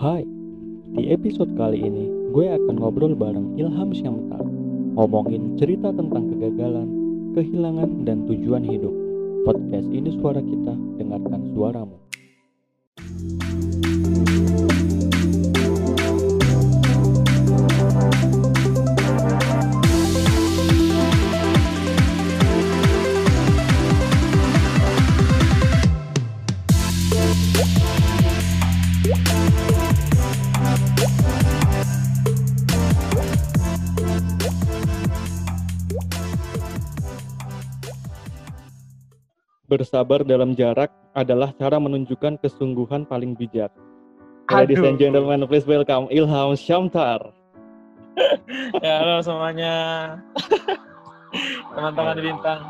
[0.00, 0.24] Hai,
[0.96, 4.40] di episode kali ini gue akan ngobrol bareng Ilham Syamtar
[4.96, 6.88] Ngomongin cerita tentang kegagalan,
[7.36, 8.96] kehilangan, dan tujuan hidup.
[9.44, 11.99] Podcast ini suara kita, dengarkan suaramu
[39.80, 43.72] Bersabar dalam jarak adalah cara menunjukkan kesungguhan paling bijak.
[44.52, 47.32] Ladies and gentlemen, please welcome Ilham Syamtar.
[48.84, 49.72] ya halo semuanya.
[51.72, 52.60] Teman-teman di Bintang.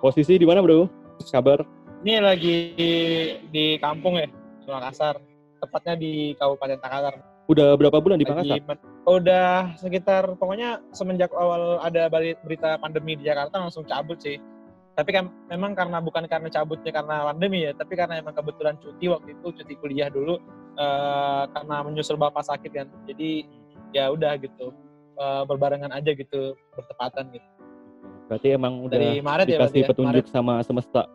[0.00, 0.88] Posisi di mana, Bro?
[1.28, 1.60] Kabar?
[2.00, 2.56] Ini lagi
[3.52, 4.24] di kampung ya,
[4.64, 5.20] Makassar.
[5.60, 7.20] Tepatnya di Kabupaten Takalar.
[7.52, 8.64] Udah berapa bulan di Makassar?
[9.04, 12.08] udah sekitar pokoknya semenjak awal ada
[12.40, 14.40] berita pandemi di Jakarta langsung cabut sih.
[14.94, 19.10] Tapi kan memang karena bukan karena cabutnya karena pandemi ya, tapi karena emang kebetulan cuti
[19.10, 20.38] waktu itu cuti kuliah dulu
[20.78, 22.86] eh, karena menyusul bapak sakit kan.
[23.10, 23.42] Jadi
[23.90, 24.70] ya udah gitu
[25.18, 27.48] eh, berbarengan aja gitu bertepatan gitu.
[28.30, 29.88] Berarti emang udah Dari Maret ya dikasih ya?
[29.90, 31.10] petunjuk sama semesta.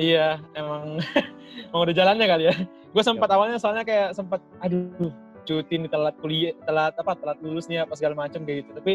[0.00, 1.02] Iya, emang
[1.68, 2.54] emang udah jalannya kali ya.
[2.94, 5.12] Gue sempat awalnya soalnya kayak sempat aduh
[5.44, 8.70] cuti nih telat kuliah, telat apa telat lulus nih apa segala macam kayak gitu.
[8.78, 8.92] Tapi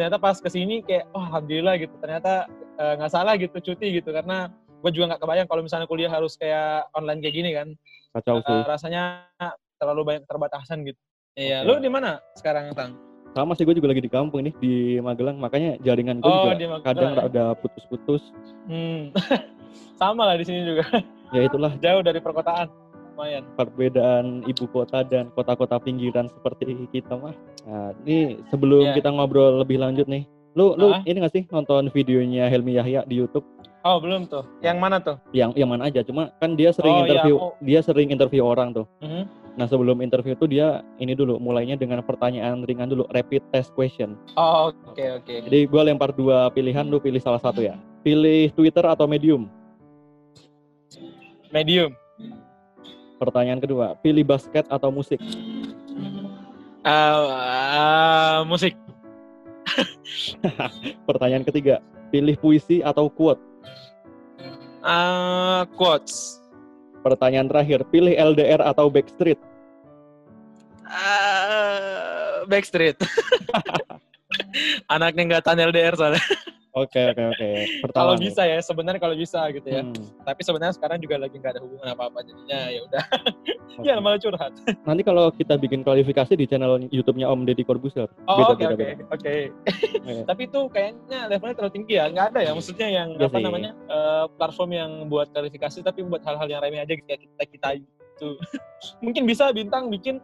[0.00, 1.92] ternyata pas ke sini kayak oh alhamdulillah gitu.
[2.00, 2.48] Ternyata
[2.80, 4.48] eh, nggak salah gitu cuti gitu karena
[4.80, 7.68] gue juga nggak kebayang kalau misalnya kuliah harus kayak online kayak gini kan.
[8.16, 8.60] Kacau Eh, sih.
[8.64, 9.28] rasanya
[9.76, 10.96] terlalu banyak keterbatasan gitu.
[11.36, 11.68] Iya, Oke.
[11.68, 12.96] lu di mana sekarang Tang?
[13.30, 16.80] Sama sih gue juga lagi di kampung nih di Magelang, makanya jaringan gue Oh, juga
[16.82, 17.28] kadang ya?
[17.28, 18.32] ada putus-putus.
[18.66, 19.12] Hmm.
[20.00, 20.88] Sama lah di sini juga.
[21.30, 22.66] Ya itulah Jauh dari perkotaan.
[23.10, 23.42] Lumayan.
[23.54, 27.34] perbedaan ibu kota dan kota-kota pinggiran seperti kita mah.
[27.64, 28.94] Nah, ini sebelum Iya.
[28.96, 31.02] kita ngobrol lebih lanjut nih, lu lu Ah?
[31.02, 33.44] ini gak sih nonton videonya Helmi Yahya di YouTube?
[33.80, 34.44] Oh, belum tuh.
[34.60, 35.16] Yang mana tuh?
[35.30, 36.00] Yang yang mana aja?
[36.00, 38.84] Cuma kan dia sering Oh, iya, interview, aku- dia sering interview orang tuh.
[39.00, 39.24] Mhm.
[39.50, 44.14] Nah sebelum interview tuh dia ini dulu, mulainya dengan pertanyaan ringan dulu, rapid test question.
[44.34, 45.34] Oh, oke oke.
[45.48, 47.74] Jadi gue lempar dua pilihan, lu pilih salah satu ya.
[48.00, 49.48] Pilih Twitter atau Medium?
[51.50, 51.90] Medium.
[53.20, 55.20] Pertanyaan kedua, pilih basket atau musik?
[56.80, 58.72] Uh, uh, musik.
[61.08, 63.44] Pertanyaan ketiga, pilih puisi atau quote?
[64.80, 66.40] Uh, quotes.
[67.04, 69.36] Pertanyaan terakhir, pilih LDR atau Backstreet?
[70.88, 72.96] Uh, Backstreet.
[74.96, 76.24] Anaknya nggak tahan LDR soalnya.
[76.70, 77.48] Oke oke oke.
[77.90, 79.82] Kalau bisa ya, sebenarnya kalau bisa gitu ya.
[79.82, 83.04] Hmm, Tapi sebenarnya sekarang juga lagi nggak ada hubungan apa-apa jadinya ya udah.
[83.82, 83.86] oke.
[83.90, 84.52] ya malah curhat.
[84.86, 88.06] Nanti kalau kita bikin kualifikasi di channel YouTube-nya Om Deddy Corbuzier.
[88.30, 89.34] Oh, oke oke oke.
[90.30, 92.06] Tapi itu kayaknya levelnya terlalu tinggi ya.
[92.06, 96.22] Nggak ada ya maksudnya yang Iya apa namanya eh, platform yang buat klarifikasi tapi buat
[96.22, 98.30] hal-hal yang remeh aja kayak kita kita itu.
[99.04, 100.22] Mungkin bisa bintang bikin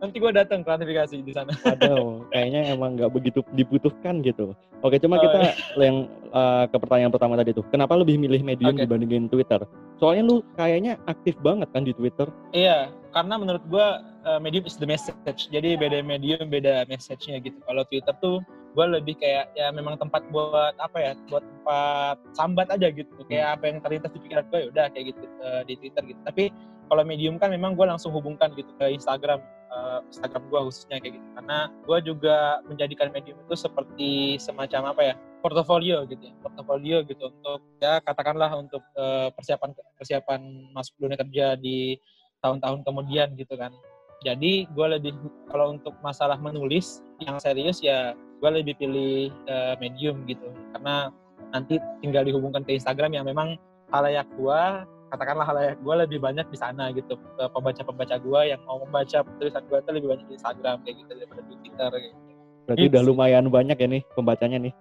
[0.00, 1.52] nanti gua datang klarifikasi di sana.
[1.68, 4.56] Aduh, kayaknya emang nggak begitu dibutuhkan gitu.
[4.80, 7.64] Oke, cuma Oh, kita yang uh, ke pertanyaan pertama tadi tuh.
[7.68, 8.88] Kenapa lebih milih Medium Oke.
[8.88, 9.60] dibandingin Twitter?
[10.00, 12.32] Soalnya lu kayaknya aktif banget kan di Twitter.
[12.56, 15.52] Iya, karena menurut gua uh, medium is the message.
[15.52, 17.60] Jadi beda medium, beda message-nya gitu.
[17.60, 18.40] Kalau Twitter tuh
[18.74, 21.12] gua lebih kayak ya memang tempat buat apa ya?
[21.28, 23.12] Buat tempat sambat aja gitu.
[23.26, 26.20] Kayak apa yang terlintas di pikiran gua ya udah kayak gitu uh, di Twitter gitu.
[26.26, 26.44] Tapi
[26.90, 29.40] kalau medium kan memang gua langsung hubungkan gitu ke Instagram.
[29.70, 31.26] uh, Instagram gua khususnya kayak gitu.
[31.38, 32.36] Karena gua juga
[32.66, 35.14] menjadikan medium itu seperti semacam apa ya?
[35.40, 36.34] portofolio gitu ya.
[36.44, 40.40] Portofolio gitu untuk ya katakanlah untuk uh, persiapan persiapan
[40.76, 41.96] masuk dunia kerja di
[42.44, 43.72] tahun-tahun kemudian gitu kan.
[44.20, 45.16] Jadi gue lebih
[45.48, 51.12] kalau untuk masalah menulis yang serius ya gue lebih pilih eh, medium gitu karena
[51.52, 53.60] nanti tinggal dihubungkan ke Instagram yang memang
[53.92, 54.62] halayak gue
[55.10, 59.62] katakanlah halayak gue lebih banyak di sana gitu ke pembaca-pembaca gue yang mau membaca tulisan
[59.66, 61.90] gue itu lebih banyak di Instagram kayak gitu daripada di Twitter.
[61.98, 62.16] Gitu.
[62.64, 63.08] Berarti Gitu udah sih.
[63.10, 64.74] lumayan banyak ya nih pembacanya nih.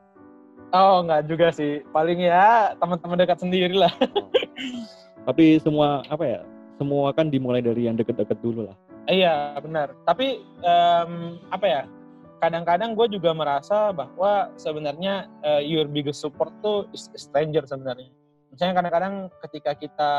[0.70, 3.90] Oh nggak juga sih paling ya teman-teman dekat sendiri lah.
[5.28, 6.40] Tapi semua apa ya?
[6.78, 8.78] Semua kan dimulai dari yang deket-deket dulu lah.
[9.10, 9.98] Iya benar.
[10.06, 11.82] Tapi em, apa ya?
[12.40, 18.08] Kadang-kadang gue juga merasa bahwa sebenarnya eh, your biggest support tuh is stranger sebenarnya.
[18.50, 19.14] Misalnya kadang-kadang
[19.48, 20.12] ketika kita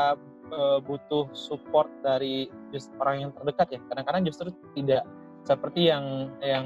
[0.53, 5.01] eh, butuh support dari just orang yang terdekat ya, kadang-kadang justru tidak
[5.41, 6.65] seperti yang yang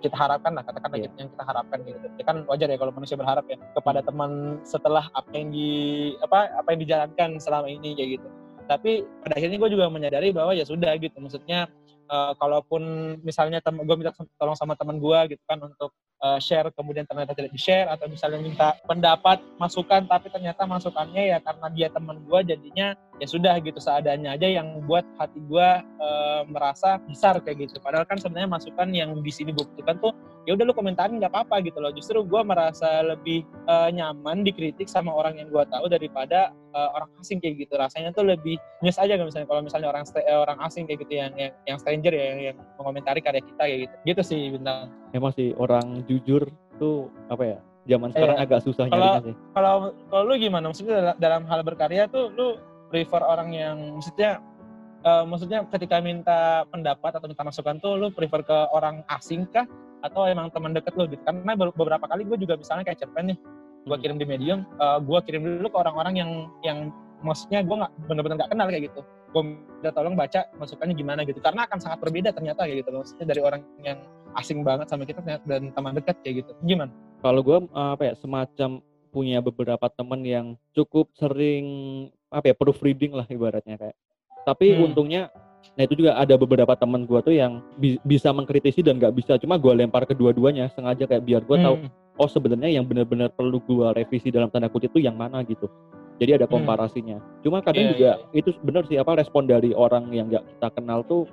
[0.00, 1.12] kita harapkan lah katakanlah Iya.
[1.12, 2.06] gitu, yang kita harapkan gitu.
[2.16, 5.68] Ya kan wajar ya kalau manusia berharap ya kepada teman setelah apa yang di
[6.24, 8.28] apa apa yang dijalankan selama ini kayak gitu.
[8.66, 11.70] tapi pada akhirnya gue juga menyadari bahwa ya sudah gitu maksudnya
[12.08, 12.82] uh, kalaupun
[13.22, 15.90] misalnya gue minta tolong sama teman gue gitu kan untuk
[16.22, 21.36] uh, share kemudian ternyata tidak di share atau misalnya minta pendapat masukan tapi ternyata masukannya
[21.36, 25.68] ya karena dia teman gue jadinya ya sudah gitu seadanya aja yang buat hati gue
[26.02, 27.80] uh, merasa besar kayak gitu.
[27.80, 30.12] Padahal kan sebenarnya masukan yang di sini gue butuhkan tuh
[30.46, 34.86] ya udah lu komentarin nggak apa-apa gitu loh justru gue merasa lebih uh, nyaman dikritik
[34.86, 38.96] sama orang yang gue tahu daripada uh, orang asing kayak gitu rasanya tuh lebih nyes
[38.96, 42.24] aja kan misalnya kalau misalnya orang orang asing kayak gitu yang yang, yang stranger ya
[42.32, 46.46] yang, yang mengomentari karya kita kayak gitu gitu sih bintang emang sih orang jujur
[46.78, 48.44] tuh apa ya zaman sekarang iya.
[48.44, 49.34] agak susah kalau, sih.
[49.54, 49.74] Kalau
[50.10, 50.64] kalau lu gimana?
[50.68, 52.58] Maksudnya dalam hal berkarya tuh lu
[52.90, 54.42] prefer orang yang maksudnya
[55.06, 59.66] uh, maksudnya ketika minta pendapat atau minta masukan tuh lu prefer ke orang asing kah
[60.04, 61.22] atau emang teman deket lu gitu?
[61.24, 63.38] Karena beberapa kali gue juga misalnya kayak cerpen nih,
[63.84, 64.02] gue hmm.
[64.02, 66.78] kirim di medium, uh, gue kirim dulu ke orang-orang yang yang
[67.24, 69.00] maksudnya gue nggak bener-bener nggak kenal kayak gitu
[69.36, 73.26] gue minta tolong baca masukannya gimana gitu karena akan sangat berbeda ternyata kayak gitu maksudnya
[73.28, 73.98] dari orang yang
[74.36, 78.80] asing banget sama kita dan teman dekat kayak gitu gimana kalau gue apa ya semacam
[79.12, 80.46] punya beberapa teman yang
[80.76, 81.66] cukup sering
[82.28, 83.96] apa ya proofreading lah ibaratnya kayak
[84.44, 84.92] tapi hmm.
[84.92, 85.32] untungnya
[85.74, 89.34] nah itu juga ada beberapa teman gue tuh yang bi bisa mengkritisi dan nggak bisa
[89.42, 91.64] cuma gue lempar kedua-duanya sengaja kayak biar gue hmm.
[91.66, 91.76] tahu
[92.22, 95.66] oh sebenarnya yang benar-benar perlu gue revisi dalam tanda kutip itu yang mana gitu
[96.22, 96.54] jadi ada hmm.
[96.54, 97.42] komparasinya hmm.
[97.42, 98.38] cuma kadang yeah, juga yeah.
[98.38, 101.26] itu benar sih apa respon dari orang yang nggak kita kenal tuh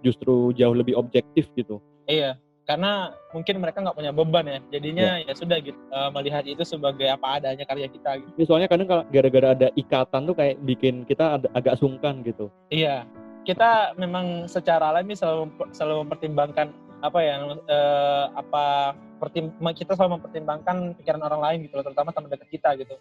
[0.00, 2.38] justru jauh lebih objektif gitu iya
[2.70, 6.62] karena mungkin mereka nggak punya beban ya jadinya ya, ya sudah gitu uh, melihat itu
[6.62, 8.30] sebagai apa adanya karya kita gitu.
[8.38, 13.02] Ya, soalnya kadang kalau gara-gara ada ikatan tuh kayak bikin kita agak sungkan gitu iya
[13.44, 16.70] kita memang secara alami selalu selalu mempertimbangkan
[17.00, 22.48] apa ya uh, apa pertim kita selalu mempertimbangkan pikiran orang lain gitu terutama teman dekat
[22.52, 22.94] kita gitu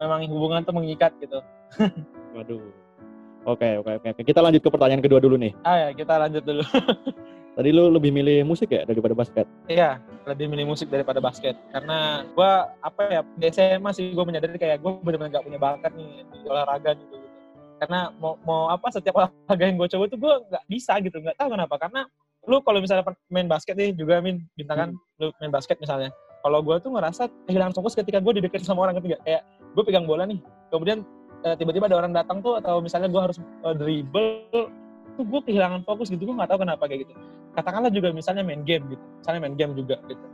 [0.00, 1.40] memang hubungan tuh mengikat gitu
[2.36, 2.62] waduh
[3.48, 4.22] Oke, oke, oke.
[4.28, 5.56] Kita lanjut ke pertanyaan kedua dulu nih.
[5.64, 6.60] Ah ya, kita lanjut dulu.
[7.56, 9.48] Tadi lu lebih milih musik ya daripada basket?
[9.66, 9.98] Iya,
[10.28, 11.56] lebih milih musik daripada basket.
[11.74, 12.50] Karena gue
[12.84, 16.38] apa ya, di SMA sih gue menyadari kayak gue benar-benar gak punya bakat nih di
[16.46, 17.17] olahraga gitu.
[17.78, 21.36] Karena mau, mau apa setiap olahraga yang gue coba tuh gue nggak bisa gitu, nggak
[21.38, 21.74] tahu kenapa.
[21.78, 22.00] Karena
[22.48, 25.22] lu kalau misalnya main basket nih juga min bintang hmm.
[25.22, 26.10] lu main basket misalnya.
[26.38, 29.18] Kalau gue tuh ngerasa kehilangan fokus ketika gue dideketin sama orang ketiga.
[29.26, 29.42] Kayak
[29.74, 30.38] gue pegang bola nih,
[30.70, 31.02] kemudian
[31.46, 34.70] eh, tiba-tiba ada orang datang tuh atau misalnya gue harus uh, dribble
[35.18, 37.12] tuh gue kehilangan fokus gitu gue nggak tahu kenapa kayak gitu
[37.58, 40.24] katakanlah juga misalnya main game gitu misalnya main game juga gitu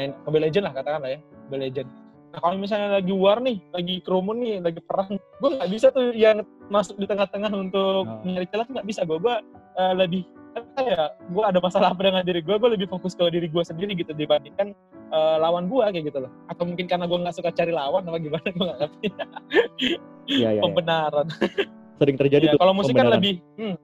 [0.00, 1.88] main Mobile Legend lah katakanlah ya Mobile Legend
[2.30, 6.14] nah kalau misalnya lagi war nih lagi kerumun nih lagi perang gue nggak bisa tuh
[6.14, 8.22] yang masuk di tengah-tengah untuk oh.
[8.22, 9.34] mencari celah nggak bisa gue gue
[9.78, 13.22] uh, lebih apa ya gue ada masalah apa dengan diri gue gue lebih fokus ke
[13.30, 14.74] diri gue sendiri gitu dibandingkan
[15.10, 16.32] uh, lawan gue kayak gitu loh.
[16.50, 19.08] Atau mungkin karena gue nggak suka cari lawan apa gimana gue nggak ngerti.
[20.30, 21.26] Ya, ya, pembenaran.
[21.98, 23.74] Sering terjadi ya, tuh kalau musik kan lebih hmm,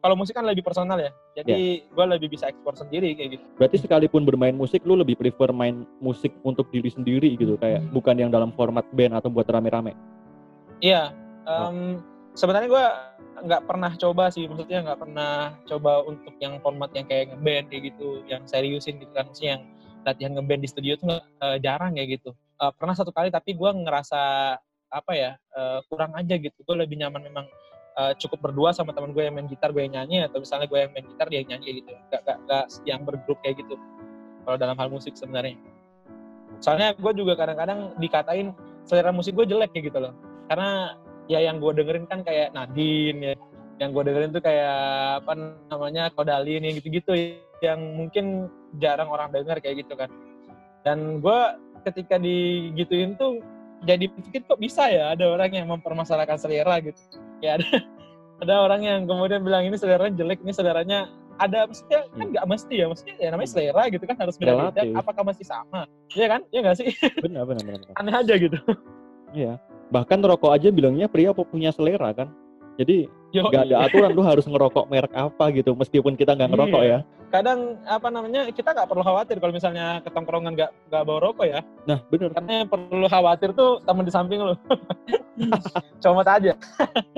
[0.00, 1.92] kalau musik kan lebih personal ya jadi yeah.
[1.92, 5.84] gue lebih bisa ekspor sendiri kayak gitu berarti sekalipun bermain musik lu lebih prefer main
[6.00, 7.92] musik untuk diri sendiri gitu kayak hmm.
[7.92, 9.92] bukan yang dalam format band atau buat rame-rame
[10.80, 11.12] iya
[11.44, 11.76] um, oh.
[12.32, 12.86] sebenarnya gue
[13.40, 15.32] nggak pernah coba sih maksudnya nggak pernah
[15.64, 19.64] coba untuk yang format yang kayak ngeband kayak gitu yang seriusin gitu kan maksudnya yang
[20.04, 23.70] latihan ngeband di studio tuh uh, jarang ya gitu uh, pernah satu kali tapi gue
[23.84, 24.20] ngerasa
[24.90, 27.46] apa ya uh, kurang aja gitu gue lebih nyaman memang
[27.96, 30.78] uh, cukup berdua sama teman gue yang main gitar gue yang nyanyi atau misalnya gue
[30.78, 31.92] yang main gitar dia yang nyanyi gitu.
[32.12, 33.74] Gak, gak, gak yang bergrup kayak gitu
[34.44, 35.56] kalau dalam hal musik sebenarnya.
[36.60, 38.52] Soalnya gue juga kadang-kadang dikatain
[38.84, 40.12] selera musik gue jelek kayak gitu loh.
[40.50, 40.98] Karena
[41.30, 43.34] ya yang gue dengerin kan kayak Nadine ya.
[43.80, 44.76] Yang gue dengerin tuh kayak
[45.24, 45.32] apa
[45.72, 47.16] namanya Kodalin yang gitu-gitu
[47.64, 50.10] yang mungkin jarang orang denger kayak gitu kan.
[50.84, 51.40] Dan gue
[51.88, 53.40] ketika digituin tuh
[53.84, 57.00] jadi pikir kok bisa ya ada orang yang mempermasalahkan selera gitu.
[57.40, 57.68] Ya ada
[58.42, 61.08] ada orang yang kemudian bilang ini seleranya jelek ini seleranya
[61.40, 62.32] ada maksudnya kan hmm.
[62.36, 64.80] nggak mesti ya maksudnya ya namanya selera gitu kan harus beda-beda.
[65.00, 65.88] Apakah masih sama?
[66.12, 66.40] Iya kan?
[66.52, 66.88] Iya nggak sih?
[67.24, 68.58] Benar benar benar aneh aja gitu.
[69.32, 69.56] Iya.
[69.90, 72.28] Bahkan rokok aja bilangnya pria punya selera kan?
[72.76, 76.98] Jadi nggak ada aturan lu harus ngerokok merek apa gitu meskipun kita nggak ngerokok iya.
[76.98, 77.28] ya.
[77.30, 81.60] Kadang apa namanya kita nggak perlu khawatir kalau misalnya ketongkrongan nggak nggak bawa rokok ya.
[81.86, 84.54] Nah benar karena yang perlu khawatir tuh teman di samping lo
[86.02, 86.52] comot aja.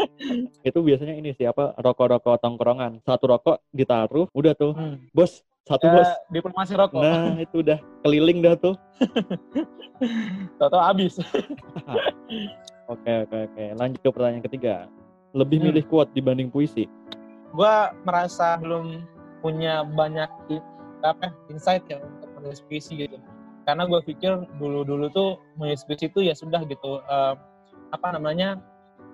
[0.68, 3.00] Itu biasanya ini siapa rokok-rokok tongkrongan.
[3.08, 4.76] Satu rokok ditaruh udah tuh.
[4.76, 5.00] Hmm.
[5.16, 6.10] bos satu ya, bos.
[6.28, 7.00] diplomasi rokok.
[7.00, 8.76] Nah itu udah keliling dah tuh.
[10.60, 11.16] Toto habis.
[12.90, 13.64] Oke oke oke.
[13.80, 14.90] Lanjut ke pertanyaan ketiga
[15.32, 15.66] lebih hmm.
[15.72, 16.88] milih quote dibanding puisi?
[17.52, 19.04] Gua merasa belum
[19.44, 20.30] punya banyak
[21.02, 23.18] apa insight ya untuk menulis puisi gitu.
[23.62, 27.34] Karena gue pikir dulu-dulu tuh menulis puisi itu ya sudah gitu uh,
[27.92, 28.58] apa namanya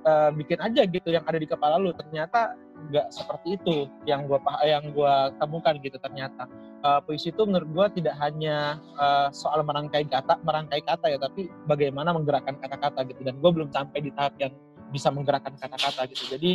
[0.07, 2.55] uh, bikin aja gitu yang ada di kepala lu ternyata
[2.89, 6.47] nggak seperti itu yang gua yang gua temukan gitu ternyata
[6.87, 11.51] uh, puisi itu menurut gua tidak hanya uh, soal merangkai kata merangkai kata ya tapi
[11.67, 14.55] bagaimana menggerakkan kata-kata gitu dan gua belum sampai di tahap yang
[14.91, 16.53] bisa menggerakkan kata-kata gitu jadi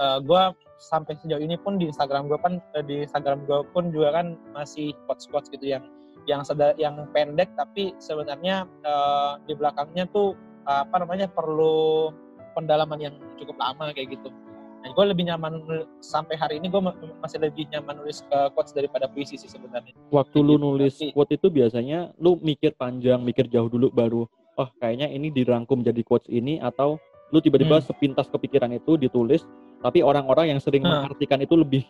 [0.00, 2.56] uh, gua sampai sejauh ini pun di Instagram gue kan
[2.88, 5.84] di Instagram gue pun juga kan masih quotes quotes gitu yang
[6.24, 10.32] yang seda, yang pendek tapi sebenarnya uh, di belakangnya tuh
[10.64, 12.08] uh, apa namanya perlu
[12.56, 14.32] pendalaman yang cukup lama kayak gitu.
[14.80, 15.60] Nah, gue lebih nyaman
[16.00, 16.80] sampai hari ini gue
[17.20, 19.92] masih lebih nyaman nulis uh, quotes daripada puisi sih sebenarnya.
[20.08, 24.24] Waktu lu gitu, nulis tapi, quote itu biasanya lu mikir panjang, mikir jauh dulu baru,
[24.56, 26.96] oh kayaknya ini dirangkum jadi quotes ini atau
[27.30, 27.86] lu tiba-tiba hmm.
[27.86, 29.46] sepintas kepikiran itu ditulis,
[29.80, 30.90] tapi orang-orang yang sering hmm.
[30.90, 31.82] mengartikan itu lebih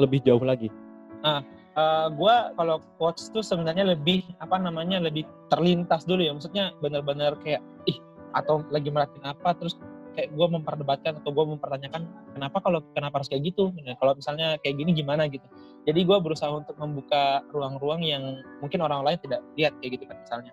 [0.00, 0.72] lebih jauh lagi.
[1.20, 1.44] Nah,
[1.76, 7.36] uh, gue kalau quotes tuh sebenarnya lebih apa namanya lebih terlintas dulu ya, maksudnya benar-benar
[7.44, 8.00] kayak ih
[8.32, 9.76] atau lagi merhatiin apa terus
[10.14, 12.02] kayak gue memperdebatkan atau gue mempertanyakan
[12.34, 15.46] kenapa kalau kenapa harus kayak gitu nah, kalau misalnya kayak gini gimana gitu
[15.86, 20.16] jadi gue berusaha untuk membuka ruang-ruang yang mungkin orang lain tidak lihat kayak gitu kan
[20.18, 20.52] misalnya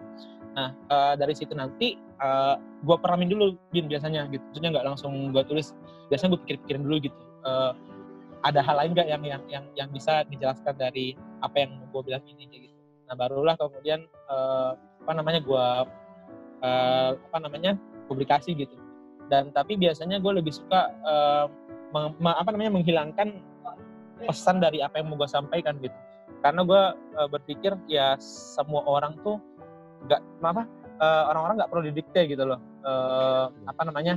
[0.58, 0.70] nah.
[0.90, 4.42] Uh, dari situ nanti uh, eh, gue peramin dulu bin biasanya gitu.
[4.50, 5.78] Maksudnya nggak langsung gue tulis.
[6.10, 7.18] Biasanya gue pikir-pikirin dulu gitu.
[7.46, 7.72] Uh,
[8.42, 11.14] ada hal lain nggak yang yang yang yang bisa dijelaskan dari
[11.46, 12.74] apa yang gue bilang ini gitu.
[13.06, 14.74] Nah barulah kemudian uh,
[15.06, 15.66] apa namanya gue
[16.66, 17.78] uh, apa namanya
[18.10, 18.74] publikasi gitu.
[19.28, 21.46] Dan tapi biasanya gue lebih suka uh,
[21.92, 23.44] meng, apa namanya menghilangkan
[24.24, 25.94] pesan dari apa yang mau gue sampaikan gitu.
[26.42, 26.84] Karena gue
[27.18, 29.42] uh, berpikir ya semua orang tuh
[30.08, 30.64] nggak apa
[30.98, 32.60] uh, orang-orang nggak perlu didikte gitu loh.
[32.82, 34.16] Uh, apa namanya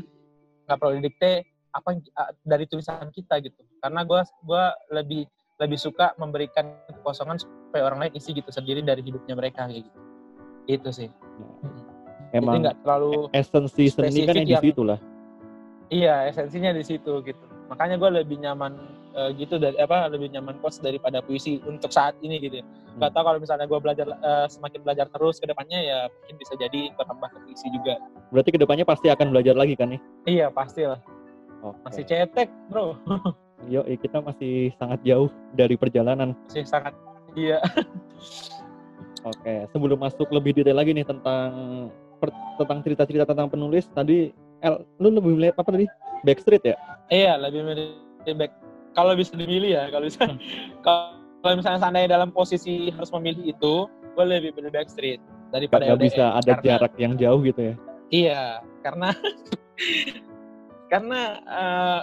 [0.66, 3.60] nggak perlu didikte apa uh, dari tulisan kita gitu.
[3.82, 5.26] Karena gue gua lebih
[5.60, 9.98] lebih suka memberikan kekosongan supaya orang lain isi gitu sendiri dari hidupnya mereka kayak gitu.
[10.66, 11.10] Itu sih.
[12.30, 14.98] Ya emang nggak terlalu esensi seni kan yang di situ lah.
[15.90, 17.44] Iya esensinya di situ gitu.
[17.68, 18.78] Makanya gue lebih nyaman
[19.20, 22.64] uh, gitu dari apa lebih nyaman kos daripada puisi untuk saat ini gitu ya
[22.96, 23.16] nggak hmm.
[23.20, 26.88] tahu kalau misalnya gue belajar uh, semakin belajar terus ke depannya ya mungkin bisa jadi
[26.96, 28.00] bertambah ke puisi juga
[28.32, 31.00] berarti ke depannya pasti akan belajar lagi kan nih iya pasti lah
[31.60, 31.80] okay.
[31.84, 32.96] masih cetek bro
[33.68, 36.32] Yo, kita masih sangat jauh dari perjalanan.
[36.48, 36.96] Masih sangat,
[37.36, 37.60] iya.
[39.28, 41.52] Oke, sebelum masuk lebih detail lagi nih tentang
[42.16, 44.32] per, tentang cerita-cerita tentang penulis tadi
[44.64, 45.86] El, lu lebih melihat apa tadi?
[46.24, 46.76] Backstreet ya?
[47.12, 48.52] Iya, lebih milih back.
[48.90, 50.26] Kalau bisa dimilih ya, kalau bisa
[50.84, 55.20] kalau misalnya seandainya dalam posisi harus memilih itu, gue lebih pilih Backstreet
[55.50, 57.74] daripada Gak bisa ada karena, jarak yang jauh gitu ya?
[58.10, 58.42] Iya,
[58.82, 59.08] karena
[60.92, 62.00] karena uh,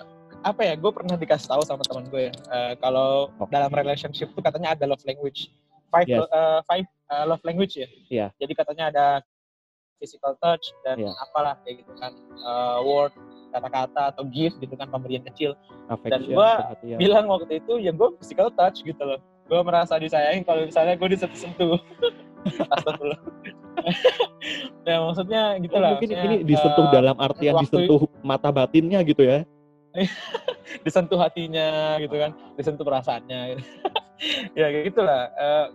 [0.48, 0.74] apa ya?
[0.80, 3.52] Gue pernah dikasih tahu sama teman gue ya, uh, kalau okay.
[3.52, 5.52] dalam relationship tuh katanya ada love language,
[5.92, 6.24] five yes.
[6.32, 7.88] uh, five uh, love language ya.
[7.88, 7.92] Iya.
[8.10, 8.30] Yeah.
[8.40, 9.08] Jadi katanya ada
[9.98, 11.14] physical touch dan yeah.
[11.26, 12.14] apalah kayak gitu kan
[12.46, 13.14] uh, word
[13.50, 15.56] kata-kata atau gift gitu kan pemberian kecil
[15.88, 16.50] Affection, dan gue
[17.00, 21.10] bilang waktu itu ya gue physical touch gitu loh gue merasa disayang kalau misalnya gue
[21.16, 21.80] disentuh-sentuh
[22.74, 23.20] astagfirullah
[24.88, 29.24] ya maksudnya gitu oh, lah mungkin ini disentuh uh, dalam artian disentuh mata batinnya gitu
[29.24, 29.44] ya
[30.86, 33.64] disentuh hatinya gitu kan disentuh perasaannya gitu.
[34.58, 35.68] ya kayak gitulah uh,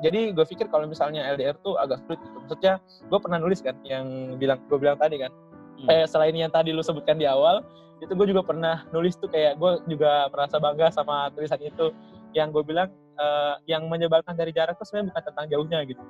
[0.00, 2.36] jadi gue pikir kalau misalnya LDR tuh agak sulit gitu.
[2.40, 5.32] Maksudnya gue pernah nulis kan yang bilang gue bilang tadi kan.
[5.80, 5.86] Hmm.
[5.88, 7.64] Kayak selain yang tadi lu sebutkan di awal,
[8.00, 11.92] itu gue juga pernah nulis tuh kayak gue juga merasa bangga sama tulisan itu.
[12.36, 16.02] Yang gue bilang uh, yang menyebalkan dari jarak tuh sebenarnya bukan tentang jauhnya gitu.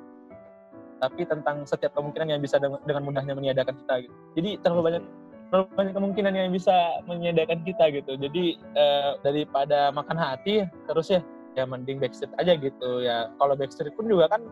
[1.01, 4.17] Tapi tentang setiap kemungkinan yang bisa dengan mudahnya meniadakan kita gitu.
[4.37, 5.05] Jadi terlalu banyak
[5.51, 6.77] terlalu banyak kemungkinan yang bisa
[7.09, 8.13] meniadakan kita gitu.
[8.21, 11.25] Jadi uh, daripada makan hati terus ya
[11.59, 14.43] ya mending backstreet aja gitu ya kalau backstreet pun juga kan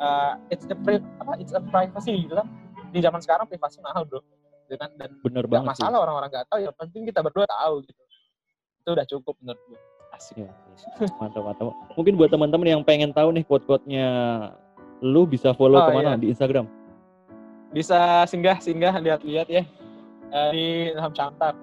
[0.00, 2.48] uh, it's a pri apa it's a privacy gitu kan
[2.92, 4.20] di zaman sekarang privasi mahal bro
[4.64, 8.02] gitu kan dan bener banget masalah orang-orang nggak tahu ya penting kita berdua tahu gitu
[8.84, 9.80] itu udah cukup menurut gue
[10.14, 10.50] asik ya,
[11.18, 14.06] mantap mantap mungkin buat teman-teman yang pengen tahu nih quote-quote-nya
[15.02, 16.20] lu bisa follow oh, ke mana iya.
[16.20, 16.66] di Instagram
[17.74, 19.62] bisa singgah singgah lihat-lihat ya
[20.30, 21.54] uh, di Ilham Cantar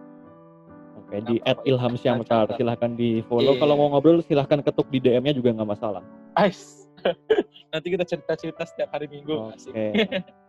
[1.12, 2.48] Oke, di at Ilham Syamtar.
[2.56, 3.60] Silahkan di follow.
[3.60, 3.60] Yeah.
[3.60, 6.00] Kalau mau ngobrol silahkan ketuk di DM-nya juga nggak masalah.
[6.40, 6.88] Ais.
[7.76, 9.52] Nanti kita cerita-cerita setiap hari minggu.
[9.52, 9.60] Oke.
[9.60, 9.92] Okay.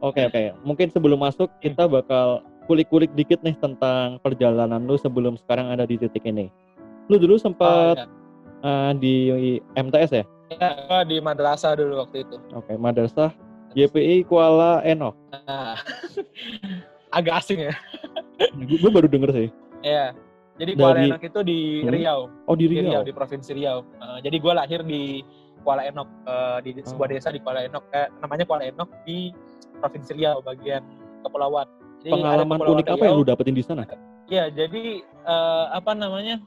[0.00, 0.56] Oke, oke.
[0.64, 1.60] Mungkin sebelum masuk hmm.
[1.60, 6.48] kita bakal kulik-kulik dikit nih tentang perjalanan lu sebelum sekarang ada di titik ini.
[7.10, 8.06] Lu dulu sempat oh,
[8.64, 8.90] ya.
[8.90, 10.24] uh, di MTS ya?
[10.50, 12.36] Ya, di madrasah dulu waktu itu.
[12.54, 13.30] Oke, okay, madrasah
[13.74, 15.14] YPI Kuala Eno.
[15.46, 15.78] Nah,
[17.18, 17.74] agak asing ya.
[18.56, 19.48] gue baru denger sih.
[19.82, 20.14] Iya.
[20.60, 21.88] Jadi Kuala Enok itu di hmm?
[21.88, 22.20] Riau.
[22.44, 22.84] Oh di Riau.
[22.84, 23.80] Di, Riau, di provinsi Riau.
[23.96, 25.24] Uh, jadi gue lahir di
[25.64, 27.12] Kuala Enok uh, di sebuah oh.
[27.16, 27.84] desa di Kuala Enok.
[27.96, 29.32] Eh, namanya Kuala Enok di
[29.80, 30.84] provinsi Riau bagian
[31.24, 31.66] kepulauan.
[32.04, 33.24] Jadi Pengalaman Kepulauan unik apa yang Riau.
[33.24, 33.82] lu dapetin di sana?
[34.30, 36.38] Ya, jadi eh, apa namanya?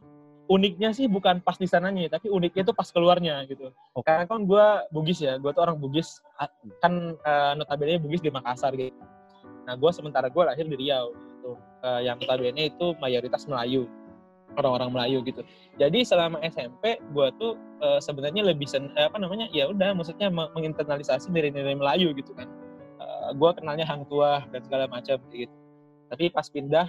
[0.43, 3.71] Uniknya sih bukan pas di sananya, tapi uniknya itu pas keluarnya gitu.
[3.95, 4.03] Oke.
[4.03, 6.19] Karena kan gue Bugis ya, gue tuh orang Bugis,
[6.83, 8.91] kan eh, notabene Bugis di Makassar gitu.
[9.63, 11.55] Nah, gue sementara gue lahir di Riau, gitu.
[11.87, 13.87] Eh, yang notabene itu mayoritas Melayu,
[14.59, 15.47] orang-orang Melayu gitu.
[15.79, 19.47] Jadi selama SMP, gue tuh eh, sebenarnya lebih sen, apa namanya?
[19.55, 22.51] Ya udah, maksudnya meng- menginternalisasi nilai-nilai Melayu gitu kan.
[23.31, 25.53] Gue kenalnya hang tua dan segala macam gitu.
[26.11, 26.87] Tapi pas pindah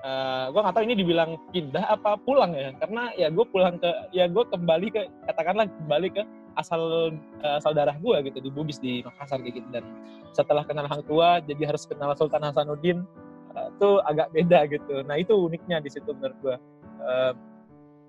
[0.00, 2.76] eh gue nggak tahu ini dibilang pindah apa pulang ya.
[2.76, 6.22] Karena ya gue pulang ke ya gue kembali ke katakanlah kembali ke
[6.58, 9.60] asal eh, asal gue gitu di Bugis di Makassar gitu.
[9.72, 9.84] Dan
[10.36, 13.04] setelah kenal hang tua jadi harus kenal Sultan Hasanuddin
[13.50, 15.02] itu agak beda gitu.
[15.04, 16.56] Nah itu uniknya di situ menurut gue
[17.00, 17.32] Eh,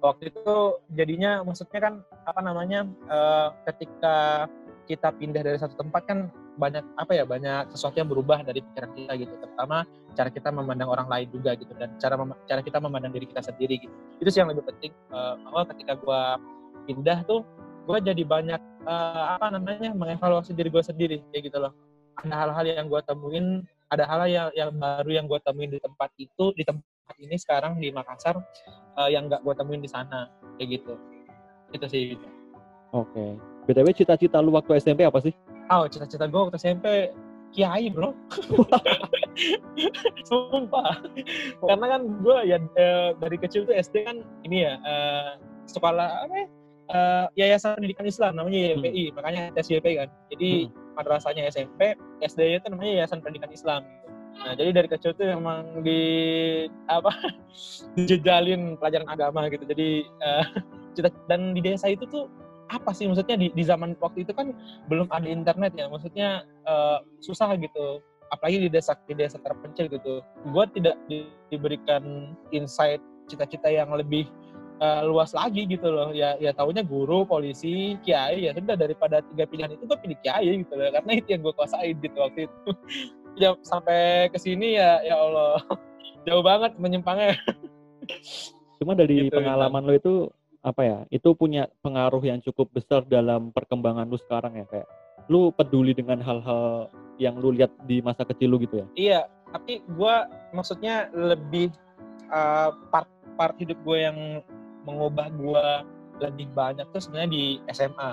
[0.02, 1.94] waktu itu jadinya maksudnya kan
[2.28, 4.48] apa namanya eh, ketika
[4.90, 6.20] kita pindah dari satu tempat kan
[6.62, 9.34] banyak apa ya banyak sesuatu yang berubah dari pikiran kita gitu.
[9.42, 9.82] Terutama
[10.14, 12.14] cara kita memandang orang lain juga gitu dan cara
[12.46, 13.96] cara kita memandang diri kita sendiri gitu.
[14.22, 16.22] Itu sih yang lebih penting eh, bahwa ketika gue
[16.86, 17.42] pindah tuh
[17.90, 21.74] gue jadi banyak eh, apa namanya mengevaluasi diri gue sendiri kayak gitu loh.
[22.22, 26.14] Ada hal-hal yang gue temuin ada hal yang yang baru yang gue temuin di tempat
[26.22, 28.38] itu di tempat ini sekarang di Makassar
[29.02, 30.30] eh, yang nggak gue temuin di sana
[30.62, 30.94] kayak gitu.
[31.74, 32.14] Itu sih.
[32.94, 33.40] Oke.
[33.66, 35.32] BTW cita-cita lu waktu SMP apa sih?
[35.70, 37.12] Oh cita-cita gue waktu SMP
[37.52, 38.16] kiai bro.
[40.28, 41.04] Sumpah.
[41.60, 45.32] Karena kan gue ya eh, dari kecil tuh SD kan ini ya eh,
[45.68, 46.48] sekolah apa ya?
[46.92, 50.10] Eh, yayasan pendidikan Islam namanya YPI makanya TSYP kan.
[50.32, 53.82] Jadi madrasahnya SMP SD itu namanya yayasan pendidikan Islam.
[54.32, 56.02] Nah jadi dari kecil tuh emang di
[56.88, 57.12] apa
[58.00, 59.64] dijejalin pelajaran agama gitu.
[59.68, 60.08] Jadi
[60.96, 62.28] cita dan di desa itu tuh
[62.72, 63.06] apa sih?
[63.06, 64.56] Maksudnya di, di zaman waktu itu kan
[64.88, 65.92] belum ada internet ya.
[65.92, 68.00] Maksudnya eh, susah gitu.
[68.32, 70.24] Apalagi di desa di desa terpencil gitu.
[70.50, 74.32] Gue tidak di- diberikan insight cita-cita yang lebih
[74.80, 76.16] eh, luas lagi gitu loh.
[76.16, 78.80] Ya ya taunya guru polisi kiai ya sudah.
[78.80, 80.88] Daripada tiga pilihan itu gue pilih kiai gitu loh.
[80.96, 82.60] Karena itu yang gue kuasain gitu waktu itu.
[83.40, 85.64] Ya sampai ke sini ya ya Allah.
[86.28, 87.40] Jauh banget menyimpangnya
[88.82, 90.14] Cuma dari Gitu, pengalaman lu itu
[90.62, 90.98] apa ya?
[91.10, 94.88] Itu punya pengaruh yang cukup besar dalam perkembangan lu sekarang ya kayak
[95.30, 96.90] lu peduli dengan hal-hal
[97.22, 98.88] yang lu lihat di masa kecil lu gitu ya.
[98.98, 99.20] Iya,
[99.54, 100.16] tapi gue
[100.56, 101.70] maksudnya lebih
[102.34, 104.18] uh, part part hidup gue yang
[104.86, 105.66] mengubah gue
[106.22, 108.12] lebih banyak tuh sebenarnya di SMA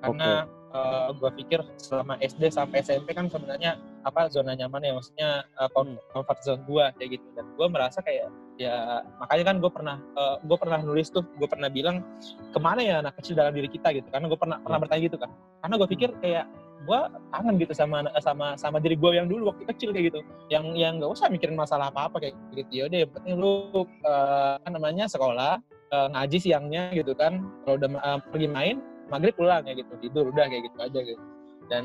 [0.00, 5.28] karena uh, gue pikir selama SD sampai SMP kan sebenarnya apa zona nyaman ya maksudnya
[5.60, 7.26] uh, com- comfort zone gue kayak gitu.
[7.36, 8.30] Dan gue merasa kayak
[8.60, 9.96] ya makanya kan gue pernah
[10.44, 12.04] gue pernah nulis tuh gue pernah bilang
[12.52, 13.92] ke mana ya anak kecil dalam diri kita?
[13.96, 14.08] gitu.
[14.12, 15.30] Karena gue pernah pernah bertanya gitu kan.
[15.64, 16.46] Karena gue pikir kayak
[16.80, 17.00] gue
[17.36, 20.20] kangen gitu sama sama sama diri gue yang dulu waktu kecil kayak gitu.
[20.48, 22.72] Yang yang nggak usah mikirin masalah apa apa kayak gitu.
[22.72, 25.60] Ya udah yang penting lu eh, apa namanya sekolah
[25.92, 27.44] eh, ngaji siangnya gitu kan.
[27.64, 28.76] Kalau udah eh, pergi main
[29.10, 29.92] maghrib pulang ya gitu.
[30.00, 31.24] Tidur udah kayak gitu aja gitu.
[31.70, 31.84] Dan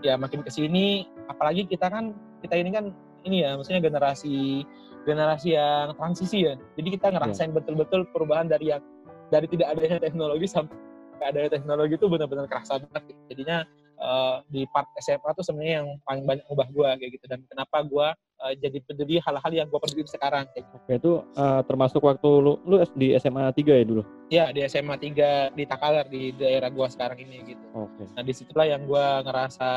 [0.00, 2.92] ya makin ke sini apalagi kita kan kita ini kan
[3.24, 4.64] ini ya maksudnya generasi
[5.04, 6.54] generasi yang transisi ya.
[6.76, 8.84] Jadi kita ngerasain betul-betul perubahan dari yang
[9.32, 10.76] dari tidak adanya teknologi sampai
[11.24, 13.12] adanya teknologi itu benar-benar kerasa banget.
[13.12, 13.20] Gitu.
[13.36, 13.58] jadinya
[14.00, 17.26] eh, di part SMA tuh sebenarnya yang paling banyak ubah gue kayak gitu.
[17.28, 18.08] Dan kenapa gue
[18.40, 20.76] eh, jadi peduli hal-hal yang gue peduli sekarang kayak gitu.
[20.78, 24.02] Oke, itu eh, termasuk waktu lu lu di SMA 3 ya dulu.
[24.28, 28.06] ya di SMA 3 di Takalar di daerah gue sekarang ini gitu Oke.
[28.14, 29.68] nah di situlah yang gue ngerasa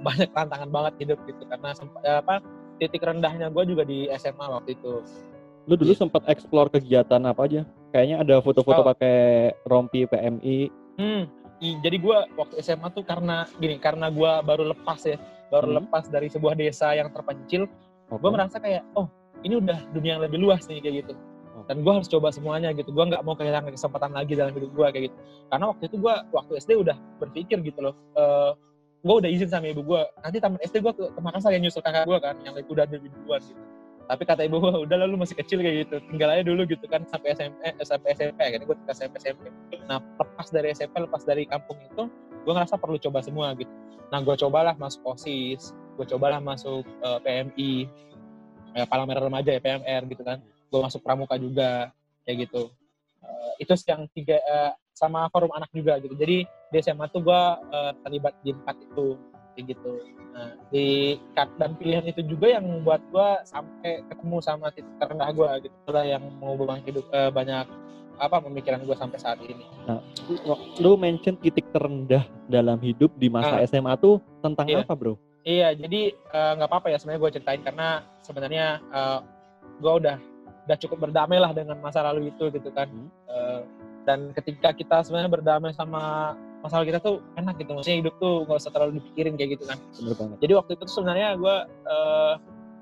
[0.00, 2.42] banyak tantangan banget hidup gitu karena sempat eh, apa
[2.76, 4.98] titik rendahnya gue juga di SMA waktu itu
[5.64, 6.00] Lu dulu Iya.
[6.00, 7.64] sempat explore kegiatan apa aja?
[7.88, 8.86] Kayaknya ada foto-foto Oh.
[8.86, 9.16] pakai
[9.64, 10.68] rompi PMI.
[11.00, 11.24] Hmm,
[11.80, 15.16] jadi gue waktu SMA tuh karena gini, karena gue baru lepas ya,
[15.48, 15.76] baru Hmm.
[15.80, 17.64] lepas dari sebuah desa yang terpencil,
[18.12, 18.20] Oke.
[18.20, 19.08] gue merasa kayak, oh
[19.44, 21.14] ini udah dunia yang lebih luas nih kayak gitu.
[21.64, 22.92] Dan gue harus coba semuanya gitu.
[22.92, 25.16] Gue nggak mau kehilangan kesempatan lagi dalam hidup gue kayak gitu.
[25.48, 27.94] Karena waktu itu gue waktu SD udah berpikir gitu loh.
[29.04, 31.84] gue udah izin sama ibu gue, nanti taman SD gue ke, ke Makassar yang nyusul
[31.84, 33.60] kakak gue kan, yang udah lebih duluan gitu.
[34.08, 37.04] Tapi kata ibu gue, udah lalu masih kecil kayak gitu, tinggal aja dulu gitu kan
[37.12, 39.44] sampai SMP, eh, sampai SMP, akhirnya gue tinggal SMP SMP.
[39.84, 42.08] Nah lepas dari SMP, lepas dari kampung itu,
[42.44, 43.72] gue ngerasa perlu coba semua gitu.
[44.12, 47.72] Nah gue cobalah masuk OSIS, gue cobalah masuk eh, PMI,
[48.76, 50.38] ya, Palang Merah Remaja ya PMR gitu kan.
[50.68, 51.90] Gue masuk Pramuka juga
[52.28, 52.68] kayak gitu.
[53.24, 56.14] Eh, itu yang tiga eh, sama forum anak juga gitu.
[56.14, 59.16] Jadi di SMA tuh gue eh, terlibat di empat itu
[59.54, 59.92] kayak gitu.
[60.34, 65.50] Nah, di dan pilihan itu juga yang membuat gue sampai ketemu sama titik terendah gue
[65.66, 65.74] gitu.
[65.86, 67.66] Itulah yang mengubah hidup eh, banyak
[68.14, 69.66] apa pemikiran gue sampai saat ini.
[70.78, 73.66] Lu mention titik terendah dalam hidup di masa Ah.
[73.66, 74.86] SMA tuh tentang Iya.
[74.86, 75.14] apa, Bro?
[75.44, 77.88] Iya, jadi eh, nggak apa-apa ya sebenarnya gue ceritain karena
[78.24, 79.20] sebenarnya uh,
[79.78, 80.16] gue udah
[80.64, 82.88] udah cukup berdamai lah dengan masa lalu itu gitu kan.
[82.88, 83.10] Hmm.
[83.28, 83.60] Uh,
[84.08, 86.32] dan ketika kita sebenarnya berdamai sama
[86.64, 87.70] masa lalu kita tuh enak gitu.
[87.76, 89.78] Maksudnya hidup tuh nggak usah terlalu dipikirin kayak gitu kan.
[90.00, 90.36] Bener banget.
[90.40, 92.34] Jadi waktu itu tuh sebenarnya gue uh,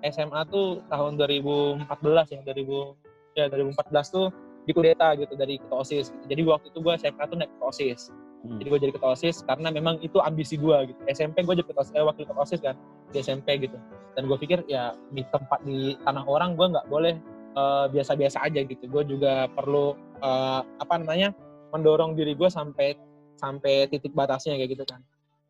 [0.06, 1.90] SMA tuh tahun 2014
[2.30, 4.26] ya, 2000 ya 2014 tuh
[4.70, 6.14] dikudeta gitu dari ketua OSIS.
[6.14, 6.24] Gitu.
[6.30, 8.00] Jadi waktu itu gue SMK tuh naik ketua OSIS.
[8.42, 8.58] Hmm.
[8.62, 11.00] Jadi gue jadi ketua OSIS karena memang itu ambisi gue gitu.
[11.10, 12.78] SMP gue jadi ketua, eh, wakil ketua OSIS kan
[13.10, 13.74] di SMP gitu.
[14.14, 17.18] Dan gue pikir ya di tempat di tanah orang gue nggak boleh
[17.58, 18.86] eh, biasa-biasa aja gitu.
[18.86, 21.34] Gue juga perlu uh, apa namanya
[21.74, 22.94] mendorong diri gue sampai
[23.42, 25.02] sampai titik batasnya kayak gitu kan.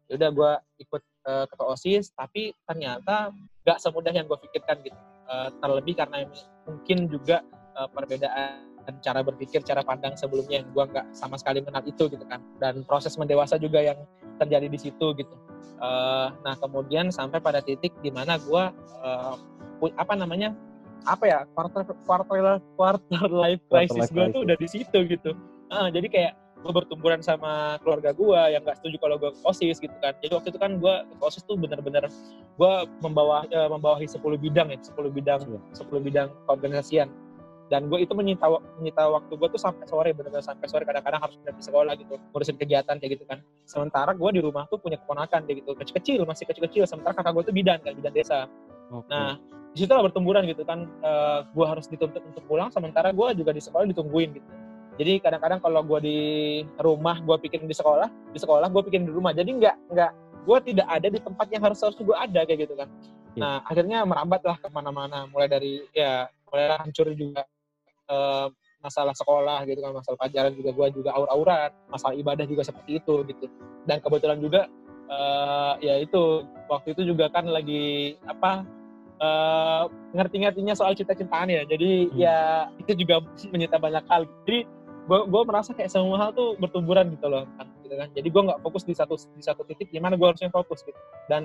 [0.08, 0.52] Ya udah gue
[0.88, 3.36] ikut uh, ketua OSIS, tapi ternyata
[3.68, 4.96] nggak semudah yang gue pikirkan gitu.
[5.28, 6.24] Uh, terlebih karena
[6.64, 7.44] mungkin juga
[7.76, 12.24] uh, perbedaan cara berpikir, cara pandang sebelumnya yang gue nggak sama sekali mengenal itu gitu
[12.24, 12.40] kan.
[12.56, 14.00] Dan proses mendewasa juga yang
[14.40, 15.36] terjadi di situ gitu.
[15.82, 18.64] Uh, nah kemudian sampai pada titik di mana gue
[19.02, 19.34] uh,
[19.98, 20.54] apa namanya
[21.02, 25.34] apa ya quarter quarter quarter life crisis gue tuh udah di situ gitu.
[25.72, 29.94] Uh, jadi kayak gue bertumburan sama keluarga gue yang nggak setuju kalau gue osis gitu
[29.98, 30.14] kan.
[30.22, 32.06] Jadi waktu itu kan gue osis tuh bener-bener
[32.56, 32.72] gue
[33.02, 35.60] membawa uh, membawahi 10 bidang ya, 10 bidang, Iya.
[35.74, 37.10] 10 bidang keorganisasian
[37.72, 38.44] dan gue itu menyita
[38.76, 40.84] menyita waktu gue tuh sampai sore benar-benar sampai sore.
[40.84, 43.40] Kadang-kadang harus pindah di sekolah gitu ngurusin kegiatan kayak gitu kan.
[43.64, 46.84] Sementara gue di rumah tuh punya keponakan kayak gitu kecil-kecil masih kecil-kecil.
[46.84, 48.44] Sementara kakak gue tuh bidan kan bidan desa.
[48.92, 49.08] Oke.
[49.08, 49.40] nah
[49.72, 52.68] di situ lah bertumburan gitu kan uh, gue harus dituntut untuk pulang.
[52.68, 54.48] Sementara gue juga di sekolah ditungguin gitu
[55.00, 56.18] jadi kadang-kadang kalau gue di
[56.76, 59.32] rumah gue pikirin di sekolah di sekolah gue pikirin di rumah.
[59.32, 60.10] Jadi nggak nggak
[60.42, 62.88] gue tidak ada di tempat yang harus harus gue ada kayak gitu kan.
[63.32, 63.40] Iya.
[63.40, 65.24] nah akhirnya merambat lah ke mana-mana.
[65.32, 67.48] Mulai dari ya mulai hancur juga
[68.12, 68.46] eh,
[68.82, 70.70] masalah sekolah gitu kan masalah pelajaran juga.
[70.76, 73.48] Gue juga aur-auran masalah ibadah juga seperti itu gitu.
[73.88, 74.68] Dan kebetulan juga
[75.08, 78.68] eh, ya itu waktu itu juga kan lagi apa
[79.24, 81.64] eh, ngerti-ngertinya soal cinta-cintaan ya.
[81.64, 82.18] Jadi Hmm.
[82.20, 84.28] ya itu juga menyita banyak hal.
[84.44, 88.08] Jadi gue merasa kayak semua hal tuh bertumburan gitu loh kan gitu kan.
[88.14, 90.96] Jadi gue nggak fokus di satu di satu titik gimana gue harusnya fokus gitu.
[91.26, 91.44] Dan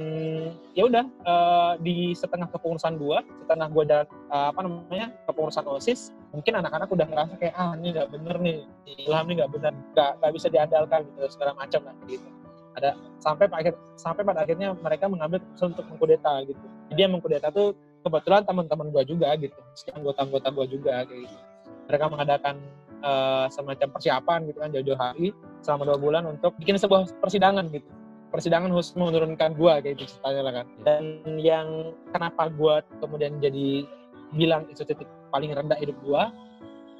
[0.77, 6.13] ya udah eh, di setengah kepengurusan gue setengah gue dan eh, apa namanya kepengurusan osis
[6.31, 8.57] mungkin anak-anak udah ngerasa kayak ah ini nggak bener nih
[9.09, 12.27] ilham ini nggak bener nggak nggak bisa diandalkan gitu segala macam lah gitu.
[12.77, 16.65] Ada sampai pada akhir sampai pada akhirnya mereka mengambil keputusan untuk mengkudeta gitu.
[16.93, 17.73] Jadi yang mengkudeta tuh
[18.05, 19.59] kebetulan teman-teman gue juga gitu.
[19.97, 21.37] Anggota-anggota gue juga kayak gitu.
[21.87, 22.55] Mereka mengadakan
[23.01, 27.87] eh, semacam persiapan gitu kan jauh-jauh hari selama dua bulan untuk bikin sebuah persidangan gitu.
[28.27, 30.67] Persidangan khusus menurunkan gua kayak gitu ceritanya lah kan.
[30.83, 31.03] Dan
[31.39, 33.87] yang kenapa gua kemudian jadi
[34.35, 36.29] bilang itu titik paling rendah hidup gua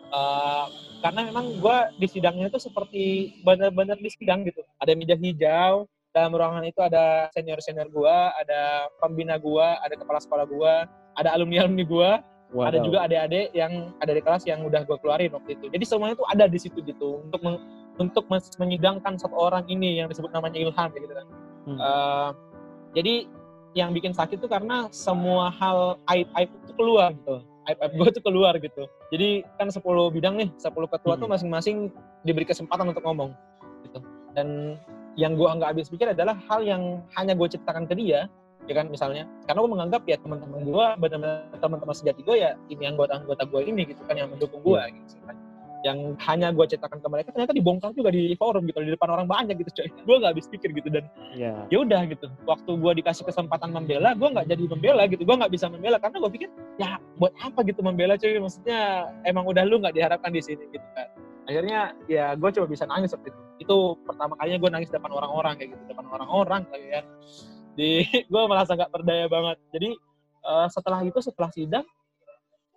[0.09, 0.65] eh,
[1.03, 4.63] karena memang gua di sidangnya itu seperti benar-benar di sidang gitu.
[4.79, 5.85] Ada meja hijau
[6.17, 11.29] dalam ruangan itu ada senior senior gua ada pembina gua ada kepala sekolah gua ada
[11.35, 12.11] alumni alumni gua
[12.47, 12.85] ada Wadaw.
[12.85, 15.65] juga adik-adik yang ada di kelas yang udah gue keluarin waktu itu.
[15.67, 17.59] Jadi semuanya tuh ada di situ gitu untuk meng-
[17.97, 18.23] untuk
[18.55, 21.27] menyidangkan satu orang ini yang disebut namanya Ilham gitu kan.
[21.67, 21.77] Hmm.
[21.77, 22.29] Eh,
[22.95, 23.13] jadi
[23.75, 27.43] yang bikin sakit tuh karena semua hal aib-aib itu keluar gitu.
[27.67, 28.87] Aib-aib gue tuh keluar gitu.
[29.11, 31.35] Jadi kan 10 bidang nih, 10 ketua tuh Hmm.
[31.35, 31.91] masing-masing
[32.23, 33.35] diberi kesempatan untuk ngomong
[33.83, 33.99] gitu.
[34.31, 34.79] Dan
[35.17, 38.31] yang gue nggak habis pikir adalah hal yang hanya gue ceritakan ke dia
[38.67, 39.23] ya kan misalnya.
[39.47, 43.81] Karena gue menganggap ya teman-teman gue benar-benar teman-teman sejati gue ya ini anggota-anggota gue ini
[43.87, 45.35] gitu kan yang mendukung gue gitu kan.
[45.85, 49.27] Yang hanya gue ceritakan ke mereka ternyata dibongkar juga di forum gitu di depan orang
[49.29, 49.87] banyak gitu coy.
[50.03, 51.53] Gue nggak habis pikir gitu dan Iya.
[51.71, 52.27] ya udah gitu.
[52.43, 55.23] Waktu gue dikasih kesempatan membela gue nggak jadi membela gitu.
[55.23, 56.49] Gue nggak bisa membela karena gue pikir
[56.81, 60.83] ya buat apa gitu membela cuy maksudnya emang udah lu nggak diharapkan di sini gitu
[60.97, 61.07] kan.
[61.47, 63.39] Akhirnya ya gue coba bisa nangis waktu itu.
[63.63, 67.07] Itu pertama kalinya gue nangis depan orang-orang kayak gitu depan orang-orang kayak
[67.77, 69.57] di gue merasa nggak berdaya banget.
[69.71, 69.89] Jadi
[70.43, 71.85] eh, setelah itu setelah sidang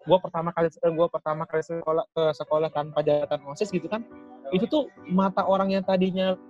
[0.00, 4.00] gue pertama kali gue pertama kali sekolah ke sekolah tanpa jabatan osis gitu kan
[4.48, 6.40] itu tuh mata orang yang tadinya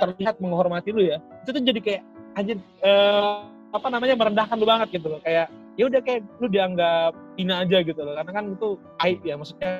[0.00, 2.02] terlihat menghormati lu ya itu tuh jadi kayak
[2.40, 3.36] anjir eh,
[3.72, 5.20] apa namanya merendahkan lu banget gitu loh.
[5.24, 8.14] Kayak ya udah kayak lu dianggap hina aja gitu loh.
[8.16, 8.68] Karena kan itu
[9.04, 9.72] aib ya maksudnya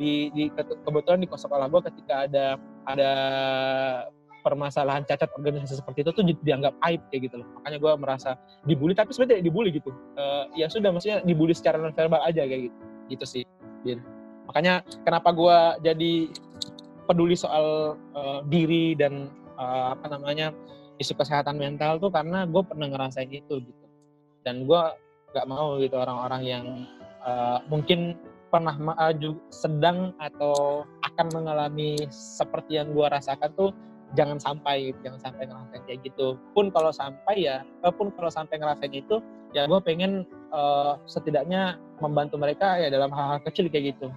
[0.00, 2.46] di, di ke- kebetulan di sekolah gue ketika ada
[2.88, 3.12] ada
[4.42, 7.48] permasalahan cacat organisasi seperti itu tuh di- dianggap aib kayak gitu loh.
[7.62, 8.30] Makanya gue merasa
[8.66, 9.90] dibully tapi sebenarnya tidak dibully gitu.
[10.18, 12.78] Eh, ya sudah maksudnya dibully secara non verbal aja kayak gitu.
[13.08, 13.44] Gitu sih
[13.82, 13.98] Bin.
[14.42, 16.12] makanya kenapa gue jadi
[17.06, 20.50] peduli soal eh, diri dan eh, apa namanya
[20.98, 23.86] isu kesehatan mental tuh karena gue pernah ngerasain itu gitu.
[24.42, 24.82] Dan gue
[25.32, 26.64] nggak mau gitu orang-orang yang
[27.22, 28.18] eh, mungkin
[28.52, 33.70] pernah ma- eh, ju- sedang atau akan mengalami seperti yang gue rasakan tuh
[34.12, 36.36] jangan sampai jangan sampai ngerasain kayak gitu.
[36.52, 39.20] Pun kalau sampai ya eh, pun kalau sampai ngerasain itu
[39.52, 44.08] ya gue pengen uh, setidaknya membantu mereka ya dalam hal-hal kecil kayak gitu.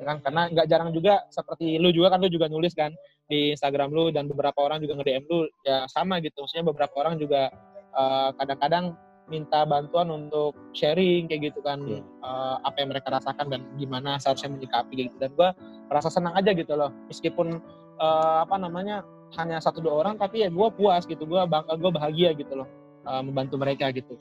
[0.00, 0.16] Ya kan?
[0.24, 2.92] Karena nggak jarang juga seperti lu juga kan lu juga nulis kan
[3.28, 6.44] di Instagram lu dan beberapa orang juga nge-DM lu ya sama gitu.
[6.44, 7.52] Maksudnya beberapa orang juga
[7.90, 8.84] kadang kadang-kadang
[9.30, 12.02] minta bantuan untuk sharing kayak gitu kan yeah.
[12.02, 12.26] Iya.
[12.26, 15.18] uh, apa yang mereka rasakan dan gimana seharusnya menyikapi kayak gitu.
[15.22, 15.48] Dan gue
[15.86, 16.90] merasa senang aja gitu loh.
[17.06, 17.62] Meskipun
[18.00, 19.04] uh, apa namanya
[19.38, 22.68] hanya satu dua orang tapi ya gue puas gitu gue bangga gue bahagia gitu loh
[23.06, 24.16] uh, membantu mereka gitu.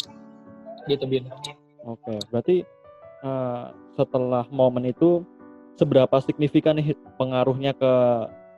[0.85, 1.25] Gitu bin.
[1.87, 2.55] Oke okay, berarti
[3.23, 5.23] uh, setelah momen itu
[5.79, 7.91] seberapa signifikan nih pengaruhnya ke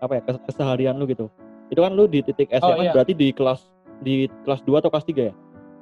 [0.02, 1.30] apa ya ke keseharian lu gitu?
[1.70, 2.92] Itu kan lu di titik SMA oh, iya.
[2.92, 5.34] berarti di kelas di kelas 2 atau kelas 3 ya?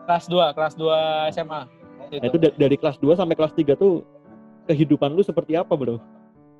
[0.05, 1.61] Kelas 2 kelas 2 SMA
[2.09, 2.19] itu.
[2.19, 4.03] Nah, itu dari kelas 2 sampai kelas 3 tuh
[4.67, 5.97] kehidupan lu seperti apa bro?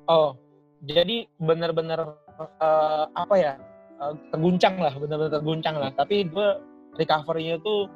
[0.08, 0.34] Oh
[0.80, 3.52] jadi benar-benar uh, apa ya
[4.00, 5.90] uh, terguncang lah benar-benar terguncang lah.
[5.92, 6.48] Tapi gue
[6.96, 7.86] recovery-nya tuh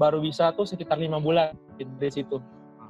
[0.00, 2.40] baru bisa tuh sekitar lima bulan dari situ.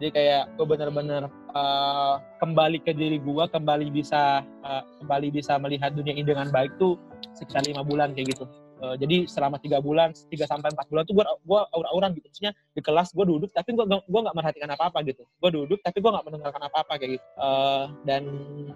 [0.00, 5.94] Jadi kayak gue benar-benar uh, kembali ke diri gue kembali bisa uh, kembali bisa melihat
[5.94, 6.98] dunia ini dengan baik tuh
[7.34, 8.46] sekitar lima bulan kayak gitu.
[8.84, 12.28] Jadi selama tiga bulan tiga sampai empat bulan tuh gue gue aura-auran gitu.
[12.28, 15.24] Maksudnya di kelas gue duduk tapi gue gue nggak merhatikan apa apa gitu.
[15.40, 17.24] Gue duduk tapi gue nggak mendengarkan apa apa kayak gitu.
[17.40, 18.28] Uh, dan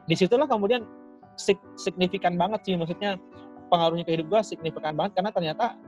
[0.08, 0.88] di situlah kemudian
[1.78, 2.74] signifikan banget sih.
[2.74, 3.16] Maksudnya
[3.70, 5.16] pengaruhnya ke hidup gue signifikan banget.
[5.16, 5.78] Karena ternyata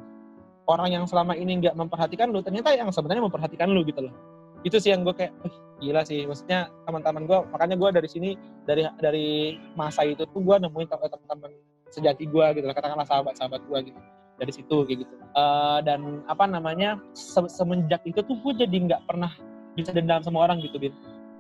[0.70, 4.14] orang yang selama ini nggak memperhatikan lu ternyata yang sebenarnya memperhatikan lu gitu loh.
[4.62, 5.34] Itu sih yang gue kayak
[5.82, 6.24] gila sih.
[6.24, 8.30] Maksudnya teman-teman gue makanya gue dari sini
[8.64, 11.50] dari dari masa itu tuh gue nemuin teman-teman
[11.90, 14.00] sejati gue gitu lah katakanlah sahabat-sahabat gue gitu
[14.40, 15.14] dari situ kayak gitu.
[15.36, 19.28] Uh, dan apa namanya se semenjak itu tuh gue jadi nggak pernah
[19.74, 20.94] bisa dendam sama orang gitu bin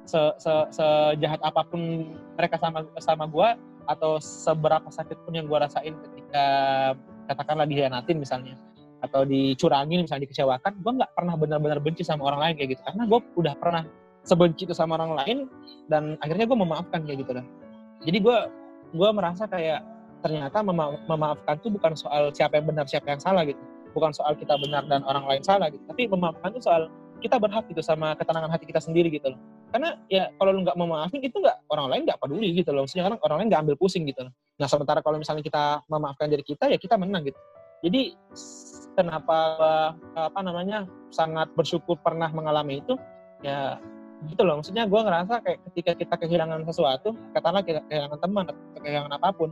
[0.04, 3.48] se -se sejahat apa pun mereka sama sama gue
[3.88, 6.44] atau seberapa sakit pun yang gue rasain ketika
[7.26, 8.54] katakanlah dihianatin misalnya
[9.00, 12.82] atau dicurangin misalnya dikecewakan gue nggak pernah benar-benar benci sama orang lain kayak gitu.
[12.84, 13.82] Karena gue udah pernah
[14.28, 15.38] sebenci itu sama orang lain
[15.88, 17.46] dan akhirnya gue memaafkan kayak gitu lah
[18.04, 18.38] jadi gue
[18.96, 19.84] gue merasa kayak
[20.24, 23.60] ternyata mema memaafkan itu bukan soal siapa yang benar siapa yang salah gitu.
[23.90, 25.82] Bukan soal kita benar dan orang lain salah gitu.
[25.88, 26.88] Tapi memaafkan itu soal
[27.20, 29.40] kita berhak gitu sama ketenangan hati kita sendiri gitu loh.
[29.70, 32.88] Karena ya kalau lu nggak memaafin itu nggak orang lain nggak peduli gitu loh.
[32.88, 34.32] Maksudnya orang orang lain nggak ambil pusing gitu loh.
[34.58, 37.38] Nah sementara kalau misalnya kita memaafkan diri kita ya kita menang gitu.
[37.80, 38.12] Jadi
[38.98, 39.38] kenapa
[40.12, 42.98] apa namanya sangat bersyukur pernah mengalami itu
[43.44, 43.78] ya
[44.28, 44.60] gitu loh.
[44.60, 49.50] Maksudnya gue ngerasa kayak ketika kita kehilangan sesuatu katakanlah kehilangan teman atau kehilangan apa pun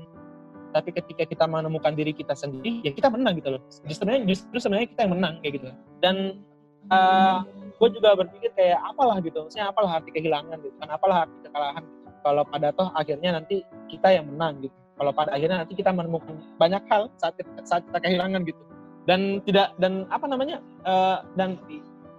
[0.68, 3.62] tapi ketika kita menemukan diri kita sendiri ya kita menang gitu loh.
[3.88, 5.68] Justru justru sebenarnya kita yang menang kayak gitu.
[6.04, 6.44] Dan
[6.92, 7.44] uh,
[7.78, 9.46] gue juga berpikir kayak apalah gitu.
[9.46, 12.08] Maksudnya apalah arti kehilangan gitu kan apalah arti kekalahan gitu.
[12.18, 14.76] kalau pada toh akhirnya nanti kita yang menang gitu.
[14.98, 18.58] Kalau pada akhirnya nanti kita menemukan banyak hal saat kita, saat kita kehilangan gitu.
[19.06, 21.56] Dan tidak dan apa namanya uh, dan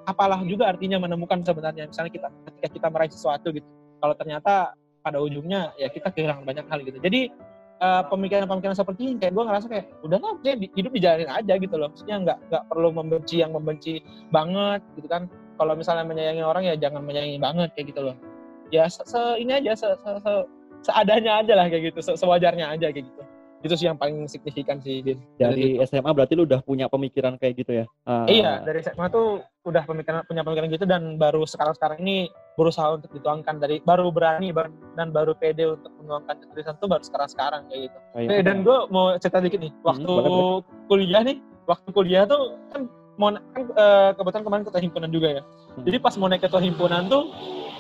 [0.08, 1.92] apalah juga artinya menemukan sebenarnya.
[1.92, 3.68] Misalnya kita ketika kita meraih sesuatu gitu.
[4.00, 6.98] Kalau ternyata pada ujungnya ya kita kehilangan banyak hal gitu.
[7.04, 7.30] Jadi
[7.82, 10.36] uh, pemikiran-pemikiran seperti ini kayak gue ngerasa kayak udah lah
[10.76, 11.92] hidup dijalanin aja gitu loh.
[11.92, 15.28] Maksudnya nggak nggak perlu membenci yang membenci banget gitu kan.
[15.60, 18.16] Kalau misalnya menyayangi orang ya jangan menyayangi banget kayak gitu loh.
[18.70, 20.34] Ya se, se ini aja se, se, se,
[20.86, 23.24] seadanya aja lah kayak gitu se, sewajarnya aja kayak gitu
[23.60, 25.20] itu sih yang paling signifikan sih Din.
[25.36, 29.44] dari SMA berarti lu udah punya pemikiran kayak gitu ya uh, iya dari SMA tuh
[29.68, 34.16] udah pemikiran punya pemikiran gitu dan baru sekarang sekarang ini berusaha untuk dituangkan dari baru
[34.16, 34.56] berani
[34.96, 38.42] dan baru pede untuk menuangkan tulisan tuh baru sekarang sekarang kayak gitu oh, iya.
[38.44, 42.82] dan gue mau cerita dikit nih waktu hmm, kuliah nih waktu kuliah tuh kan
[43.20, 45.84] mau kan uh, kebetulan kemarin ketua himpunan juga ya hmm.
[45.84, 47.28] jadi pas mau naik ketua himpunan tuh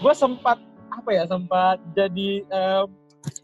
[0.03, 0.59] gue sempat
[0.91, 2.83] apa ya sempat jadi uh,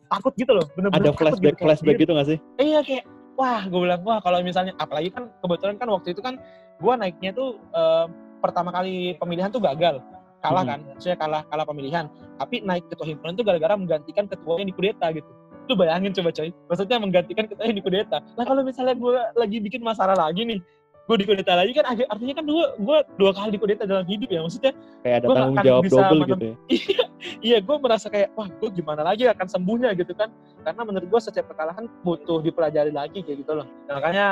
[0.10, 2.38] takut gitu loh bener-bener ada flashback gitu, flashback gitu gak sih?
[2.62, 3.04] Iya kayak
[3.36, 6.39] wah gue bilang wah kalau misalnya apalagi kan kebetulan kan waktu itu kan
[6.80, 8.08] gue naiknya tuh uh,
[8.39, 10.00] pertama kali pemilihan tuh gagal.
[10.44, 10.72] Kalah hmm.
[10.72, 12.06] kan saya kalah kalah pemilihan.
[12.38, 15.28] Tapi naik ketua himpunan tuh gara-gara menggantikan ketua yang di kudeta gitu.
[15.65, 18.18] Lu bayangin coba coy maksudnya menggantikan ketua yang di kudeta.
[18.38, 20.60] Nah kalau misalnya gue lagi bikin masalah lagi nih
[21.06, 24.74] gue dikudeta lagi kan artinya kan gue gue dua kali dikudeta dalam hidup ya maksudnya
[25.06, 26.56] kayak ada tanggung jawab double gitu ya.
[26.74, 27.06] Iya
[27.46, 30.34] iya gue merasa kayak wah gue gimana lagi akan sembuhnya gitu kan.
[30.65, 33.70] Karena menurut gue setiap kekalahan butuh dipelajari lagi kayak gitu loh.
[33.86, 34.28] Nah, makanya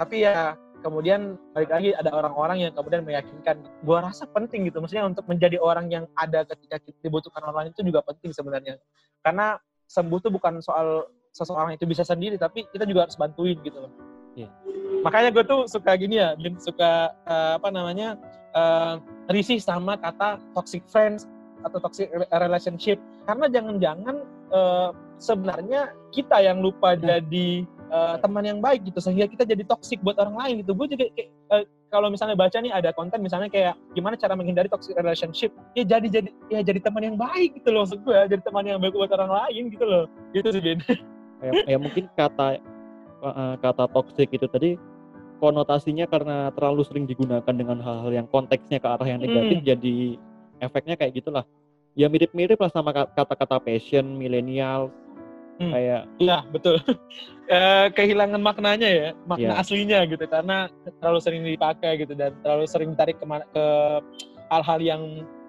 [0.00, 5.04] tapi ya kemudian balik lagi ada orang-orang yang kemudian meyakinkan gue rasa penting gitu maksudnya
[5.04, 8.80] untuk menjadi orang yang ada ketika dibutuhkan orang lain itu juga penting sebenarnya.
[9.20, 9.60] Karena
[9.92, 11.04] sembuh tuh bukan soal
[11.36, 13.92] seseorang itu bisa sendiri tapi kita juga harus bantuin gitu loh.
[14.32, 14.52] Yeah
[15.04, 18.16] makanya gue tuh suka gini ya Bin, suka uh, apa namanya
[18.56, 18.96] uh,
[19.28, 21.28] risih sama kata toxic friends
[21.64, 22.96] atau toxic relationship.
[23.28, 24.16] Karena jangan-jangan
[24.52, 24.90] uh,
[25.20, 30.16] sebenarnya kita yang lupa jadi uh, teman yang baik gitu sehingga kita jadi toxic buat
[30.16, 30.72] orang lain gitu.
[30.72, 31.04] Gue juga
[31.52, 35.86] uh, kalau misalnya baca nih ada konten misalnya kayak gimana cara menghindari toxic relationship ya
[35.86, 38.98] jadi jadi ya jadi teman yang baik gitu loh maksud gue jadi teman yang baik
[38.98, 40.04] buat orang lain gitu loh.
[40.34, 40.80] Gitu sih Ben
[41.44, 42.58] ya, ya mungkin kata
[43.20, 44.76] uh, kata toxic itu tadi
[45.38, 49.66] konotasinya karena terlalu sering digunakan dengan hal-hal yang konteksnya ke arah yang negatif hmm.
[49.66, 49.96] jadi
[50.62, 51.44] efeknya kayak gitulah
[51.94, 54.90] ya mirip-mirip lah sama kata-kata passion milenial
[55.58, 55.70] hmm.
[55.70, 56.78] kayak iya betul
[57.54, 57.58] e,
[57.94, 59.60] kehilangan maknanya ya makna yeah.
[59.62, 63.66] aslinya gitu karena terlalu sering dipakai gitu dan terlalu sering ditarik ke ke
[64.50, 65.02] hal-hal yang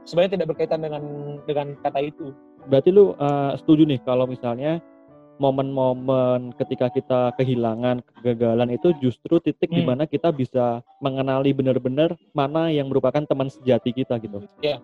[0.06, 1.04] sebenarnya tidak berkaitan dengan
[1.50, 2.30] dengan kata itu
[2.70, 4.82] berarti lu uh, setuju nih kalau misalnya
[5.36, 9.78] momen-momen ketika kita kehilangan kegagalan itu justru titik hmm.
[9.78, 14.44] di mana kita bisa mengenali benar-benar mana yang merupakan teman sejati kita gitu.
[14.64, 14.80] Ya,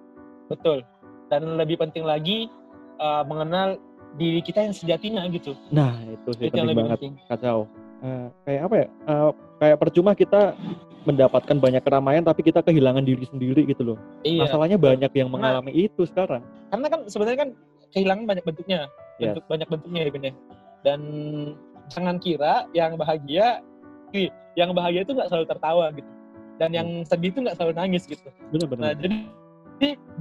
[0.52, 0.84] betul.
[1.32, 2.52] Dan lebih penting lagi
[3.00, 3.80] uh, mengenal
[4.20, 5.56] diri kita yang sejatinya gitu.
[5.72, 7.00] Nah, itu sih itu penting banget.
[7.00, 7.14] Penting.
[7.32, 7.58] Kacau.
[8.02, 8.88] Uh, kayak apa ya?
[9.08, 10.58] Uh, kayak percuma kita
[11.02, 13.98] mendapatkan banyak keramaian tapi kita kehilangan diri sendiri gitu loh.
[14.22, 14.46] Iya.
[14.46, 16.44] Masalahnya banyak yang mengalami karena, itu sekarang.
[16.70, 17.50] Karena kan sebenarnya kan
[17.92, 18.80] kehilangan banyak bentuknya,
[19.22, 19.50] bentuk yes.
[19.50, 20.34] banyak bentuknya ya benar.
[20.82, 21.00] Dan
[21.94, 23.62] jangan kira yang bahagia,
[24.58, 26.10] yang bahagia itu nggak selalu tertawa gitu.
[26.58, 27.08] Dan yang hmm.
[27.08, 28.28] sedih itu nggak selalu nangis gitu.
[28.50, 28.94] Benar-benar.
[28.94, 29.18] Nah, jadi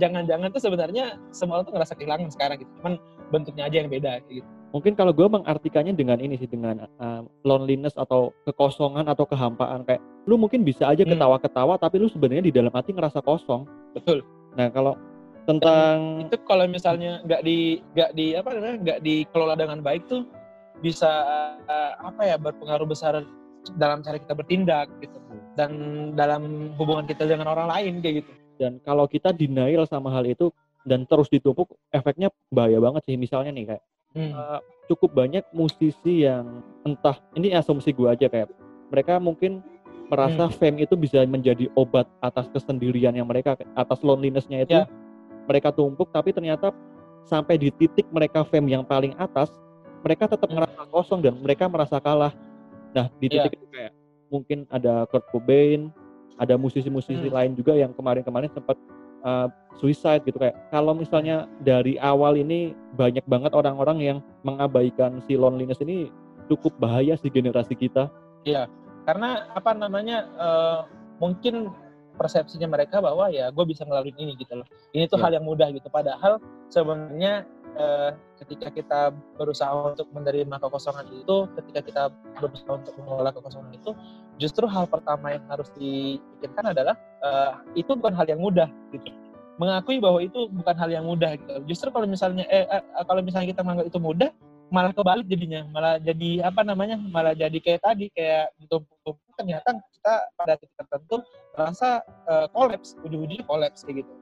[0.00, 1.04] jangan-jangan tuh sebenarnya
[1.36, 2.72] semua orang tuh ngerasa kehilangan sekarang gitu.
[2.80, 2.94] Cuman
[3.28, 4.48] bentuknya aja yang beda gitu.
[4.70, 9.98] Mungkin kalau gue mengartikannya dengan ini sih dengan uh, loneliness atau kekosongan atau kehampaan kayak
[10.30, 11.12] lu mungkin bisa aja hmm.
[11.12, 11.82] ketawa-ketawa hmm.
[11.82, 13.66] tapi lu sebenarnya di dalam hati ngerasa kosong.
[13.98, 14.22] Betul.
[14.54, 14.94] Nah kalau
[15.50, 20.06] tentang Dan itu kalau misalnya nggak di nggak di apa namanya nggak dikelola dengan baik
[20.06, 20.22] tuh
[20.80, 21.10] bisa
[21.66, 23.20] uh, apa ya berpengaruh besar
[23.76, 25.18] dalam cara kita bertindak gitu
[25.58, 25.70] dan
[26.16, 28.32] dalam hubungan kita dengan orang lain kayak gitu.
[28.56, 30.48] Dan kalau kita denial sama hal itu
[30.88, 33.84] dan terus ditumpuk efeknya bahaya banget sih misalnya nih kayak
[34.16, 34.32] hmm.
[34.32, 38.48] uh, cukup banyak musisi yang entah ini asumsi gue aja kayak
[38.88, 39.60] mereka mungkin
[40.10, 40.56] merasa hmm.
[40.56, 44.88] fame itu bisa menjadi obat atas kesendirian yang mereka atas lonelinessnya itu yeah.
[45.50, 46.70] Mereka tumpuk tapi ternyata
[47.26, 49.50] sampai di titik mereka fame yang paling atas
[50.06, 52.30] mereka tetap merasa kosong dan mereka merasa kalah
[52.94, 53.42] nah di iya.
[53.42, 53.58] titik yeah.
[53.58, 53.92] itu kayak
[54.30, 55.90] mungkin ada Kurt Cobain
[56.38, 57.34] ada musisi-musisi hmm.
[57.34, 58.78] lain juga yang kemarin-kemarin sempat
[59.26, 65.36] uh, suicide gitu kayak kalau misalnya dari awal ini banyak banget orang-orang yang mengabaikan si
[65.36, 66.08] loneliness ini
[66.50, 68.10] cukup bahaya sih generasi kita.
[68.42, 68.66] Iya,
[69.06, 70.80] karena apa namanya uh,
[71.22, 71.70] mungkin
[72.20, 74.68] persepsinya mereka bahwa ya gue bisa ngelaluin ini gitu loh.
[74.92, 75.24] Ini tuh ya.
[75.24, 75.88] hal yang mudah gitu.
[75.88, 76.36] Padahal
[76.68, 77.48] sebenarnya
[77.80, 78.12] uh,
[78.44, 79.00] ketika kita
[79.40, 82.02] berusaha untuk menerima kekosongan itu, ketika kita
[82.36, 83.96] berusaha untuk mengelola kekosongan itu,
[84.36, 89.08] justru hal pertama yang harus dipikirkan adalah uh, itu bukan hal yang mudah gitu
[89.60, 91.52] mengakui bahwa itu bukan hal yang mudah gitu.
[91.68, 94.30] justru kalau misalnya eh, eh kalau misalnya kita menganggap itu mudah
[94.70, 100.14] malah kebalik jadinya malah jadi apa namanya malah jadi kayak tadi kayak ditumpuk ternyata kita
[100.38, 101.16] pada titik tertentu
[101.58, 104.12] merasa uh, kolaps ujung-ujungnya kolaps kayak gitu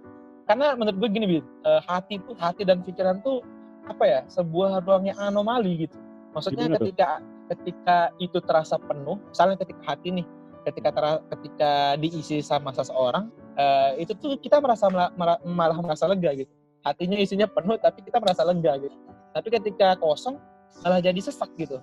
[0.49, 3.45] karena menurut gue gini Bin, uh, hati tuh hati dan pikiran tuh
[3.85, 5.97] apa ya sebuah ruang yang anomali gitu
[6.33, 7.39] maksudnya Gimana ketika tuh?
[7.49, 10.27] ketika itu terasa penuh, misalnya ketika hati nih,
[10.69, 16.53] ketika tera, ketika diisi sama seseorang, uh, itu tuh kita merasa malah merasa lega gitu.
[16.85, 18.97] Hatinya isinya penuh, tapi kita merasa lega gitu.
[19.33, 20.41] Tapi ketika kosong,
[20.83, 21.79] malah jadi sesak gitu.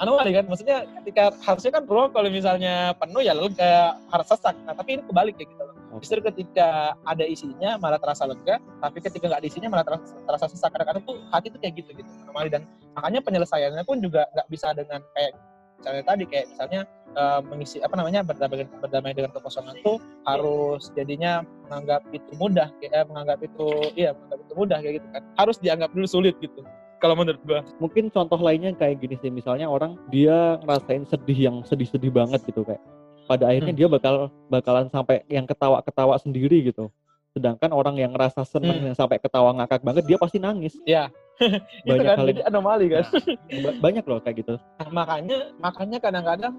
[0.00, 4.56] Anomali kan maksudnya ketika harusnya kan ruang kalau misalnya penuh ya lega harus sesak.
[4.64, 5.76] Nah tapi ini kebalik kayak gitu loh.
[6.00, 10.46] Justru ketika ada isinya malah terasa lega tapi ketika nggak ada isinya malah terasa, terasa
[10.48, 10.72] sesak.
[10.72, 12.64] Kadang-kadang tuh hati tuh kayak gitu gitu anomali dan
[12.96, 15.36] makanya penyelesaiannya pun juga nggak bisa dengan kayak
[15.80, 16.80] misalnya tadi kayak misalnya
[17.16, 19.96] uh, mengisi apa namanya berdamai, berdamai dengan kekosongan tuh
[20.28, 23.66] harus jadinya menganggap itu mudah kayak menganggap itu
[23.96, 26.62] iya menganggap itu mudah kayak gitu kan harus dianggap dulu sulit gitu
[27.00, 27.64] kalau menurut gua.
[27.80, 32.60] Mungkin contoh lainnya kayak gini sih, misalnya orang dia ngerasain sedih yang sedih-sedih banget gitu
[32.62, 32.84] kayak.
[33.24, 33.80] Pada akhirnya hmm.
[33.80, 36.92] dia bakal bakalan sampai yang ketawa-ketawa sendiri gitu.
[37.30, 38.86] Sedangkan orang yang ngerasa seneng hmm.
[38.90, 40.74] yang sampai ketawa ngakak banget dia pasti nangis.
[40.82, 41.08] Iya.
[41.88, 43.04] banyak itu kan kali, jadi anomali kan.
[43.48, 44.54] Ya, banyak loh kayak gitu.
[44.60, 46.54] Nah, makanya makanya kadang-kadang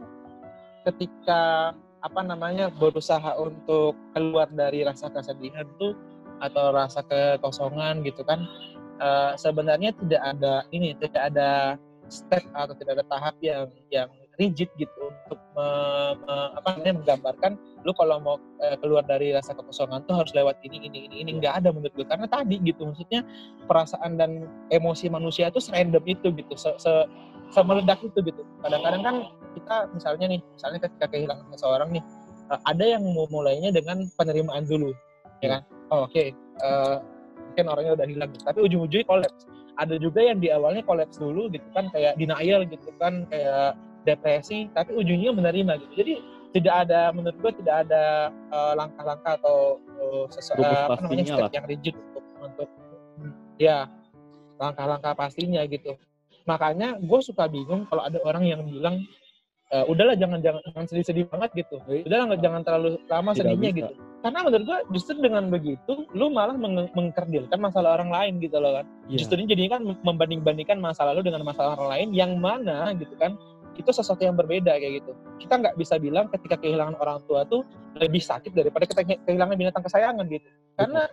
[0.89, 5.93] ketika apa namanya berusaha untuk keluar dari rasa kesedihan tuh
[6.41, 8.41] atau rasa kekosongan gitu kan
[8.97, 11.77] uh, sebenarnya tidak ada ini tidak ada
[12.09, 14.09] step atau tidak ada tahap yang yang
[14.39, 15.67] rigid gitu untuk me,
[16.23, 17.51] me, apa namanya menggambarkan
[17.83, 21.31] lu kalau mau uh, keluar dari rasa kekosongan tuh harus lewat ini ini ini ini.
[21.41, 23.25] Nggak ada menurut gue karena tadi gitu maksudnya
[23.67, 26.91] perasaan dan emosi manusia itu serandom itu gitu se, se,
[27.51, 28.41] semeledak itu gitu.
[28.63, 29.15] Kadang-kadang kan
[29.57, 32.03] kita misalnya nih misalnya ketika kehilangan seseorang nih
[32.49, 34.95] uh, ada yang mau mulainya dengan penerimaan dulu
[35.43, 35.61] ya kan?
[35.91, 36.31] Oh, oke okay.
[36.63, 37.03] uh,
[37.51, 38.43] mungkin orangnya udah hilang gitu.
[38.47, 39.43] tapi ujung-ujungnya kolaps.
[39.79, 44.69] Ada juga yang di awalnya kolaps dulu gitu kan kayak denial gitu kan kayak depresi
[44.73, 45.93] tapi ujungnya menerima gitu.
[46.05, 46.13] Jadi
[46.51, 51.43] tidak ada menurut gue tidak ada uh, langkah-langkah atau uh, sesu- uh, apa namanya step
[51.47, 51.51] lah.
[51.55, 52.69] yang rigid untuk untuk
[53.55, 53.87] ya
[54.59, 55.95] langkah-langkah pastinya gitu.
[56.45, 59.05] Makanya gue suka bingung kalau ada orang yang bilang
[59.71, 61.79] uh, udahlah jangan jangan jangan sedih-sedih banget gitu.
[61.81, 63.79] Udahlah jangan terlalu lama sedihnya bisa.
[63.79, 63.93] gitu.
[64.21, 68.77] Karena menurut gue justru dengan begitu lu malah meng mengkerdilkan masalah orang lain gitu loh
[68.77, 68.85] kan.
[69.07, 69.23] Yeah.
[69.23, 73.39] justru ini jadinya kan membanding-bandingkan masa lalu dengan masalah orang lain yang mana gitu kan
[73.79, 75.11] itu sesuatu yang berbeda kayak gitu.
[75.39, 77.63] Kita nggak bisa bilang ketika kehilangan orang tua tuh
[77.95, 80.47] lebih sakit daripada kita kehilangan binatang kesayangan gitu.
[80.75, 81.07] Karena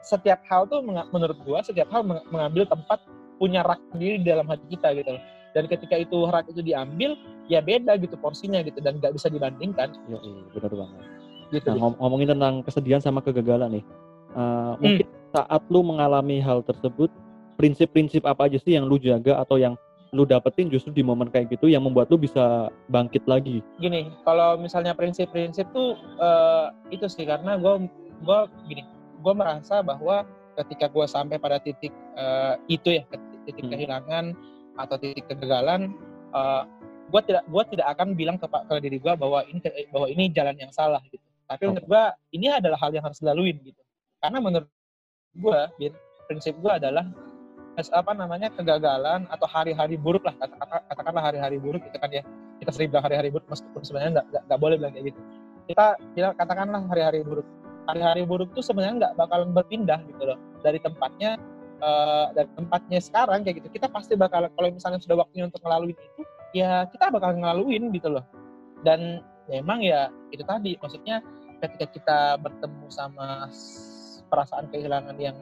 [0.00, 3.02] setiap hal tuh menurut gua setiap hal mengambil tempat
[3.36, 5.22] punya rak sendiri di dalam hati kita gitu loh.
[5.52, 7.16] Dan ketika itu rak itu diambil
[7.48, 8.80] ya beda gitu porsinya gitu.
[8.80, 9.92] Dan nggak bisa dibandingkan.
[10.08, 10.18] Iya,
[10.56, 11.02] benar banget.
[11.48, 13.84] Gitu nah, ngom ngomongin tentang kesedihan sama kegagalan nih.
[14.36, 15.32] Uh, mungkin hmm.
[15.32, 17.08] saat lu mengalami hal tersebut
[17.56, 19.74] prinsip-prinsip apa aja sih yang lu jaga atau yang
[20.12, 23.60] lu dapetin justru di momen kayak gitu yang membuat lu bisa bangkit lagi?
[23.76, 27.88] Gini, kalau misalnya prinsip-prinsip tuh uh, itu sih karena gue
[28.24, 28.82] gue gini,
[29.20, 30.24] gue merasa bahwa
[30.58, 33.02] ketika gue sampai pada titik uh, itu ya,
[33.46, 33.72] titik hmm.
[33.72, 34.24] kehilangan
[34.78, 35.94] atau titik kegagalan,
[36.32, 36.62] uh, eh,
[37.10, 39.58] gue tidak gue tidak akan bilang ke, ke diri gue bahwa ini
[39.90, 41.22] bahwa ini jalan yang salah gitu.
[41.48, 41.68] Tapi oh.
[41.74, 42.02] menurut gue
[42.36, 43.80] ini adalah hal yang harus dilaluin gitu.
[44.18, 44.70] Karena menurut
[45.38, 45.60] gue,
[46.26, 47.06] prinsip gue adalah
[47.94, 50.34] apa namanya kegagalan atau hari-hari buruk lah
[50.90, 52.26] katakanlah hari-hari buruk itu kan ya.
[52.58, 55.20] Kita sering bilang hari-hari buruk meskipun sebenarnya nggak nggak boleh bilang kayak gitu.
[55.70, 55.86] Kita
[56.18, 57.46] kita katakanlah hari-hari buruk.
[57.86, 60.38] Hari-hari buruk tuh sebenarnya nggak bakalan berpindah gitu loh.
[60.66, 61.38] Dari tempatnya
[61.78, 65.94] uh, dari tempatnya sekarang kayak gitu kita pasti bakal kalau misalnya sudah waktunya untuk ngelaluin
[65.94, 66.22] itu
[66.58, 68.24] ya kita bakal ngelaluin gitu loh.
[68.82, 71.22] Dan memang ya itu tadi maksudnya
[71.62, 73.50] ketika kita bertemu sama
[74.28, 75.34] perasaan kehilangan yang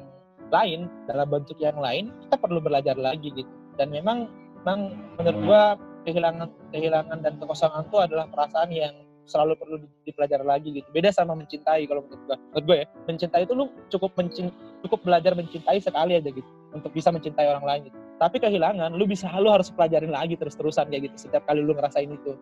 [0.53, 3.51] lain dalam bentuk yang lain kita perlu belajar lagi gitu.
[3.77, 4.31] Dan memang
[4.63, 5.63] memang menurut gua
[6.07, 8.95] kehilangan kehilangan dan kekosongan itu adalah perasaan yang
[9.27, 9.77] selalu perlu
[10.07, 10.89] dipelajari lagi gitu.
[10.95, 12.37] Beda sama mencintai kalau menurut gua.
[12.55, 14.47] Menurut gua ya mencintai itu lu cukup mencin,
[14.87, 17.97] cukup belajar mencintai sekali aja gitu untuk bisa mencintai orang lain gitu.
[18.17, 21.77] Tapi kehilangan lu bisa lu harus pelajarin lagi terus terusan kayak gitu setiap kali lu
[21.77, 22.33] ngerasain itu.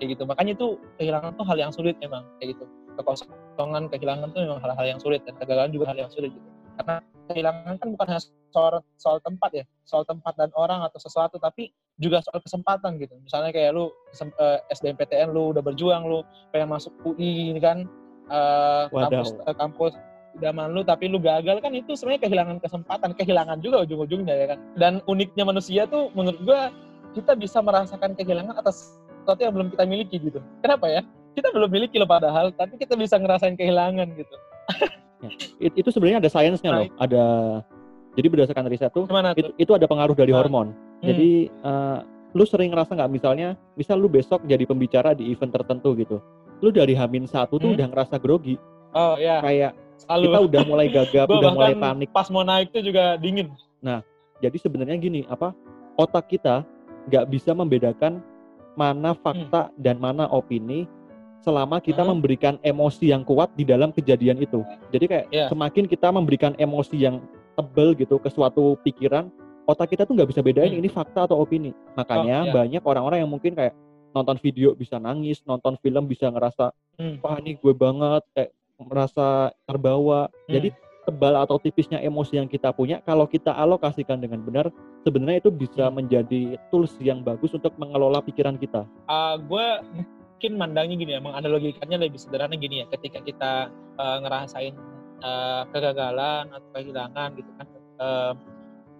[0.00, 0.22] Kayak gitu.
[0.24, 2.64] Makanya itu kehilangan tuh hal yang sulit memang kayak gitu.
[2.96, 6.48] Kekosongan kehilangan tuh memang hal-hal yang sulit dan kegagalan juga hal yang sulit gitu.
[6.80, 11.38] Karena kehilangan kan bukan hanya soal soal tempat ya soal tempat dan orang atau sesuatu
[11.38, 11.70] tapi
[12.00, 13.14] juga soal kesempatan gitu.
[13.22, 17.84] Misalnya kayak lu uh, eh, lu udah berjuang lu pengen masuk UI ini kan
[18.32, 19.92] uh, kampus uh, kampus
[20.40, 24.58] idaman lu tapi lu gagal kan itu sebenarnya kehilangan kesempatan kehilangan juga ujung-ujungnya ya kan.
[24.80, 26.72] Dan uniknya manusia tuh menurut gua
[27.12, 30.40] kita bisa merasakan kehilangan atas sesuatu yang belum kita miliki gitu.
[30.64, 31.04] Kenapa ya?
[31.36, 34.34] Kita belum miliki loh padahal tapi kita bisa ngerasain kehilangan gitu
[35.20, 35.30] Ya.
[35.60, 36.88] It, itu sebenarnya ada sainsnya loh.
[36.96, 37.24] Ada
[38.18, 39.06] jadi berdasarkan riset tuh,
[39.38, 40.42] itu, itu ada pengaruh dari nah.
[40.42, 40.74] hormon.
[41.00, 41.06] Hmm.
[41.06, 42.02] Jadi uh,
[42.34, 43.48] lu sering ngerasa nggak misalnya,
[43.78, 46.18] misal lu besok jadi pembicara di event tertentu gitu,
[46.58, 47.76] lu dari Hamin satu tuh hmm?
[47.78, 48.56] udah ngerasa grogi.
[48.96, 49.38] Oh ya.
[49.44, 50.24] Kayak Selalu.
[50.26, 52.10] kita udah mulai gagap, udah mulai panik.
[52.10, 53.52] Pas mau naik tuh juga dingin.
[53.78, 54.02] Nah,
[54.42, 55.54] jadi sebenarnya gini, apa
[55.94, 56.66] otak kita
[57.08, 58.20] nggak bisa membedakan
[58.74, 59.74] mana fakta hmm.
[59.78, 60.86] dan mana opini
[61.40, 62.10] selama kita hmm.
[62.16, 64.60] memberikan emosi yang kuat di dalam kejadian itu.
[64.92, 65.48] Jadi kayak yeah.
[65.48, 67.24] semakin kita memberikan emosi yang
[67.56, 69.32] tebel gitu ke suatu pikiran,
[69.64, 70.80] otak kita tuh nggak bisa bedain hmm.
[70.84, 71.72] ini fakta atau opini.
[71.96, 72.54] Makanya oh, yeah.
[72.54, 73.72] banyak orang-orang yang mungkin kayak
[74.12, 77.24] nonton video bisa nangis, nonton film bisa ngerasa hmm.
[77.24, 80.28] wah ini gue banget, kayak merasa terbawa.
[80.28, 80.52] Hmm.
[80.60, 80.68] Jadi
[81.08, 84.68] tebal atau tipisnya emosi yang kita punya kalau kita alokasikan dengan benar
[85.00, 85.94] sebenarnya itu bisa hmm.
[85.96, 88.84] menjadi tools yang bagus untuk mengelola pikiran kita.
[89.08, 89.66] Uh, gue
[90.40, 93.52] mungkin mandangnya gini ya, menganalogikannya lebih sederhana gini ya, ketika kita
[94.00, 94.72] uh, ngerasain
[95.20, 97.66] uh, kegagalan atau kehilangan gitu kan,
[98.00, 98.32] uh,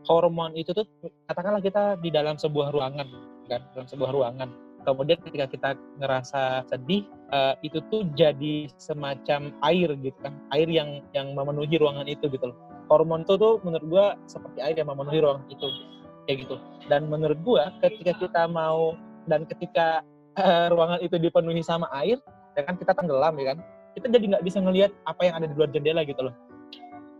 [0.04, 0.84] hormon itu tuh
[1.32, 3.08] katakanlah kita di dalam sebuah ruangan
[3.48, 4.52] kan, dalam sebuah ruangan.
[4.84, 11.00] Kemudian ketika kita ngerasa sedih, uh, itu tuh jadi semacam air gitu kan, air yang
[11.16, 12.58] yang memenuhi ruangan itu gitu loh.
[12.92, 15.72] Hormon itu tuh menurut gua seperti air yang memenuhi ruangan itu
[16.28, 16.60] kayak gitu.
[16.92, 18.92] Dan menurut gua ketika kita mau
[19.24, 20.04] dan ketika
[20.70, 22.18] ruangan itu dipenuhi sama air,
[22.54, 22.74] ya kan?
[22.78, 23.58] Kita tenggelam ya kan,
[23.98, 26.34] kita jadi nggak bisa ngelihat apa yang ada di luar jendela gitu loh,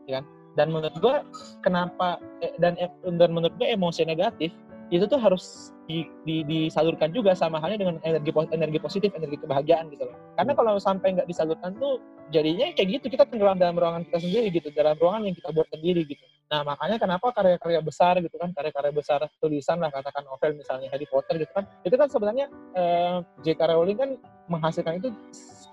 [0.06, 0.24] ya kan.
[0.58, 1.14] Dan menurut gue
[1.62, 4.50] kenapa eh, dan eh, dan menurut gue emosi negatif
[4.90, 9.90] itu tuh harus di, di, disalurkan juga sama halnya dengan energi energi positif, energi kebahagiaan
[9.90, 10.16] gitu loh.
[10.34, 12.02] Karena kalau sampai nggak disalurkan tuh
[12.34, 15.68] jadinya kayak gitu kita tenggelam dalam ruangan kita sendiri gitu, dalam ruangan yang kita buat
[15.70, 16.24] sendiri gitu.
[16.50, 21.06] Nah makanya kenapa karya-karya besar gitu kan, karya-karya besar tulisan lah katakan novel misalnya Harry
[21.06, 23.16] Potter gitu kan, itu kan sebenarnya eh,
[23.46, 23.60] J.K.
[23.70, 24.10] Rowling kan
[24.50, 25.14] menghasilkan itu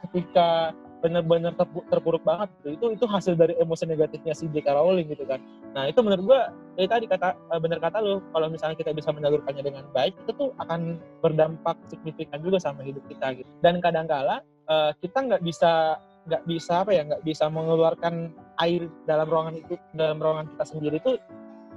[0.05, 2.67] ketika bener-bener terpu- terpuruk banget gitu.
[2.73, 4.67] Itu itu hasil dari emosi negatifnya si J.K.
[4.73, 5.37] Rowling gitu kan.
[5.77, 6.41] Nah itu menurut gua
[6.75, 10.31] ya tadi kata eh, bener kata lu kalau misalnya kita bisa menyalurkannya dengan baik itu
[10.33, 13.49] tuh akan berdampak signifikan juga sama hidup kita gitu.
[13.61, 19.27] Dan kadangkala eh, kita nggak bisa nggak bisa apa ya nggak bisa mengeluarkan air dalam
[19.31, 21.11] ruangan itu dalam ruangan kita sendiri itu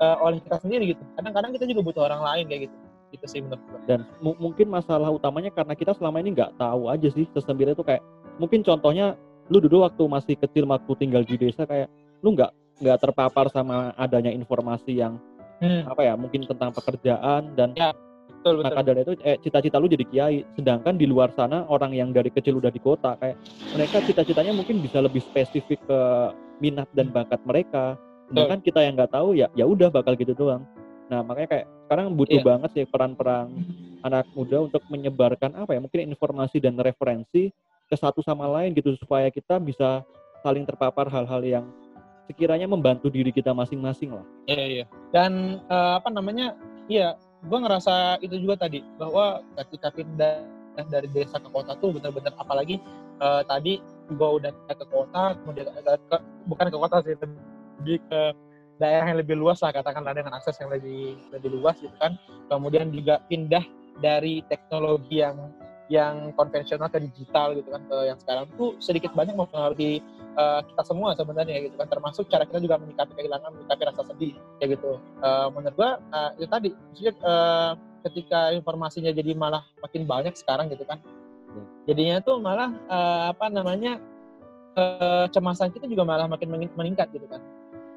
[0.01, 1.03] eh, oleh kita sendiri gitu.
[1.14, 2.77] Kadang-kadang kita juga butuh orang lain kayak gitu.
[3.11, 3.79] Gitu sih menurut gua.
[3.91, 7.83] dan mu- mungkin masalah utamanya karena kita selama ini nggak tahu aja sih sesembire itu
[7.83, 7.99] kayak
[8.41, 9.20] mungkin contohnya
[9.53, 11.93] lu dulu waktu masih kecil waktu tinggal di desa kayak
[12.24, 15.20] lu nggak nggak terpapar sama adanya informasi yang
[15.61, 18.64] Hmm, apa ya mungkin tentang pekerjaan dan betul betul.
[18.64, 20.41] maka dari itu eh, cita-cita lu jadi kiai.
[20.57, 23.36] Sedangkan di luar sana orang yang dari kecil udah di kota kayak
[23.76, 26.01] mereka cita-citanya mungkin bisa lebih spesifik ke
[26.64, 28.01] minat dan bakat mereka.
[28.32, 30.64] Sedangkan kita yang nggak tahu ya ya udah bakal gitu doang.
[31.12, 32.47] Nah makanya kayak sekarang butuh Iya.
[32.49, 33.47] banget sih peran-peran
[34.01, 37.53] anak muda untuk menyebarkan apa ya mungkin informasi dan referensi
[37.91, 40.07] ke satu sama lain gitu supaya kita bisa
[40.47, 41.64] saling terpapar hal-hal yang
[42.30, 44.84] sekiranya membantu diri kita masing-masing lah Iya iya.
[45.11, 46.55] Dan eh, apa namanya?
[46.86, 50.47] Iya, gue ngerasa itu juga tadi bahwa ketika pindah
[50.88, 52.78] dari desa ke kota tuh bener-bener apalagi
[53.18, 58.20] eh, tadi gue udah ke kota, kemudian ke, ke- bukan ke kota sih, lebih ke
[58.80, 62.14] daerah yang lebih luas lah katakanlah dengan akses yang lebih lebih luas gitu kan.
[62.47, 63.62] Kemudian juga pindah
[64.01, 65.36] dari teknologi yang
[65.91, 69.99] yang konvensional ke digital gitu kan ke yang sekarang tuh sedikit banyak mempengaruhi
[70.38, 71.91] eh, kita semua sebenarnya gitu kan.
[71.91, 75.03] Termasuk cara kita juga menyikapi kehilangan menyikapi rasa sedih kayak gitu.
[75.03, 76.70] Eh, menurut gua eh, itu tadi.
[76.70, 77.70] Maksudnya eh,
[78.07, 80.97] ketika informasinya jadi malah makin banyak sekarang gitu kan
[81.84, 83.99] jadinya tuh malah eh, apa namanya
[84.78, 87.43] eh, kecemasan kita juga malah makin meningkat gitu kan.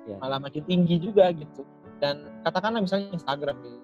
[0.03, 0.19] Ya.
[0.19, 1.63] malah makin tinggi juga gitu.
[2.03, 3.79] Dan katakanlah misalnya Instagram gitu.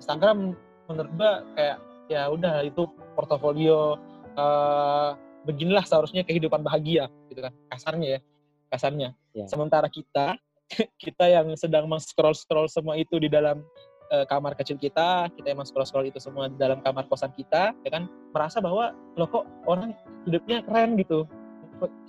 [0.00, 0.56] Instagram
[0.88, 1.76] menurut gua kayak
[2.06, 3.98] ya udah itu portofolio
[4.34, 5.10] eh,
[5.46, 7.52] beginilah seharusnya kehidupan bahagia gitu kan.
[7.70, 8.20] Kasarnya ya
[8.66, 9.08] kasarnya.
[9.36, 9.44] Ya.
[9.46, 10.40] sementara kita
[11.04, 13.62] kita yang sedang scroll scroll semua itu di dalam
[14.10, 17.76] eh, kamar kecil kita kita yang scroll scroll itu semua di dalam kamar kosan kita
[17.84, 19.94] ya kan merasa bahwa lo kok orang
[20.26, 21.28] hidupnya keren gitu.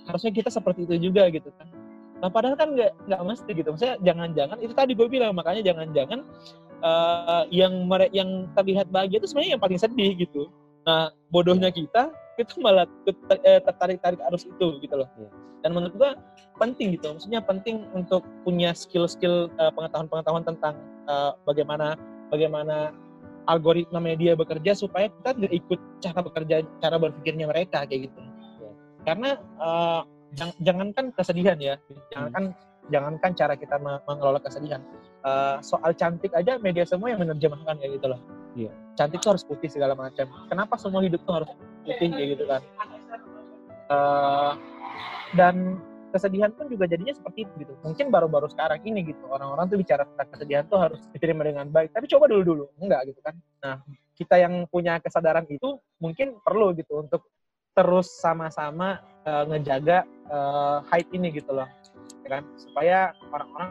[0.08, 1.68] Harusnya kita seperti itu juga gitu kan.
[2.18, 3.68] Nah padahal kan nggak nggak mesti gitu.
[3.70, 6.24] Maksudnya jangan-jangan itu tadi gue bilang makanya jangan-jangan
[6.78, 10.48] eh, yang mere- yang terlihat bahagia itu sebenarnya yang paling sedih gitu
[10.82, 12.08] nah bodohnya kita
[12.38, 12.86] itu malah
[13.44, 15.28] eh, tertarik-tarik arus itu gitu loh Iya.
[15.60, 16.10] dan menurut gua
[16.56, 20.74] penting gitu maksudnya penting untuk punya skill-skill eh, pengetahuan-pengetahuan tentang
[21.06, 21.98] eh, bagaimana
[22.30, 22.94] bagaimana
[23.48, 28.20] algoritma media bekerja supaya kita nggak ikut cara bekerja cara berpikirnya mereka kayak gitu
[28.62, 28.70] Iya.
[29.04, 30.00] karena eh,
[30.38, 31.74] jang- jangankan kesedihan ya
[32.12, 32.54] jangankan
[32.88, 34.80] jangankan cara kita me- mengelola kesedihan.
[35.24, 38.20] Eh, soal cantik aja media semua yang menerjemahkan kayak gitu loh.
[38.58, 38.72] Iya.
[38.98, 40.26] cantik tuh harus putih segala macam.
[40.50, 41.50] Kenapa semua hidup tuh harus
[41.86, 42.62] putih kayak gitu kan?
[43.88, 44.52] Eh,
[45.38, 45.78] dan
[46.10, 47.72] kesedihan pun juga jadinya seperti itu gitu.
[47.84, 51.92] Mungkin baru-baru sekarang ini gitu orang-orang tuh bicara tentang kesedihan tuh harus diterima dengan baik.
[51.94, 53.36] Tapi coba dulu dulu enggak gitu kan?
[53.62, 53.84] Nah
[54.18, 57.30] kita yang punya kesadaran itu mungkin perlu gitu untuk
[57.76, 61.68] terus sama-sama eh, ngejaga eh, hype ini gitu loh
[62.28, 63.70] kan supaya orang-orang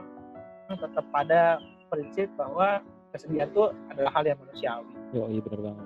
[0.68, 1.42] tetap pada
[1.88, 2.84] prinsip bahwa
[3.16, 5.86] kesedihan itu adalah hal yang manusiawi Yo, iya bener banget.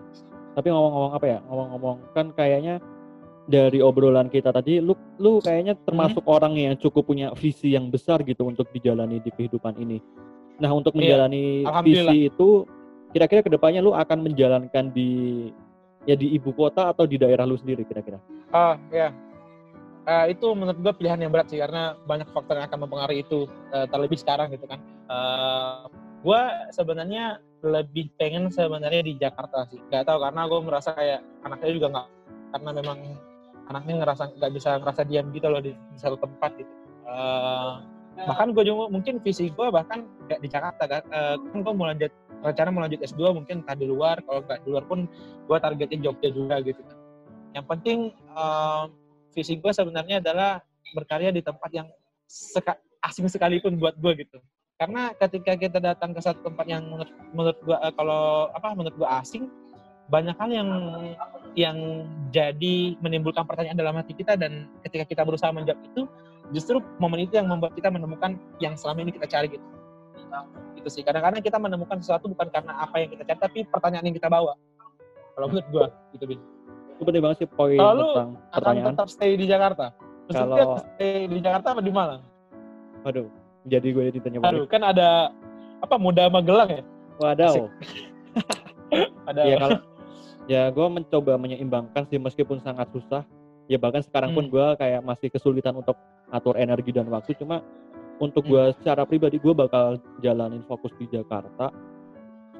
[0.57, 1.39] Tapi ngomong-ngomong apa ya?
[1.45, 2.81] Ngomong-ngomong kan kayaknya
[3.45, 8.25] dari obrolan kita tadi, lu lu kayaknya termasuk orang yang cukup punya visi yang besar
[8.25, 10.01] gitu untuk dijalani di kehidupan ini.
[10.57, 12.13] Nah, untuk Iya, menjalani alhamdulillah.
[12.13, 12.49] visi itu,
[13.13, 15.49] kira-kira ke depannya lu akan menjalankan di
[16.09, 18.17] ya di ibu kota atau di daerah lu sendiri kira-kira?
[18.53, 19.13] Oh ya,
[20.01, 23.45] Eh, itu menurut gue pilihan yang berat sih karena banyak faktor yang akan mempengaruhi itu
[23.69, 24.81] eh, terlebih sekarang gitu kan.
[25.05, 25.81] Eh,
[26.25, 26.41] gue
[26.73, 29.77] sebenarnya lebih pengen sebenarnya di Jakarta sih.
[29.93, 32.07] Gak tahu karena gue merasa kayak anaknya juga nggak
[32.51, 32.97] karena memang
[33.69, 36.73] anaknya ngerasa nggak bisa ngerasa diam gitu loh di, di satu tempat gitu.
[37.05, 37.73] Eh,
[38.25, 41.03] bahkan gue juga mungkin visi gue bahkan nggak di Jakarta kan.
[41.13, 42.09] Eh, kan gue mau lanjut
[42.41, 45.05] rencana mau lanjut S2 mungkin entah di luar kalau nggak di luar pun
[45.45, 46.97] gue targetin Jogja juga gitu kan.
[47.53, 47.99] Yang penting
[48.33, 48.83] eh,
[49.31, 50.59] visi gue sebenarnya adalah
[50.93, 51.87] berkarya di tempat yang
[52.27, 54.37] seka- asing sekalipun buat gue gitu.
[54.77, 59.09] Karena ketika kita datang ke satu tempat yang menurut, menurut gue kalau apa menurut gue
[59.21, 59.45] asing
[60.09, 60.69] banyak hal yang
[61.55, 61.77] yang
[62.33, 66.03] jadi menimbulkan pertanyaan dalam hati kita dan ketika kita berusaha menjawab itu
[66.51, 69.65] justru momen itu yang membuat kita menemukan yang selama ini kita cari gitu.
[70.75, 71.03] Itu sih.
[71.05, 74.57] Kadang-kadang kita menemukan sesuatu bukan karena apa yang kita cari tapi pertanyaan yang kita bawa.
[75.37, 75.85] Kalau menurut gue
[76.17, 76.39] gitu Bin.
[77.01, 78.93] Itu penting banget sih poin Kalau lu tentang akan pertanyaan.
[78.93, 79.85] tetap stay di Jakarta
[80.23, 82.21] Maksudnya Kalau- stay di Jakarta apa di Malang
[83.01, 83.25] Waduh,
[83.65, 84.69] jadi gue ditanya aduh balik.
[84.69, 85.09] kan ada
[85.79, 86.83] apa muda Magelang ya
[87.17, 87.65] Wadaw.
[89.25, 89.79] ada ya kalau
[90.45, 93.25] ya gue mencoba menyeimbangkan sih meskipun sangat susah
[93.65, 94.51] ya bahkan sekarang pun Hmm.
[94.51, 95.97] gue kayak masih kesulitan untuk
[96.29, 97.65] atur energi dan waktu cuma
[98.17, 98.51] untuk Hmm.
[98.51, 101.73] gue secara pribadi gue bakal jalanin fokus di Jakarta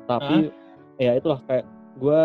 [0.04, 0.50] tapi
[0.98, 1.66] ya itulah kayak
[2.02, 2.22] gue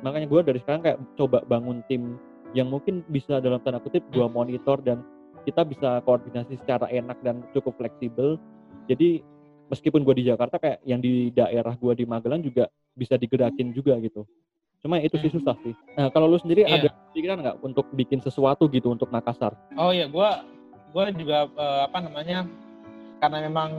[0.00, 2.14] makanya gue dari sekarang kayak coba bangun tim
[2.54, 5.02] yang mungkin bisa dalam tanda kutip gue monitor dan
[5.42, 8.38] kita bisa koordinasi secara enak dan cukup fleksibel
[8.86, 9.18] jadi
[9.66, 13.98] meskipun gue di Jakarta kayak yang di daerah gue di Magelang juga bisa digerakin juga
[13.98, 14.22] gitu
[14.80, 15.36] cuma itu sih Hmm.
[15.42, 16.86] susah sih nah kalau lu sendiri Iya.
[16.86, 20.28] ada pikiran nggak untuk bikin sesuatu gitu untuk Makassar Oh iya, gue
[20.90, 22.46] gua juga eh, apa namanya
[23.18, 23.70] karena memang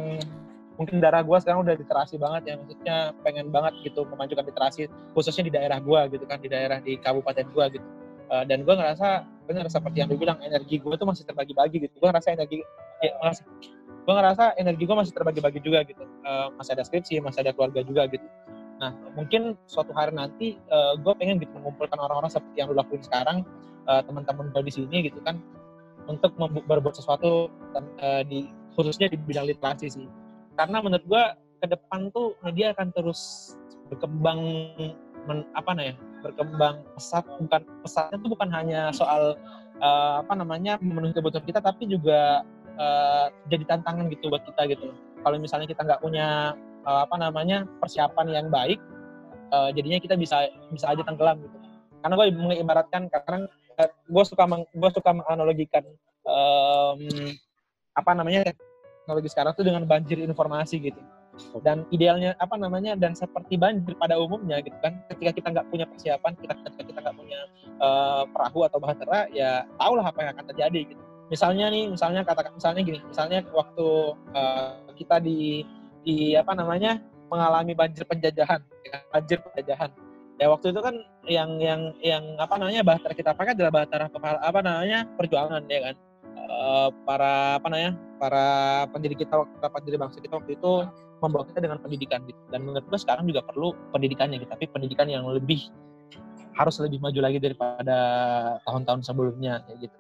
[0.82, 5.46] mungkin darah gue sekarang udah literasi banget ya maksudnya pengen banget gitu memajukan literasi khususnya
[5.46, 7.88] di daerah gue gitu kan di daerah di kabupaten gue gitu.
[8.34, 11.94] Eh, dan gue ngerasa benar seperti yang lu bilang energi gue tuh masih terbagi-bagi gitu.
[12.02, 12.66] Gue ngerasa energi
[13.06, 13.46] ya, makasih.
[14.02, 16.02] gue ngerasa energi gue masih terbagi-bagi juga gitu.
[16.02, 18.26] Eh, masih ada skripsi masih ada keluarga juga gitu.
[18.82, 20.58] Nah mungkin suatu hari nanti
[20.98, 23.46] gue pengen gitu mengumpulkan orang-orang seperti yang lu lakuin sekarang
[23.86, 25.38] eh, teman-teman gue di sini gitu kan
[26.10, 27.52] untuk berbuat sesuatu
[28.02, 30.08] eh, di khususnya di bidang literasi sih
[30.62, 33.54] karena menurut gua ke depan tuh media akan terus
[33.90, 34.40] berkembang
[35.26, 39.34] men- apa namanya berkembang pesat bukan pesatnya tuh bukan hanya soal
[39.82, 42.46] eh, apa namanya memenuhi kebutuhan kita tapi juga
[42.78, 44.94] eh, jadi tantangan gitu buat kita gitu.
[45.22, 46.54] Kalau misalnya kita nggak punya
[46.86, 48.78] eh, apa namanya persiapan yang baik
[49.50, 51.58] eh, jadinya kita bisa bisa aja tenggelam gitu.
[52.02, 53.50] Karena gue mengibaratkan kadang
[53.88, 55.82] gue suka meng, gue suka menganalogikan
[56.22, 57.00] em,
[57.98, 58.54] apa namanya
[59.02, 61.02] teknologi sekarang tuh dengan banjir informasi gitu.
[61.66, 65.02] Dan idealnya apa namanya dan seperti banjir pada umumnya gitu kan.
[65.10, 67.40] Ketika kita nggak punya persiapan kita ketika kita nggak punya
[67.82, 71.02] eh, perahu atau bahtera ya tahulah apa yang akan terjadi gitu.
[71.34, 73.88] Misalnya nih misalnya katakan misalnya gini misalnya waktu
[74.38, 74.72] eh,
[75.02, 75.66] kita di
[76.06, 79.90] di apa namanya mengalami banjir penjajahan ya banjir penjajahan.
[80.38, 80.96] Ya waktu itu kan
[81.30, 85.80] yang yang yang apa namanya bahtera kita pakai adalah bahtera kepala apa namanya perjuangan ya
[85.90, 85.96] kan
[86.36, 88.46] Eh, para apa namanya para
[88.94, 90.72] pendiri kita para pendiri bangsa kita waktu itu
[91.22, 92.38] membawa kita dengan pendidikan gitu.
[92.54, 94.50] Dan menurut gue sekarang juga perlu pendidikannya gitu.
[94.50, 95.70] Tapi pendidikan yang lebih
[96.54, 97.98] harus lebih maju lagi daripada
[98.68, 100.00] tahun-tahun sebelumnya kayak gitu.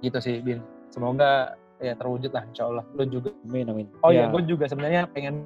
[0.00, 0.64] Gitu sih bin.
[0.92, 2.84] Semoga ya terwujud lah insya Allah.
[2.94, 3.34] Lu juga.
[3.48, 3.86] Amin amin.
[4.06, 5.44] Oh Ya, iya gue juga sebenarnya pengen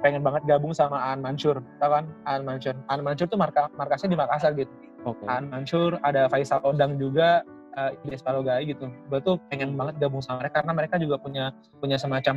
[0.00, 1.60] pengen banget gabung sama Aan Mansur.
[1.82, 2.08] Tau kan?
[2.24, 2.76] Aan Mansur.
[2.88, 4.70] Aan Mansur tuh marka, markasnya di Makassar gitu.
[5.02, 5.26] Oke.
[5.26, 7.42] Aan Mansur, ada Faisal Odang juga,
[7.76, 8.86] uh, Ilyas Palogai gitu.
[9.08, 12.34] Gue tuh pengen banget gabung sama mereka karena mereka juga punya punya semacam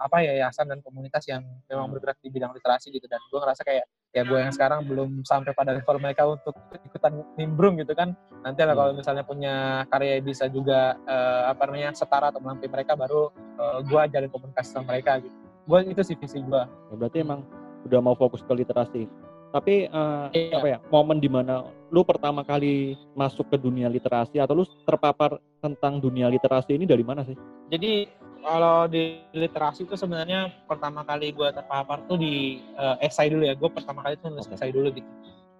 [0.00, 3.06] apa ya yayasan dan komunitas yang memang bergerak di bidang literasi gitu.
[3.06, 3.84] Dan gue ngerasa kayak
[4.16, 8.16] ya gue yang sekarang belum sampai pada level mereka untuk ikutan nimbrung gitu kan.
[8.40, 12.96] Nanti lah kalau misalnya punya karya bisa juga uh, apa namanya setara atau melampaui mereka
[12.96, 13.28] baru
[13.60, 15.36] uh, gue ajarin komunikasi sama mereka gitu.
[15.68, 16.62] Gue itu sih visi gue.
[16.64, 17.44] Ya, berarti emang
[17.84, 19.04] udah mau fokus ke literasi.
[19.48, 20.60] Tapi eh, Iya.
[20.60, 25.40] apa ya momen di mana lu pertama kali masuk ke dunia literasi atau lu terpapar
[25.64, 27.32] tentang dunia literasi ini dari mana sih?
[27.72, 28.08] Jadi
[28.44, 33.56] kalau di literasi itu sebenarnya pertama kali gue terpapar tuh di eh, esai dulu ya.
[33.56, 34.56] Gue pertama kali tuh nulis Oke.
[34.60, 35.08] esai dulu gitu.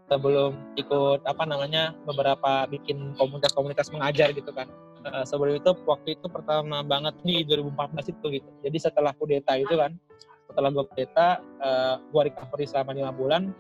[0.09, 4.69] Sebelum ikut apa namanya beberapa bikin komunitas-komunitas mengajar gitu kan.
[5.05, 8.49] Eh, sebelum itu waktu itu pertama banget di 2014 itu gitu.
[8.65, 9.97] Jadi setelah kudeta itu kan,
[10.49, 11.29] setelah gue kudeta,
[11.61, 13.53] eh, gue recovery selama lima bulan.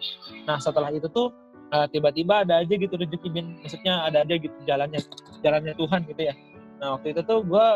[0.49, 1.30] Nah setelah itu tuh
[1.68, 5.01] eh, tiba-tiba ada aja gitu rezeki bin, maksudnya ada aja gitu jalannya,
[5.45, 6.34] jalannya Tuhan gitu ya.
[6.80, 7.66] Nah waktu itu tuh gue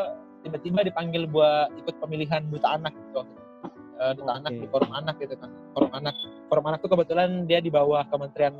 [0.43, 3.23] tiba-tiba dipanggil buat ikut pemilihan duta anak gitu.
[4.03, 4.39] Eh, duta Oke.
[4.43, 5.51] anak di forum anak gitu kan.
[5.77, 6.15] Forum anak,
[6.51, 8.57] forum anak tuh kebetulan dia di bawah Kementerian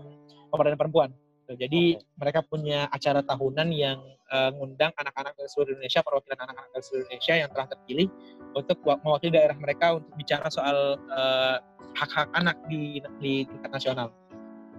[0.53, 1.11] Pemberdayaan Perempuan.
[1.53, 3.98] Jadi mereka punya acara tahunan yang
[4.32, 8.08] eh, ngundang anak-anak dari seluruh Indonesia, perwakilan anak-anak dari seluruh Indonesia yang telah terpilih
[8.56, 11.56] untuk wa- mewakili daerah mereka untuk bicara soal eh,
[11.92, 14.08] hak-hak anak di di tingkat nasional.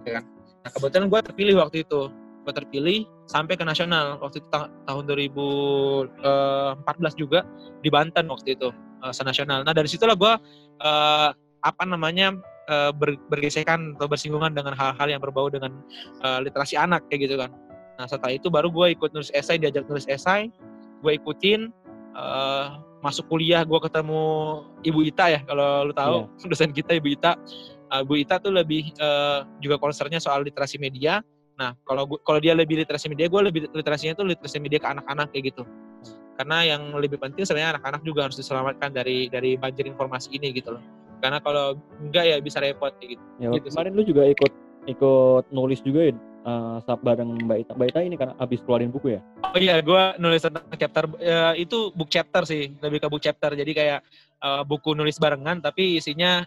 [0.04, 0.24] Kan?
[0.66, 2.10] Nah kebetulan gue terpilih waktu itu,
[2.44, 7.40] gue terpilih sampai ke nasional waktu itu ta- tahun 2014 juga
[7.80, 8.68] di Banten waktu itu
[9.04, 9.64] eh, senasional.
[9.64, 10.32] Nah dari situlah gue
[10.82, 11.30] eh,
[11.64, 12.36] apa namanya
[12.68, 15.72] eh, ber- bergesekan atau bersinggungan dengan hal-hal yang berbau dengan
[16.20, 17.50] eh, literasi anak kayak gitu kan.
[17.94, 20.50] Nah setelah itu baru gue ikut nulis esai, diajak nulis esai,
[21.00, 21.70] gue ikutin
[22.14, 22.66] eh,
[22.98, 24.22] masuk kuliah gue ketemu
[24.80, 27.32] Ibu Ita ya kalau lu tahu dosen kita Ibu Ita.
[27.94, 31.22] Eh, Bu Ita tuh lebih eh, juga concernnya soal literasi media.
[31.54, 34.90] Nah, kalau gua- kalau dia lebih literasi media, gue lebih literasinya tuh literasi media ke
[34.90, 35.62] anak-anak kayak gitu.
[36.34, 40.74] Karena yang lebih penting sebenarnya anak-anak juga harus diselamatkan dari dari banjir informasi ini gitu
[40.74, 40.82] loh.
[41.22, 43.22] Karena kalau enggak ya bisa repot kayak gitu.
[43.38, 43.78] Ya, Gitu sih.
[43.78, 44.52] kemarin lu juga ikut
[44.90, 46.12] ikut nulis juga ya
[46.84, 47.72] sa- bareng Mbak Ita.
[47.74, 49.20] Mbak Ita ini kan abis keluarin buku ya?
[49.42, 53.56] Oh iya, gue nulis tentang chapter eh, itu book chapter sih, lebih ke book chapter.
[53.56, 54.00] Jadi kayak
[54.44, 56.44] eh, buku nulis barengan, tapi isinya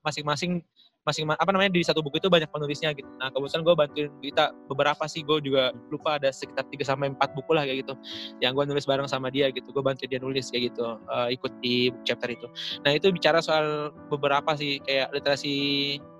[0.00, 0.62] masing-masing
[1.04, 3.06] masing apa namanya di satu buku itu banyak penulisnya gitu.
[3.20, 7.36] Nah kebetulan gue bantuin kita beberapa sih gue juga lupa ada sekitar 3 sampai empat
[7.36, 7.94] buku lah kayak gitu
[8.40, 9.68] yang gue nulis bareng sama dia gitu.
[9.68, 12.48] Gue bantuin dia nulis kayak gitu uh, ikut di chapter itu.
[12.82, 15.52] Nah itu bicara soal beberapa sih kayak literasi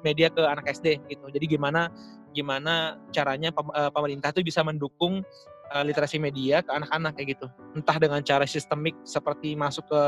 [0.04, 1.32] media ke anak SD gitu.
[1.32, 1.88] Jadi gimana
[2.34, 5.22] gimana caranya eh, pemerintah itu bisa mendukung
[5.70, 7.46] uh, literasi media ke anak-anak kayak gitu.
[7.78, 10.02] Entah dengan cara sistemik seperti masuk ke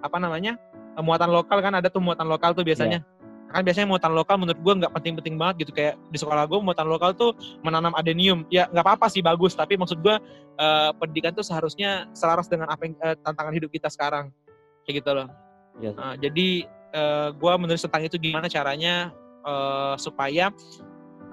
[0.00, 0.54] apa namanya
[1.02, 3.02] muatan lokal kan ada tuh muatan lokal tuh biasanya.
[3.02, 6.58] Yeah kan biasanya muatan lokal menurut gue nggak penting-penting banget gitu kayak di sekolah gue
[6.58, 10.18] muatan lokal tuh menanam adenium ya nggak apa-apa sih bagus tapi maksud gue
[10.58, 14.34] uh, pendidikan tuh seharusnya selaras dengan apa yang uh, tantangan hidup kita sekarang
[14.82, 15.30] kayak gitu loh
[15.78, 15.94] yes.
[15.94, 16.48] Iya uh, jadi
[16.94, 19.14] eh, gue menulis tentang itu gimana caranya
[19.46, 20.50] uh, supaya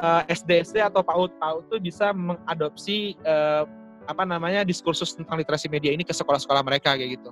[0.01, 3.63] uh, SD SD atau PAUD PAUD tuh bisa mengadopsi uh,
[4.09, 7.29] apa namanya diskursus tentang literasi media ini ke sekolah-sekolah mereka kayak gitu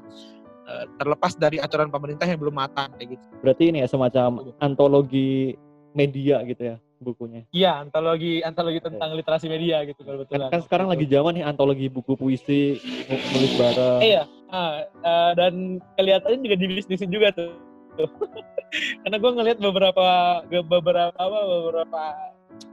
[0.69, 3.25] Eh, terlepas dari aturan pemerintah yang belum matang kayak gitu.
[3.41, 5.57] Berarti ini ya semacam antologi
[5.97, 7.41] media gitu ya bukunya.
[7.49, 10.37] Iya, antologi antologi tentang literasi media gitu kalau betul.
[10.37, 12.77] Kan, kan sekarang lagi zaman nih antologi buku puisi,
[13.09, 14.01] nulis bareng.
[14.05, 17.49] Iya, uh, uh, dan kelihatannya juga dibisnisin juga tuh.
[19.01, 20.07] Karena gue ngelihat beberapa
[20.45, 22.01] beberapa apa beberapa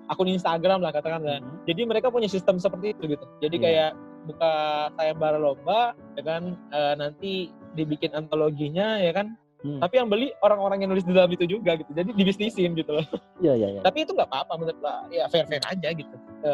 [0.07, 1.43] akun Instagram lah katakanlah.
[1.43, 1.59] Hmm.
[1.67, 3.25] Jadi mereka punya sistem seperti itu gitu.
[3.43, 3.65] Jadi hmm.
[3.65, 3.91] kayak
[4.27, 4.53] buka
[4.99, 6.43] sayembara lomba ya kan
[6.75, 7.33] e, nanti
[7.79, 9.37] dibikin antologinya ya kan.
[9.57, 9.81] Hmm.
[9.81, 11.91] tapi yang beli orang-orang yang nulis di dalam itu juga gitu.
[11.91, 13.07] Jadi dibisnisin gitu loh.
[13.43, 13.81] Iya iya iya.
[13.83, 16.17] Tapi itu nggak apa-apa menurut lah ya fair fair aja gitu.
[16.45, 16.53] E,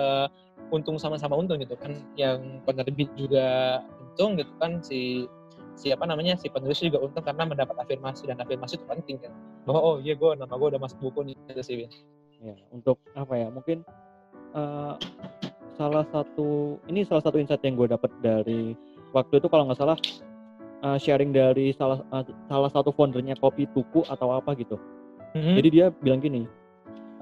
[0.72, 1.92] untung sama-sama untung gitu kan.
[2.16, 4.80] Yang penerbit juga untung gitu kan.
[4.80, 5.28] Si
[5.76, 8.30] siapa namanya si penulis juga untung karena mendapat afirmasi.
[8.30, 9.34] Dan afirmasi itu penting kan.
[9.66, 11.76] Bahwa oh iya gue nama gue udah masuk buku nih itu sih
[12.42, 13.86] ya untuk apa ya mungkin
[14.52, 14.98] uh,
[15.78, 18.76] salah satu ini salah satu insight yang gue dapat dari
[19.14, 19.98] waktu itu kalau nggak salah
[20.82, 24.76] uh, sharing dari salah uh, salah satu foundernya kopi tuku atau apa gitu.
[25.32, 25.54] Mm-hmm.
[25.56, 26.42] Jadi dia bilang gini,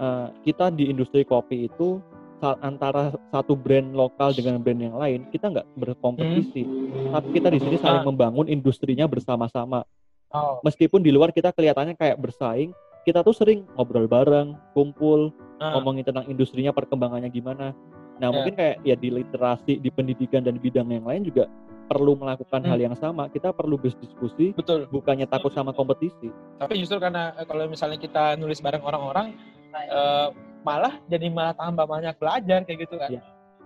[0.00, 2.02] uh, kita di industri kopi itu
[2.40, 7.12] antara satu brand lokal dengan brand yang lain kita nggak berkompetisi, mm-hmm.
[7.12, 8.08] tapi kita di sini saling ah.
[8.08, 9.84] membangun industrinya bersama-sama.
[10.32, 10.56] Oh.
[10.64, 12.72] Meskipun di luar kita kelihatannya kayak bersaing,
[13.04, 15.76] kita tuh sering ngobrol bareng, kumpul, ah.
[15.76, 17.72] ngomongin tentang industrinya, perkembangannya gimana.
[18.20, 18.34] Nah, yeah.
[18.36, 21.48] mungkin kayak ya di literasi, di pendidikan dan bidang yang lain juga
[21.90, 22.70] perlu melakukan hmm.
[22.70, 23.26] hal yang sama.
[23.32, 24.86] Kita perlu berdiskusi, betul.
[24.92, 26.30] Bukannya takut sama kompetisi.
[26.60, 29.34] Tapi justru karena eh, kalau misalnya kita nulis bareng orang-orang,
[29.74, 30.30] uh,
[30.62, 33.10] malah jadi malah tambah banyak belajar kayak gitu kan.
[33.10, 33.24] Yeah.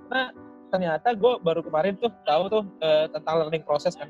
[0.09, 0.27] Nah,
[0.71, 4.09] ternyata gue baru kemarin tuh tahu tuh uh, tentang learning proses kan.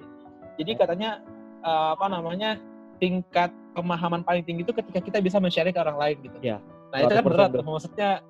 [0.60, 1.18] Jadi katanya
[1.66, 2.60] uh, apa namanya
[3.02, 6.36] tingkat pemahaman paling tinggi itu ketika kita bisa men-share ke orang lain gitu.
[6.40, 6.60] Yeah.
[6.94, 7.66] Nah itu kan berat tuh.
[7.66, 8.22] Maksudnya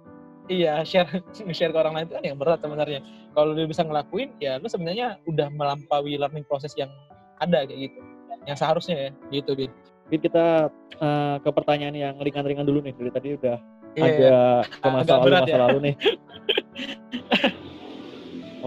[0.45, 3.01] Iya, share share ke orang lain itu kan yang berat sebenarnya.
[3.33, 6.93] Kalau dia bisa ngelakuin, ya lu sebenarnya udah melampaui learning proses yang
[7.41, 7.99] ada kayak gitu.
[8.45, 9.73] Yang seharusnya ya, gitu, Bin.
[10.05, 10.69] Mungkin kita
[11.01, 12.93] uh, ke pertanyaan yang ringan-ringan dulu nih.
[12.93, 13.57] Dari tadi udah
[13.97, 14.21] yeah, agak
[14.69, 14.81] yeah.
[14.85, 15.59] ke masa lalu, masa ya.
[15.65, 15.95] lalu nih.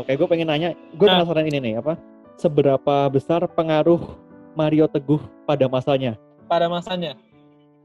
[0.02, 1.22] Oke, gue pengen nanya, gue nah.
[1.22, 1.98] penasaran ini nih, apa?
[2.38, 3.98] Seberapa besar pengaruh
[4.58, 6.18] Mario Teguh pada masanya?
[6.49, 7.14] Pada masanya?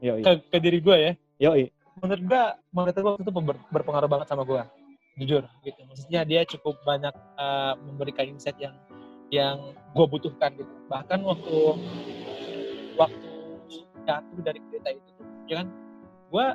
[0.01, 0.25] Yoi.
[0.25, 1.13] Ke, ke diri gue ya?
[1.37, 1.69] Yoi
[2.01, 2.23] menurut
[2.73, 4.65] menurut gua waktu itu ber, berpengaruh banget sama gua
[5.13, 8.73] jujur gitu maksudnya dia cukup banyak uh, memberikan insight yang
[9.29, 9.61] yang
[9.93, 11.57] gue butuhkan gitu bahkan waktu
[12.97, 13.29] waktu
[14.09, 15.11] jatuh dari kereta itu
[15.45, 15.67] ya kan
[16.33, 16.45] gue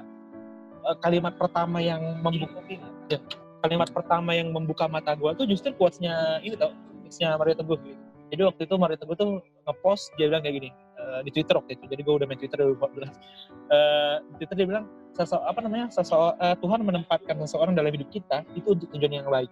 [0.91, 2.59] uh, kalimat pertama yang membuka
[3.07, 3.19] ya,
[3.62, 6.75] kalimat pertama yang membuka mata gue tuh justru quotesnya ini tau
[7.07, 8.03] quotesnya Mario Teguh gitu.
[8.29, 9.31] Jadi waktu itu Mario Teguh tuh
[9.64, 10.70] ngepost dia bilang kayak gini
[11.01, 11.85] uh, di Twitter waktu itu.
[11.89, 14.85] Jadi gue udah main Twitter 2014 uh, di Twitter dia bilang
[15.16, 19.29] sosok apa namanya sosok uh, Tuhan menempatkan seseorang dalam hidup kita itu untuk tujuan yang
[19.29, 19.51] baik.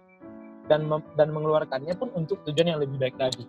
[0.67, 3.47] Dan dan mengeluarkannya pun untuk tujuan yang lebih baik lagi.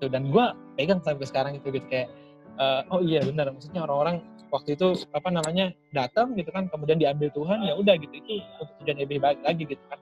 [0.00, 0.44] Tuh dan gue
[0.80, 1.84] pegang sampai sekarang itu gitu.
[1.90, 2.08] Kayak
[2.56, 3.52] uh, oh iya benar.
[3.52, 8.14] Maksudnya orang-orang waktu itu apa namanya datang gitu kan kemudian diambil Tuhan ya udah gitu.
[8.16, 10.00] Itu untuk tujuan yang lebih baik lagi gitu kan.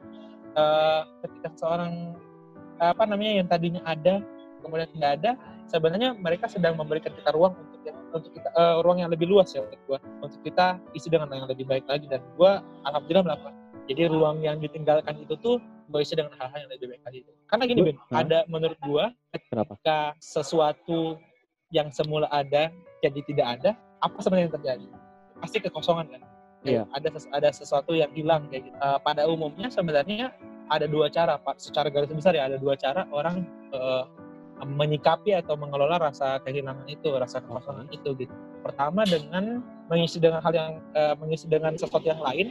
[0.59, 2.15] Uh, ketika seorang
[2.79, 4.23] apa namanya yang tadinya ada
[4.63, 5.31] kemudian tidak ada
[5.69, 9.65] sebenarnya mereka sedang memberikan kita ruang untuk untuk kita uh, ruang yang lebih luas ya
[9.65, 13.55] untuk gua untuk kita isi dengan yang lebih baik lagi dan gua alhamdulillah melakukan
[13.89, 15.57] jadi ruang yang ditinggalkan itu tuh
[15.89, 18.17] gue isi dengan hal-hal yang lebih baik lagi karena gini Ben hmm?
[18.17, 19.73] ada menurut gua ketika Kenapa?
[20.21, 21.17] sesuatu
[21.73, 22.69] yang semula ada
[23.01, 23.71] jadi tidak ada
[24.05, 24.87] apa sebenarnya yang terjadi
[25.41, 26.23] pasti kekosongan kan
[26.67, 26.83] Iya.
[26.91, 28.77] ada ses ada sesuatu yang hilang kayak gitu.
[28.83, 30.35] Uh, pada umumnya sebenarnya
[30.69, 34.05] ada dua cara Pak secara garis besar ya ada dua cara orang uh,
[34.67, 38.35] menyikapi atau mengelola rasa kehilangan itu, rasa kekosongan itu gitu.
[38.65, 42.51] Pertama dengan mengisi dengan hal yang uh, mengisi dengan sesuatu yang lain,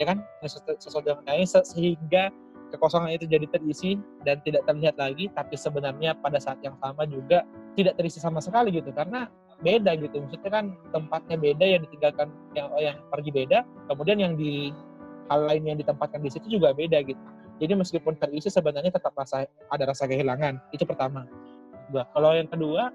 [0.00, 2.32] ya kan, sesuatu, yang lain sehingga
[2.72, 7.44] kekosongan itu jadi terisi dan tidak terlihat lagi, tapi sebenarnya pada saat yang sama juga
[7.78, 9.28] tidak terisi sama sekali gitu, karena
[9.62, 14.74] beda gitu maksudnya kan tempatnya beda yang ditinggalkan yang yang pergi beda kemudian yang di
[15.32, 17.20] hal lain yang ditempatkan di situ juga beda gitu
[17.62, 20.58] jadi meskipun terisi sebenarnya tetap rasa ada rasa kehilangan.
[20.74, 21.26] Itu pertama.
[21.92, 22.08] Dua.
[22.16, 22.90] kalau yang kedua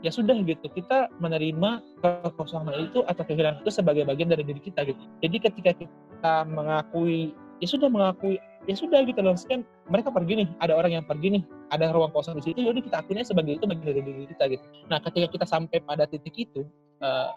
[0.00, 0.66] ya sudah gitu.
[0.72, 5.00] Kita menerima kekosongan itu atau kehilangan itu sebagai bagian dari diri kita gitu.
[5.20, 9.36] Jadi ketika kita mengakui ya sudah mengakui ya sudah gitu loh.
[9.36, 12.82] Kan mereka pergi nih ada orang yang pergi nih ada ruang kosong di situ jadi
[12.82, 14.64] kita akunya sebagai itu bagian dari diri kita gitu.
[14.88, 16.64] Nah ketika kita sampai pada titik itu
[17.04, 17.30] uh,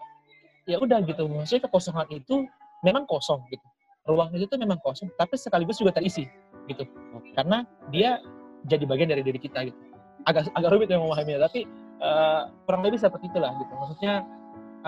[0.64, 1.28] ya udah gitu.
[1.28, 2.48] Maksudnya kekosongan itu
[2.86, 3.66] memang kosong gitu.
[4.08, 6.28] Ruang itu tuh memang kosong tapi sekaligus juga terisi
[6.70, 6.84] gitu.
[7.36, 8.20] Karena dia
[8.68, 9.78] jadi bagian dari diri kita gitu.
[10.24, 11.68] Agak agak rumit yang memahaminya tapi
[12.00, 13.74] uh, kurang lebih seperti itulah gitu.
[13.76, 14.24] Maksudnya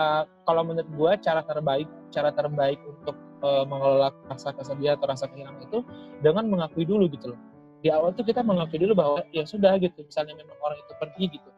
[0.00, 5.28] uh, kalau menurut gue cara terbaik cara terbaik untuk uh, mengelola rasa kesedihan atau rasa
[5.28, 5.78] kehilangan itu
[6.24, 7.40] dengan mengakui dulu gitu loh.
[7.84, 10.00] Di awal tuh kita mengakui dulu bahwa ya sudah gitu.
[10.00, 11.50] Misalnya memang orang itu pergi gitu.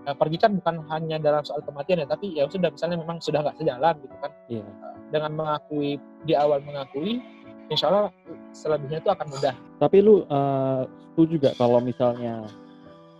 [0.00, 3.44] Nah, pergi kan bukan hanya dalam soal kematian ya tapi ya sudah misalnya memang sudah
[3.44, 4.32] nggak sejalan gitu kan.
[4.50, 4.66] Iya.
[5.10, 7.18] dengan mengakui di awal mengakui
[7.66, 8.14] insya Allah
[8.52, 12.46] selebihnya itu akan mudah tapi lu uh, setuju juga kalau misalnya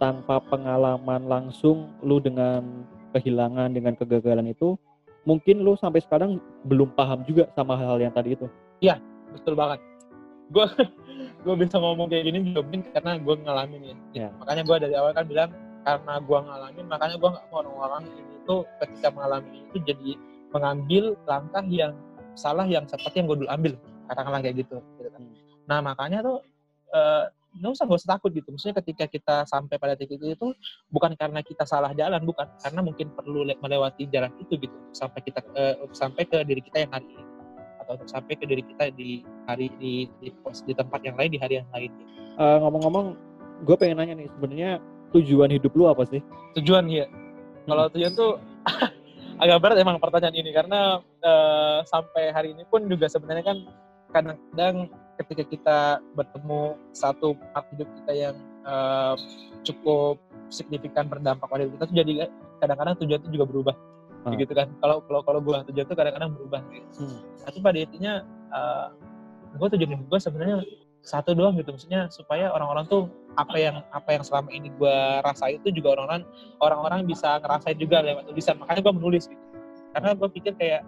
[0.00, 4.78] tanpa pengalaman langsung lu dengan kehilangan dengan kegagalan itu
[5.28, 8.46] mungkin lu sampai sekarang belum paham juga sama hal yang tadi itu
[8.80, 8.96] iya
[9.32, 9.78] betul banget
[10.50, 10.66] gue
[11.44, 13.96] gue bisa ngomong kayak gini juga mungkin karena gue ngalamin ya.
[14.12, 14.28] ya.
[14.42, 15.50] Makanya gue dari awal kan bilang
[15.80, 20.10] karena gue ngalamin, makanya gue nggak mau orang-orang ini tuh ketika mengalami itu jadi
[20.50, 21.94] mengambil langkah yang
[22.36, 23.72] salah yang seperti yang gue dulu ambil,
[24.10, 24.76] katakanlah kayak gitu.
[25.70, 25.72] Gitu.
[25.72, 26.42] Nah makanya tuh
[26.90, 28.48] uh, nggak usah nggak usah takut gitu.
[28.50, 30.54] Maksudnya ketika kita sampai pada titik itu
[30.90, 35.40] bukan karena kita salah jalan, bukan karena mungkin perlu melewati jalan itu gitu sampai kita
[35.54, 37.24] uh, sampai ke diri kita yang hari ini
[37.80, 41.54] atau sampai ke diri kita di hari di di, di tempat yang lain di hari
[41.62, 41.90] yang lain.
[42.38, 43.18] Uh, ngomong-ngomong,
[43.66, 44.70] gue pengen nanya nih sebenarnya
[45.10, 46.22] tujuan hidup lu apa sih?
[46.54, 47.10] Tujuan ya.
[47.66, 48.38] Kalau tujuan tuh
[49.42, 53.58] agak berat emang pertanyaan ini karena uh, sampai hari ini pun juga sebenarnya kan
[54.14, 54.90] kadang-kadang
[55.20, 55.78] ketika kita
[56.16, 59.14] bertemu satu part hidup kita yang uh,
[59.62, 60.16] cukup
[60.48, 62.12] signifikan berdampak pada kita tuh jadi
[62.58, 63.76] kadang-kadang tujuan itu juga berubah
[64.26, 64.36] hmm.
[64.40, 67.04] gitu kan kalau kalau kalau gue tujuan tuh kadang-kadang berubah gitu.
[67.04, 67.18] hmm.
[67.44, 68.12] tapi pada intinya
[68.52, 68.88] uh,
[69.52, 70.56] eh, gue tujuan gue sebenarnya
[71.00, 73.08] satu doang gitu maksudnya supaya orang-orang tuh
[73.38, 76.28] apa yang apa yang selama ini gue rasa itu juga orang-orang
[76.60, 79.44] orang-orang bisa ngerasain juga lewat tulisan makanya gue menulis gitu
[79.96, 80.82] karena gue pikir kayak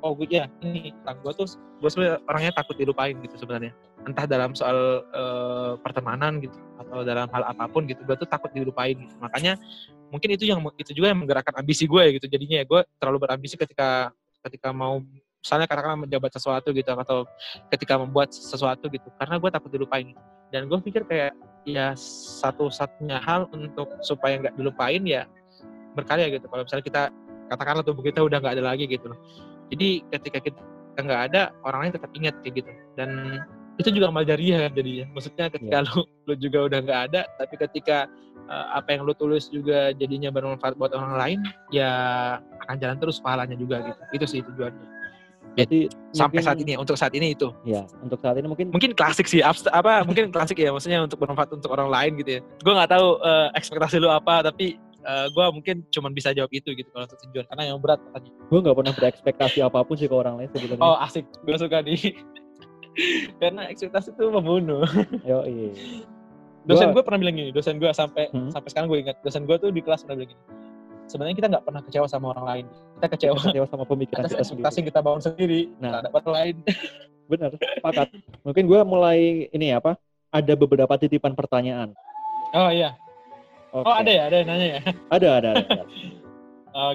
[0.00, 1.46] oh gue ya ini gue tuh
[1.80, 3.72] gue sebenarnya orangnya takut dilupain gitu sebenarnya
[4.08, 8.48] entah dalam soal uh, pertemanan gitu atau dalam hal apa pun gitu gue tuh takut
[8.52, 9.14] dilupain gitu.
[9.20, 9.60] Makanya
[10.08, 12.64] mungkin itu yang itu juga yang menggerakkan ambisi gue ya gitu jadinya ya.
[12.64, 15.04] Gue terlalu berambisi ketika ketika mau
[15.40, 17.24] misalnya kadang-kadang menjabat sesuatu gitu atau
[17.72, 20.12] ketika membuat sesuatu gitu karena gue takut dilupain
[20.52, 21.32] dan gue pikir kayak
[21.68, 21.92] ya
[22.40, 25.28] satu-satunya hal untuk supaya nggak dilupain ya
[25.92, 26.48] berkarya gitu.
[26.48, 27.02] Kalau misalnya kita
[27.52, 29.18] katakanlah tubuh kita udah nggak ada lagi gitu loh
[29.70, 30.60] jadi ketika kita
[31.00, 32.70] nggak ada orang lain tetap ingat kayak gitu.
[32.98, 33.40] Dan
[33.80, 35.06] itu juga amal jariah kan jadinya.
[35.16, 35.88] Maksudnya ketika yeah.
[35.88, 38.10] lu lu juga udah nggak ada tapi ketika
[38.50, 41.38] uh, apa yang lu tulis juga jadinya bermanfaat buat orang lain
[41.72, 41.90] ya
[42.66, 44.00] akan jalan terus pahalanya juga gitu.
[44.20, 45.00] Itu sih tujuannya.
[45.58, 47.50] Jadi sampai saat ini untuk saat ini itu.
[47.66, 51.50] Ya untuk saat ini mungkin mungkin klasik sih apa mungkin klasik ya maksudnya untuk bermanfaat
[51.56, 52.40] untuk orang lain gitu ya.
[52.62, 56.72] Gue nggak tahu uh, ekspektasi lu apa tapi uh, gue mungkin cuma bisa jawab itu
[56.76, 58.32] gitu kalau untuk tujuan karena yang berat katanya.
[58.48, 60.82] Gue nggak pernah berekspektasi apa pun sih ke orang lain sebetulnya.
[60.82, 61.24] Oh asik.
[61.44, 62.16] Gue suka nih
[63.40, 64.84] karena ekspektasi itu membunuh.
[65.28, 65.72] Yo iya.
[66.68, 68.52] Dosen gue pernah bilang gini dosen gue sampai hmm?
[68.52, 70.42] sampai sekarang gue ingat dosen gue tuh di kelas pernah bilang gini
[71.08, 72.64] sebenarnya kita nggak pernah kecewa sama orang lain.
[72.70, 74.88] Kita kecewa, kecewa sama pemikiran kita ekspektasi sendiri.
[74.92, 75.60] kita bangun sendiri.
[75.82, 75.90] Nah.
[75.98, 76.56] ada orang lain.
[77.26, 78.08] Benar sepakat.
[78.46, 79.20] Mungkin gue mulai
[79.50, 79.98] ini apa
[80.30, 81.96] ada beberapa titipan pertanyaan.
[82.54, 82.94] Oh iya
[83.72, 83.86] okay.
[83.86, 85.84] oh ada ya ada yang nanya ya ada ada, ada, ada.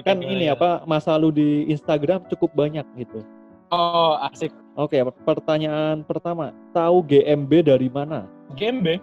[0.06, 0.56] kan ini ya.
[0.56, 3.24] apa masa lu di Instagram cukup banyak gitu
[3.72, 8.28] oh asik Oke, pertanyaan pertama, tahu GMB dari mana?
[8.60, 9.00] GMB?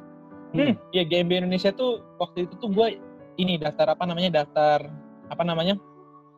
[0.53, 0.73] Hmm, hmm.
[0.93, 3.01] ya GMB Indonesia tuh waktu itu tuh gue
[3.41, 4.85] ini daftar apa namanya daftar
[5.33, 5.73] apa namanya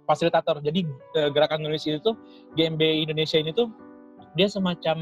[0.08, 0.64] fasilitator.
[0.64, 0.88] Jadi
[1.36, 2.16] gerakan Indonesia itu
[2.56, 3.68] GMB Indonesia ini tuh
[4.40, 4.98] dia semacam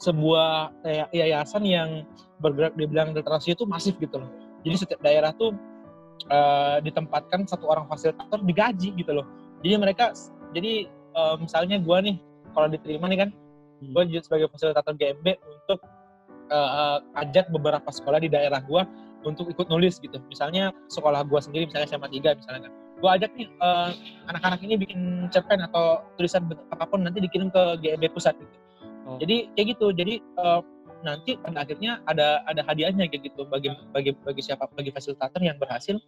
[0.00, 2.08] sebuah kayak yayasan yang
[2.40, 4.32] bergerak di bidang literasi itu masif gitu loh.
[4.62, 5.54] Jadi setiap daerah tuh
[6.30, 9.26] uh, ditempatkan satu orang fasilitator digaji gitu loh.
[9.62, 10.14] Jadi mereka
[10.54, 10.86] jadi
[11.16, 12.16] uh, misalnya gue nih
[12.52, 13.90] kalau diterima nih kan hmm.
[13.92, 15.80] gue jadi sebagai fasilitator GMB untuk
[16.52, 18.82] uh, ajak beberapa sekolah di daerah gue
[19.22, 23.30] untuk ikut nulis gitu misalnya sekolah gue sendiri misalnya SMA 3 misalnya kan gue ajak
[23.34, 23.90] nih uh,
[24.30, 25.00] anak-anak ini bikin
[25.34, 28.56] cerpen atau tulisan apa pun nanti dikirim ke GMB pusat gitu
[29.06, 29.18] oh.
[29.18, 30.60] jadi kayak gitu jadi uh,
[31.02, 33.44] nanti pada akhirnya ada ada hadiahnya gitu.
[33.46, 35.98] Bagi bagi bagi siapa bagi fasilitator yang berhasil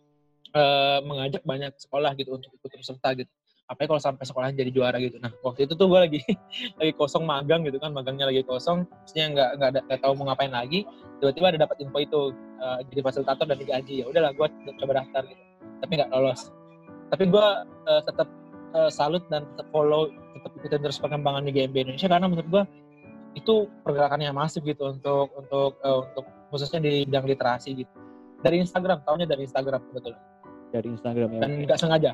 [0.54, 3.30] uh, mengajak banyak sekolah gitu untuk ikut serta gitu.
[3.64, 5.16] Apalagi kalau sampai sekolah jadi juara gitu.
[5.18, 6.20] Nah waktu itu tuh gue lagi
[6.80, 10.52] lagi kosong magang gitu kan magangnya lagi kosong maksudnya nggak nggak nggak tahu mau ngapain
[10.52, 10.84] lagi
[11.18, 12.20] tiba-tiba ada dapat info itu
[12.60, 13.94] uh, jadi fasilitator dan digaji.
[14.00, 14.46] Ya udahlah gue
[14.80, 15.42] coba daftar gitu.
[15.80, 16.52] Tapi nggak lolos.
[17.08, 17.46] Tapi gue
[17.88, 18.28] uh, tetap
[18.74, 22.62] uh, salut dan tetap follow tetap ikutin terus perkembangan di GMB Indonesia karena menurut gue
[23.34, 26.24] itu pergerakannya masif gitu untuk untuk uh, untuk
[26.54, 27.94] khususnya di bidang literasi gitu.
[28.40, 30.14] Dari Instagram tahunya dari Instagram betul
[30.74, 31.40] dari Instagram ya.
[31.46, 32.10] Dan nggak sengaja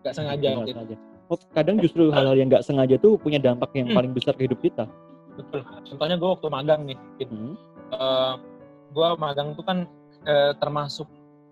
[0.00, 0.96] nggak sengaja nggak sengaja
[1.28, 3.96] oh, kadang justru hal-hal yang nggak sengaja tuh punya dampak yang hmm.
[4.00, 4.88] paling besar ke hidup kita.
[5.36, 5.62] Betul.
[5.62, 7.30] Contohnya gue waktu magang nih gitu.
[7.30, 7.54] hmm.
[7.92, 8.34] uh, eh,
[8.90, 9.84] gue magang tuh kan
[10.24, 11.06] uh, termasuk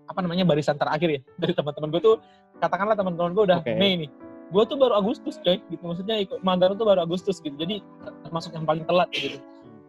[0.09, 1.21] apa namanya barisan terakhir ya.
[1.41, 2.15] Dari teman-teman gue tuh
[2.57, 3.77] katakanlah teman-teman gue udah okay.
[3.77, 4.09] Mei nih
[4.47, 5.83] gue tuh baru Agustus coy gitu.
[5.83, 7.55] Maksudnya ikut magang tuh baru Agustus gitu.
[7.55, 7.83] Jadi
[8.27, 9.39] termasuk yang paling telat gitu.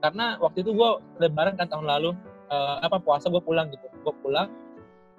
[0.02, 0.90] Karena waktu itu gue
[1.22, 2.14] lebaran kan tahun lalu
[2.50, 3.86] uh, apa puasa gue pulang gitu.
[4.02, 4.50] Gue pulang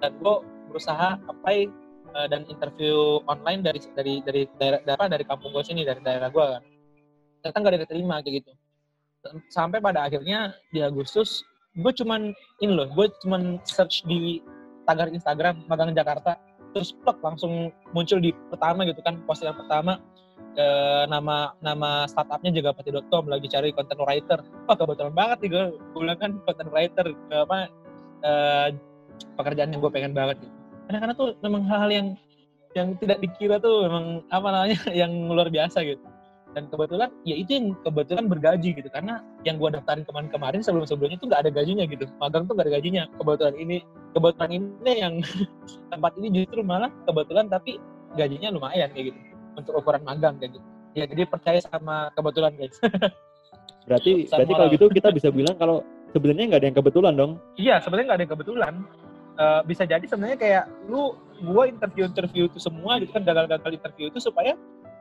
[0.00, 0.34] dan gue
[0.72, 1.68] berusaha apply
[2.16, 6.28] uh, dan interview online dari dari dari daerah apa dari kampung gue sini dari daerah
[6.28, 6.62] gue kan.
[7.40, 8.52] Ternyata nggak diterima kayak gitu.
[9.52, 11.44] Sampai pada akhirnya di Agustus
[11.78, 14.42] gue cuman ini loh gue cuman search di
[14.90, 16.34] tagar Instagram magang Jakarta
[16.72, 19.98] terus plek langsung muncul di pertama gitu kan postingan pertama.
[20.58, 20.64] E,
[21.06, 24.40] nama nama startupnya juga pati.com lagi cari content writer.
[24.66, 25.64] Wah kebetulan banget nih gue
[25.94, 27.56] bilang kan content writer apa
[28.22, 28.32] e,
[29.38, 30.56] pekerjaan yang gue pengen banget gitu.
[30.90, 32.08] Kadang-kadang tuh memang hal-hal yang
[32.74, 36.02] yang tidak dikira tuh memang apa namanya yang luar biasa gitu
[36.50, 38.88] dan kebetulan ya itu yang kebetulan bergaji gitu.
[38.90, 42.04] Karena yang gue daftarin kemarin-kemarin sebelum-sebelumnya tuh nggak ada gajinya gitu.
[42.18, 43.02] Magang tuh nggak ada gajinya.
[43.18, 43.76] Kebetulan ini
[44.14, 45.14] kebetulan ini yang
[45.92, 47.78] tempat ini justru malah kebetulan tapi
[48.18, 49.18] gajinya lumayan kayak gitu.
[49.54, 50.66] Untuk ukuran magang kayak gitu.
[50.98, 52.74] Ya jadi percaya sama kebetulan guys.
[53.88, 55.82] Berarti berarti kalau gitu kita bisa bilang kalau
[56.12, 57.32] sebenarnya nggak ada yang kebetulan dong?
[57.58, 58.74] Iya sebenarnya nggak ada yang kebetulan.
[59.40, 64.12] Uh, bisa jadi sebenarnya kayak lu gue interview interview itu semua gitu kan gagal-gagal interview
[64.12, 64.52] itu supaya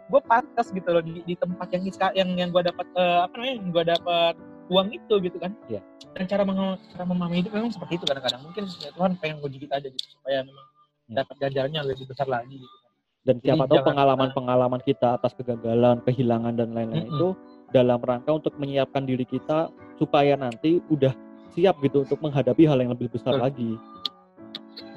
[0.10, 1.84] gue pantas gitu loh di, di tempat yang
[2.18, 4.34] yang yang gue dapat uh, apa namanya gue dapat
[4.70, 5.82] uang itu gitu kan yeah.
[6.18, 9.50] dan cara meng, cara memahami itu memang seperti itu kadang-kadang mungkin ya Tuhan pengen gue
[9.54, 10.66] kita aja gitu supaya memang
[11.10, 11.16] yeah.
[11.22, 12.92] dapat ganjarannya lebih besar lagi gitu kan.
[13.26, 17.18] dan siapa tahu pengalaman-pengalaman kita atas kegagalan kehilangan dan lain-lain mm -hmm.
[17.22, 17.28] itu
[17.70, 19.70] dalam rangka untuk menyiapkan diri kita
[20.02, 21.14] supaya nanti udah
[21.54, 23.46] siap gitu untuk menghadapi hal yang lebih besar Betul.
[23.46, 23.72] lagi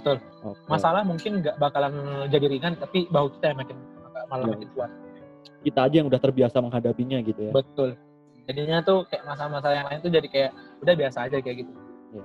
[0.02, 0.66] betul okay.
[0.66, 1.94] masalah mungkin nggak bakalan
[2.26, 3.78] jadi ringan tapi bau kita yang makin
[4.32, 4.52] malah ya.
[4.56, 4.90] makin kuat
[5.62, 7.90] kita aja yang udah terbiasa menghadapinya gitu ya betul
[8.48, 11.72] jadinya tuh kayak masalah-masalah yang lain tuh jadi kayak udah biasa aja kayak gitu
[12.16, 12.24] ya.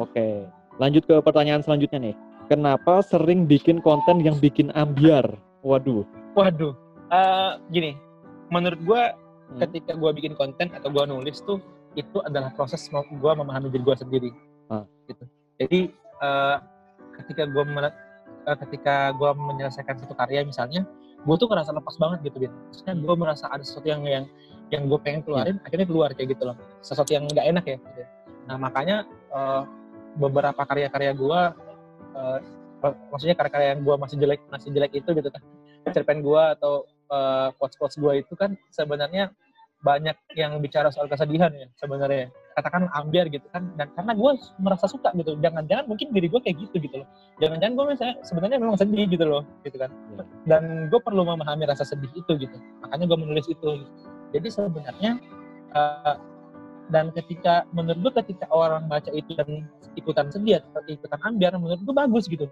[0.00, 0.48] oke okay.
[0.80, 2.14] lanjut ke pertanyaan selanjutnya nih
[2.48, 5.28] kenapa sering bikin konten yang bikin ambiar
[5.62, 6.02] waduh
[6.34, 6.72] waduh
[7.12, 7.94] uh, gini
[8.50, 9.58] menurut gue hmm.
[9.62, 11.62] ketika gue bikin konten atau gue nulis tuh
[11.98, 14.30] itu adalah proses gue memahami diri gue sendiri
[14.70, 14.82] ah.
[15.06, 15.24] gitu
[15.62, 15.80] jadi
[16.22, 16.56] uh,
[17.22, 17.64] ketika gue
[18.46, 20.86] uh, ketika gue menyelesaikan satu karya misalnya
[21.20, 24.24] gue tuh ngerasa lepas banget gitu gitu maksudnya gue merasa ada sesuatu yang yang
[24.70, 25.66] yang gue pengen keluarin yeah.
[25.66, 28.02] akhirnya keluar kayak gitu loh sesuatu yang nggak enak ya gitu.
[28.48, 28.96] nah makanya
[29.34, 29.62] uh,
[30.16, 31.40] beberapa karya-karya gue
[32.16, 32.38] uh,
[33.12, 35.42] maksudnya karya-karya yang gue masih jelek masih jelek itu gitu kan
[35.92, 39.32] cerpen gue atau uh, quotes-quotes gue itu kan sebenarnya
[39.80, 42.28] banyak yang bicara soal kesedihan ya sebenarnya.
[42.52, 43.72] Katakan ambiar gitu kan.
[43.80, 45.40] Dan karena gue merasa suka gitu.
[45.40, 47.08] Jangan-jangan mungkin diri gue kayak gitu gitu loh.
[47.40, 49.90] Jangan-jangan gue misalnya sebenarnya memang sedih gitu loh gitu kan.
[49.90, 50.24] Iya.
[50.48, 50.62] dan
[50.92, 52.56] gue perlu memahami rasa sedih itu gitu.
[52.84, 53.68] Makanya gue menulis itu.
[53.80, 53.92] Gitu.
[54.30, 55.12] jadi sebenarnya
[55.74, 56.14] uh,
[56.94, 59.66] dan ketika menurut gue ketika orang baca itu dan
[59.98, 62.46] ikutan sedih atau ikutan ambiar menurut gue bagus gitu.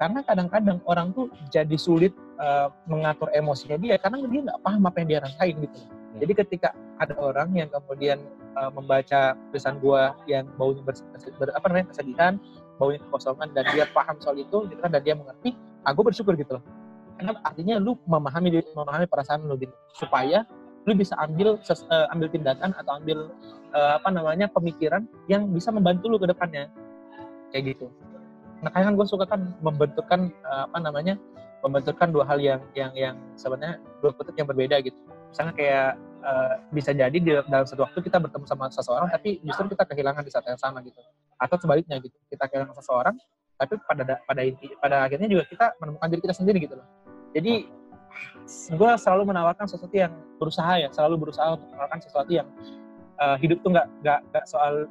[0.00, 4.96] Karena kadang-kadang orang tuh jadi sulit uh, mengatur emosinya dia karena dia nggak paham apa
[5.04, 5.99] yang dia rasain gitu Ya.
[6.18, 8.18] Jadi ketika ada orang yang kemudian
[8.58, 10.94] uh, membaca tulisan gua yang baunya ber,
[11.38, 12.34] ber, namanya kesedihan,
[12.82, 15.54] baunya kekosongan dan dia paham soal itu, gitu kan, dan dia mengerti,
[15.86, 16.64] aku ah, bersyukur gitu loh.
[17.14, 20.42] Karena artinya lu memahami memahami perasaan lu gitu, supaya
[20.88, 23.30] lu bisa ambil ses, uh, ambil tindakan atau ambil
[23.76, 26.66] uh, apa namanya pemikiran yang bisa membantu lu ke depannya.
[27.54, 27.86] Kayak gitu.
[28.60, 31.14] Nah, kan gue suka kan membentukkan uh, apa namanya
[31.60, 34.96] membenturkan dua hal yang yang yang sebenarnya dua kutub yang berbeda gitu.
[35.30, 35.90] Misalnya kayak
[36.22, 40.22] uh, bisa jadi di dalam satu waktu kita bertemu sama seseorang tapi justru kita kehilangan
[40.26, 40.98] di saat yang sama gitu.
[41.40, 42.14] Atau sebaliknya gitu.
[42.28, 43.16] Kita kehilangan seseorang
[43.60, 46.88] tapi pada pada inti pada akhirnya juga kita menemukan diri kita sendiri gitu loh.
[47.36, 47.68] Jadi
[48.70, 52.48] gue selalu menawarkan sesuatu yang berusaha ya, selalu berusaha untuk menawarkan sesuatu yang
[53.20, 54.88] uh, hidup tuh nggak nggak soal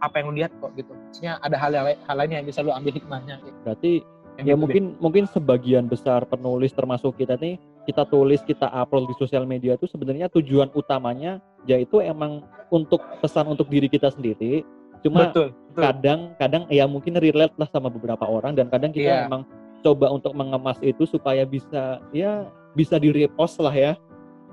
[0.00, 0.92] apa yang lu lihat kok gitu.
[0.92, 3.40] Maksudnya ada hal, -hal, hal lain yang bisa lu ambil hikmahnya.
[3.44, 3.58] Gitu.
[3.64, 3.92] Berarti
[4.40, 7.60] ya mungkin mungkin sebagian besar penulis termasuk kita nih
[7.90, 13.50] kita tulis kita upload di sosial media itu sebenarnya tujuan utamanya yaitu emang untuk pesan
[13.50, 14.62] untuk diri kita sendiri
[15.02, 15.82] cuma betul, betul.
[15.82, 19.22] kadang kadang ya mungkin relate lah sama beberapa orang dan kadang kita Iya.
[19.26, 19.42] memang
[19.82, 22.46] coba untuk mengemas itu supaya bisa ya
[22.78, 23.98] bisa di repost lah ya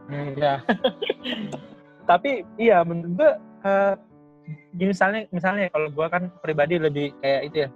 [0.08, 0.64] Hmm, ya.
[2.10, 3.32] Tapi iya menurut gue
[4.80, 7.70] gini misalnya misalnya kalau gue kan pribadi lebih kayak itu ya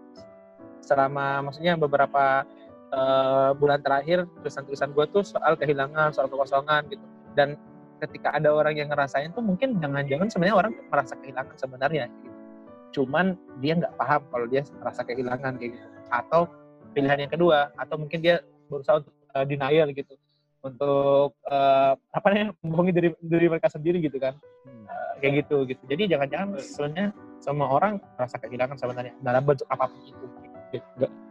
[0.79, 2.47] selama maksudnya beberapa
[2.91, 7.05] eh, bulan terakhir tulisan-tulisan gue tuh soal kehilangan soal kekosongan gitu.
[7.31, 7.55] Dan
[8.01, 12.29] ketika ada orang yang ngerasain tuh mungkin jangan-jangan sebenarnya orang merasa kehilangan sebenarnya gitu.
[12.91, 15.87] cuman dia nggak paham kalau dia merasa kehilangan kayak gitu.
[16.11, 16.41] Atau
[16.91, 20.13] pilihan yang kedua atau mungkin dia berusaha untuk eh, denial gitu.
[20.61, 24.35] Untuk eh, apa namanya membohongi diri, diri mereka sendiri gitu kan.
[24.67, 25.83] Eh, kayak gitu gitu.
[25.87, 27.07] Jadi jangan-jangan sebenarnya
[27.39, 29.13] semua orang merasa kehilangan sebenarnya.
[29.23, 30.25] Dalam bentuk apa pun itu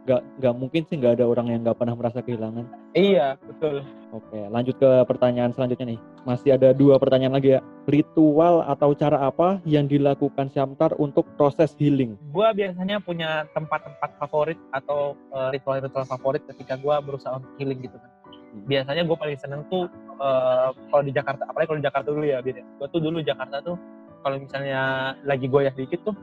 [0.01, 2.65] nggak nggak mungkin sih nggak ada orang yang nggak pernah merasa kehilangan.
[2.97, 3.85] Iya betul.
[4.11, 5.99] Oke lanjut ke pertanyaan selanjutnya nih.
[6.25, 7.61] Masih ada dua pertanyaan lagi ya.
[7.89, 12.17] Ritual atau cara apa yang dilakukan Syamtar untuk proses healing?
[12.29, 17.97] Gua biasanya punya tempat-tempat favorit atau eh, ritual-ritual favorit ketika gua berusaha untuk healing gitu
[17.97, 18.11] kan.
[18.51, 19.87] Biasanya gue paling seneng tuh
[20.19, 23.63] eh, kalau di Jakarta apalagi kalau di Jakarta dulu ya beda gue tuh dulu Jakarta
[23.63, 23.79] tuh
[24.21, 26.15] kalau misalnya lagi goyah dikit tuh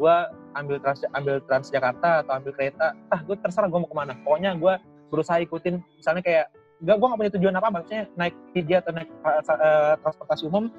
[0.00, 0.16] gue
[0.56, 4.16] ambil trans ambil trans Jakarta atau ambil kereta ah gue terserah gue mau ke mana.
[4.24, 4.74] Pokoknya gue
[5.12, 6.46] berusaha ikutin misalnya kayak
[6.80, 10.72] gak gue gak punya tujuan apa maksudnya naik TJ atau naik eh, transportasi umum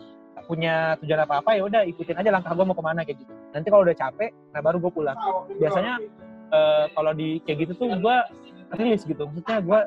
[0.49, 3.31] punya tujuan apa apa ya udah ikutin aja langkah gue mau ke mana kayak gitu.
[3.53, 5.17] Nanti kalau udah capek nah baru gue pulang.
[5.61, 5.93] Biasanya
[6.49, 8.17] eh, kalau di kayak gitu tuh gue
[8.73, 9.29] rilis gitu.
[9.29, 9.79] Maksudnya gue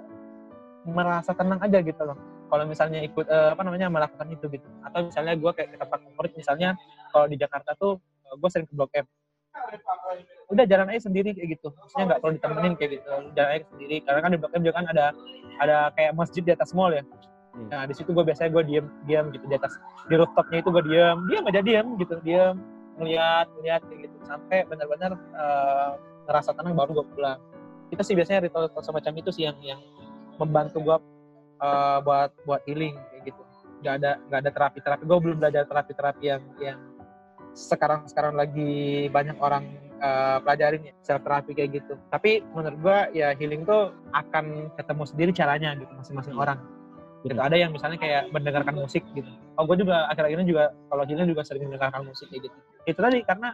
[0.86, 2.14] merasa tenang aja gitu loh.
[2.46, 4.68] Kalau misalnya ikut eh, apa namanya melakukan itu gitu.
[4.86, 6.78] Atau misalnya gue kayak ke tempat favorit misalnya
[7.10, 7.98] kalau di Jakarta tuh
[8.38, 9.06] gue sering ke Blok M
[10.52, 11.68] udah jalan aja sendiri kayak gitu.
[11.72, 13.08] Maksudnya nggak perlu ditemenin kayak gitu.
[13.34, 13.96] Jalan aja sendiri.
[14.04, 15.06] Karena kan di M juga kan ada
[15.62, 17.04] ada kayak masjid di atas mall ya.
[17.54, 17.70] Hmm.
[17.70, 19.44] nah di situ gue biasanya gue diem diem gitu.
[19.46, 19.78] Di atas
[20.10, 21.16] di rooftopnya itu gue diem.
[21.30, 22.14] Diem aja diem gitu.
[22.22, 22.56] Diem
[22.98, 24.16] ngeliat ngeliat kayak gitu.
[24.26, 25.90] Sampai benar-benar eh,
[26.26, 27.38] ngerasa tenang baru gue pulang.
[27.90, 29.80] Itu sih biasanya ritual semacam itu sih yang yang
[30.38, 30.96] membantu gue
[31.62, 33.42] uh, buat buat healing kayak gitu.
[33.84, 36.78] Nggak ada nggak ada terapi terapi gue belum belajar terapi terapi yang yang
[37.54, 39.64] sekarang sekarang lagi banyak orang
[40.02, 41.94] uh, pelajarin ya self terapi kayak gitu.
[42.10, 46.58] Tapi menurut gue ya healing tuh akan ketemu sendiri caranya gitu masing-masing orang.
[47.24, 47.40] Gitu.
[47.40, 49.30] Ada yang misalnya kayak mendengarkan musik gitu.
[49.56, 52.56] Oh gue juga akhir-akhir ini juga kalau healing juga sering mendengarkan musik kayak gitu.
[52.84, 53.48] Itu tadi karena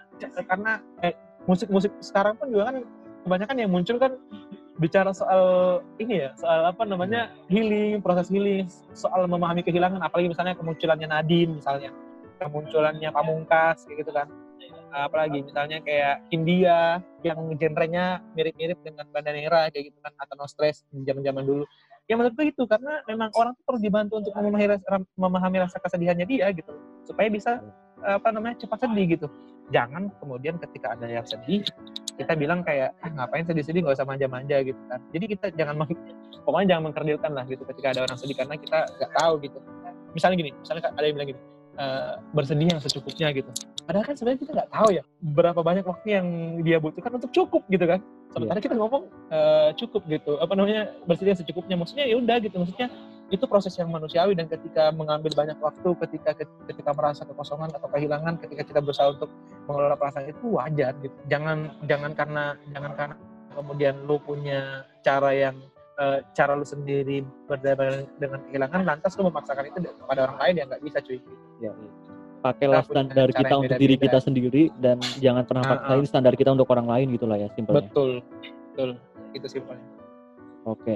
[0.49, 0.73] karena
[1.07, 1.15] eh,
[1.47, 2.77] musik-musik sekarang pun juga kan
[3.29, 4.17] kebanyakan yang muncul kan
[4.81, 5.45] bicara soal
[6.01, 10.03] ini ya soal apa namanya healing proses healing soal memahami kehilangan.
[10.03, 11.95] Apalagi misalnya kemunculannya Nadine misalnya
[12.41, 14.29] kemunculannya Pamungkas kayak gitu kan.
[14.91, 20.83] Apalagi misalnya kayak India yang genrenya mirip-mirip dengan Bandanera kayak gitu kan atau No Stress
[20.91, 21.65] zaman-zaman dulu.
[22.11, 26.27] Ya gue itu karena memang orang tuh perlu dibantu untuk memahami rasa, memahami rasa kesedihannya
[26.27, 26.75] dia gitu.
[27.07, 27.63] Supaya bisa
[28.03, 29.27] apa namanya cepat sedih gitu.
[29.71, 31.63] Jangan kemudian ketika ada yang sedih
[32.19, 34.99] kita bilang kayak ah ngapain sedih-sedih nggak usah manja-manja gitu kan.
[35.15, 35.87] Jadi kita jangan
[36.43, 37.63] pokoknya jangan mengkerdilkan lah gitu.
[37.63, 39.59] Ketika ada orang sedih karena kita nggak tahu gitu.
[40.11, 41.41] Misalnya gini misalnya ada yang bilang gini
[41.81, 43.49] "Eh, bersedih yang secukupnya gitu.
[43.89, 46.27] Padahal kan sebenarnya kita nggak tahu ya berapa banyak waktu yang
[46.61, 48.05] dia butuhkan untuk cukup gitu kan.
[48.37, 50.37] Sementara kita ngomong eh, cukup gitu.
[50.45, 51.81] Apa namanya bersedih yang secukupnya.
[51.81, 52.61] Maksudnya ya udah gitu.
[52.61, 52.93] Maksudnya
[53.33, 56.37] itu proses yang manusiawi dan ketika mengambil banyak waktu ketika
[56.69, 59.33] ketika merasa kekosongan atau kehilangan ketika kita berusaha untuk
[59.65, 61.17] mengelola perasaan itu wajar gitu.
[61.33, 62.45] Jangan jangan karena
[62.77, 63.17] jangan karena
[63.57, 65.57] kemudian lu punya cara yang
[66.01, 70.67] eh, cara lu sendiri berdamai dengan kehilangan lantas lu memaksakan itu kepada orang lain yang
[70.73, 71.21] nggak bisa cuy
[71.61, 71.91] ya, iya.
[72.41, 76.69] pakailah standar kita untuk diri kita sendiri dan jangan pernah Ah, paksain standar kita untuk
[76.73, 78.25] orang lain gitulah ya simpelnya betul
[78.73, 78.91] betul
[79.37, 79.85] itu simpelnya
[80.69, 80.93] Oke,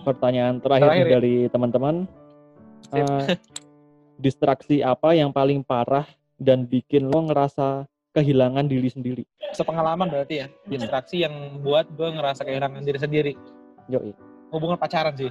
[0.00, 1.12] pertanyaan terakhir, Terakhir ya?
[1.20, 2.08] dari teman-teman.
[2.96, 3.36] Eh,
[4.24, 6.08] distraksi apa yang paling parah
[6.40, 7.84] dan bikin lo ngerasa
[8.16, 9.24] kehilangan diri sendiri?
[9.54, 13.32] sepengalaman berarti ya distraksi yang buat gue ngerasa kehilangan diri sendiri
[13.86, 14.12] Yoi.
[14.54, 15.30] Hubungan pacaran sih.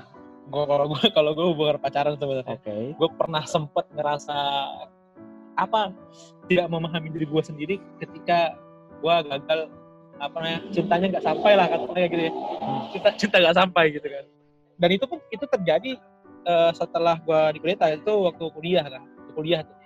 [0.51, 2.59] Gue kalau gue kalau gue hubungan pacaran sebenarnya.
[2.59, 2.75] Oke.
[2.99, 4.37] gue pernah sempet ngerasa
[5.53, 5.93] apa
[6.51, 8.57] tidak memahami diri gue sendiri ketika
[8.99, 9.71] gue gagal
[10.21, 12.31] apa namanya cintanya nggak sampai lah katanya gitu ya.
[12.91, 14.25] Cinta cinta nggak sampai gitu kan.
[14.77, 15.91] Dan itu pun itu terjadi
[16.43, 19.77] eh, setelah gue di kudeta itu waktu kuliah kan waktu kuliah tuh.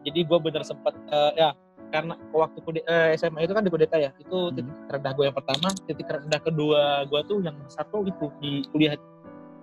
[0.00, 1.48] Jadi gue bener sempet eh, ya
[1.90, 4.54] karena waktu kude- eh, SMA itu kan di kudeta ya itu Hmm.
[4.54, 8.94] titik terendah gue yang pertama titik terendah kedua gue tuh yang satu itu di kuliah.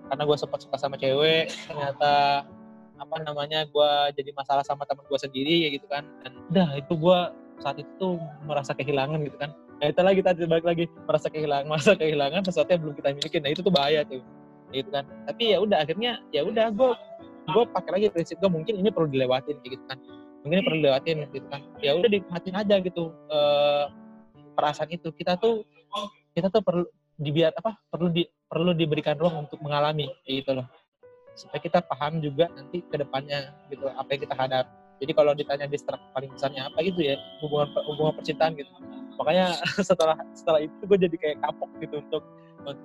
[0.08, 2.44] Karena gue sempat suka sama cewek ternyata
[2.98, 6.04] apa namanya gue jadi masalah sama teman gue sendiri ya gitu kan.
[6.24, 7.18] Dan udah itu gue
[7.60, 9.52] saat itu tuh merasa kehilangan gitu kan.
[9.78, 13.38] Nah itu lagi tadi balik lagi merasa kehilangan merasa kehilangan sesuatu yang belum kita miliki.
[13.40, 14.24] Nah itu tuh bahaya tuh
[14.72, 15.04] gitu kan.
[15.28, 16.90] Tapi ya udah akhirnya ya udah gue
[17.48, 19.96] gue pakai lagi prinsip gue mungkin ini perlu dilewatin gitu kan
[20.42, 21.60] mungkin perlu lewatin gitu kan.
[21.82, 23.84] Ya udah nikmatin aja gitu eh,
[24.54, 25.10] perasaan itu.
[25.14, 25.66] Kita tuh
[26.34, 26.84] kita tuh perlu
[27.18, 30.66] dibiar apa perlu di perlu diberikan ruang untuk mengalami gitu loh.
[31.34, 34.66] Supaya kita paham juga nanti ke depannya gitu apa yang kita hadap.
[34.98, 38.70] Jadi kalau ditanya distrak paling besarnya apa gitu ya hubungan hubungan percintaan gitu.
[39.18, 39.58] Makanya
[39.88, 42.22] setelah setelah itu gue jadi kayak kapok gitu untuk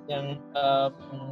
[0.07, 0.89] yang eh,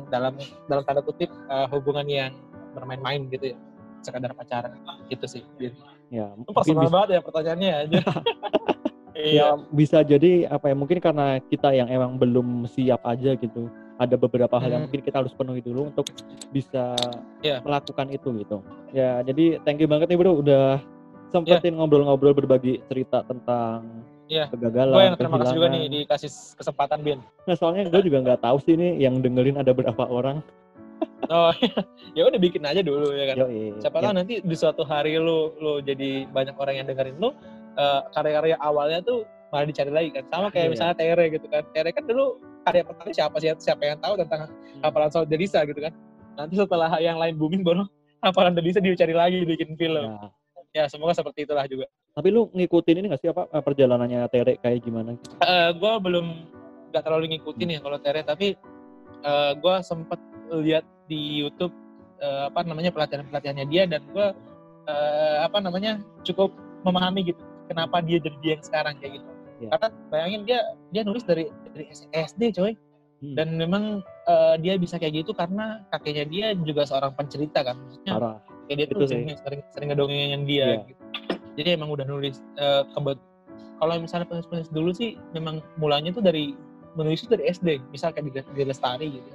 [0.09, 0.33] dalam
[0.67, 2.33] dalam tanda kutip eh, hubungan yang
[2.73, 3.57] bermain-main gitu ya
[4.01, 4.73] sekadar pacaran
[5.07, 5.73] gitu sih Bin.
[6.11, 7.99] Ya, Itu personal bisa, banget ya pertanyaannya aja
[9.15, 13.69] ya iya bisa jadi apa ya mungkin karena kita yang emang belum siap aja gitu.
[13.95, 14.89] Ada beberapa hal yang Hmm.
[14.89, 16.09] mungkin kita harus penuhi dulu untuk
[16.49, 16.97] bisa
[17.39, 17.61] Iya.
[17.61, 18.57] melakukan itu gitu.
[18.91, 20.81] Ya, jadi thank you banget nih Bro udah
[21.29, 24.47] sempetin ngobrol-ngobrol berbagi cerita tentang Iya.
[24.47, 28.41] kegagalan, gue yang terima kasih juga nih dikasih kesempatan Bin Nah, soalnya gue juga nggak
[28.41, 30.39] tahu sih nih yang dengerin ada berapa orang.
[31.27, 31.51] Oh
[32.11, 33.77] ya udah bikin aja dulu ya kan Yoi.
[33.77, 37.29] siapa Ya, tahu nanti di suatu hari lu lu jadi banyak orang yang dengerin lu
[37.75, 40.71] eh, karya-karya awalnya tuh malah dicari lagi kan sama kayak Iya.
[40.71, 42.25] misalnya Tere gitu kan Tere kan dulu
[42.61, 44.81] karya pertama siapa sih siapa yang tahu tentang Hmm.
[44.81, 45.91] hafalan soal Delisa gitu kan
[46.33, 47.83] nanti setelah yang lain booming baru
[48.19, 50.31] hafalan Delisa dicari lagi bikin film ya.
[50.73, 54.55] ya semoga seperti itulah juga Tapi lu ngikutin ini nggak sih apa eh, perjalanannya Tere
[54.57, 55.15] kayak gimana?
[55.71, 56.25] gue belum
[56.89, 58.55] nggak terlalu ngikutin ya kalau Tere tapi
[59.53, 60.19] gue sempet
[60.53, 61.75] lihat di YouTube
[62.17, 64.27] eh, apa namanya pelatihan pelatihannya dia dan gue
[65.41, 66.51] apa namanya cukup
[66.83, 67.39] memahami gitu
[67.69, 69.29] kenapa dia jadi dia yang sekarang kayak gitu
[69.61, 69.69] Iya.
[69.69, 70.59] karena bayangin dia
[70.89, 72.73] dia nulis dari dari SD coy
[73.21, 73.37] Hmm.
[73.37, 78.13] dan memang eh, dia bisa kayak gitu karena kakeknya dia juga seorang pencerita kan maksudnya
[78.17, 78.37] Parah.
[78.65, 79.13] kayak dia Itu tuh sih.
[79.13, 80.89] sering, sering sering ngedongengin dia Iya.
[80.89, 81.01] gitu.
[81.53, 83.21] jadi emang udah nulis eh, kebet
[83.77, 86.57] kalau misalnya penulis-penulis dulu sih memang mulanya tuh dari
[86.97, 89.29] menulis itu dari SD misal kayak di, di Lestari gitu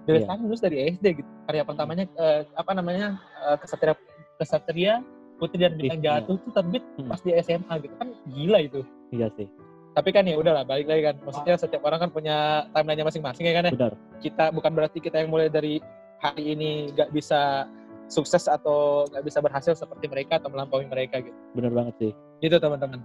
[0.00, 0.16] di Iya.
[0.18, 3.06] Lestari nulis dari SD gitu karya pertamanya eh, apa namanya
[3.42, 3.94] eh, kesatria
[4.36, 4.94] kesatria
[5.36, 6.20] Putri dan Bintang Iya.
[6.20, 7.08] Jatuh tuh terbit Hmm.
[7.08, 9.48] pas di SMA gitu kan gila itu Iya sih,
[9.90, 12.36] tapi kan ya udahlah balik lagi kan maksudnya setiap orang kan punya
[12.70, 13.92] timelinenya masing-masing ya kan ya benar.
[14.20, 15.82] kita bukan berarti kita yang mulai dari
[16.20, 17.66] hari ini nggak bisa
[18.06, 21.34] sukses atau nggak bisa berhasil seperti mereka atau melampaui mereka gitu.
[21.54, 22.12] Benar banget sih.
[22.38, 23.02] Gitu teman-teman.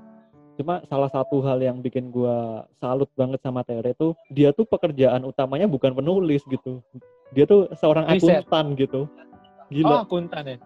[0.56, 5.24] Cuma salah satu hal yang bikin gua salut banget sama Tere tuh dia tuh pekerjaan
[5.24, 6.80] utamanya bukan penulis gitu.
[7.36, 8.48] Dia tuh seorang Riset.
[8.48, 9.02] akuntan gitu.
[9.04, 9.96] Oh, Gila.
[10.02, 10.58] akuntan ya.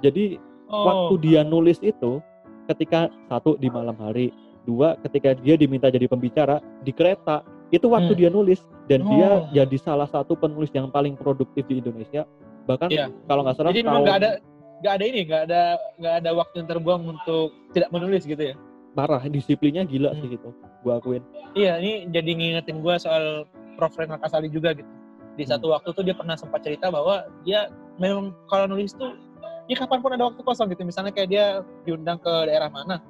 [0.00, 2.24] Jadi Oh, waktu dia nulis itu
[2.64, 4.32] ketika satu di malam hari,
[4.64, 8.20] dua ketika dia diminta jadi pembicara di kereta, itu waktu Hmm.
[8.24, 9.52] dia nulis dan dia Oh.
[9.52, 12.24] jadi salah satu penulis yang paling produktif di Indonesia.
[12.64, 13.12] Bahkan Iya.
[13.28, 14.30] kalau nggak salah jadi memang tahun nggak ada
[14.80, 15.60] nggak ada ini, nggak ada
[16.00, 17.46] nggak ada waktu yang terbuang untuk
[17.76, 18.56] tidak menulis gitu ya.
[18.94, 20.20] Parah disiplinnya gila Hmm.
[20.22, 20.48] sih gitu.
[20.86, 21.22] Gua akuin.
[21.52, 23.44] Iya, ini jadi ngingetin gue soal
[23.74, 23.94] Prof.
[23.98, 24.86] Renal Kasali juga gitu.
[25.34, 25.50] Di Hmm.
[25.58, 27.68] satu waktu tuh dia pernah sempat cerita bahwa dia
[27.98, 29.18] memang kalau nulis tuh
[29.66, 30.86] ya kapan pun ada waktu kosong gitu.
[30.86, 31.44] Misalnya kayak dia
[31.82, 33.02] diundang ke daerah mana,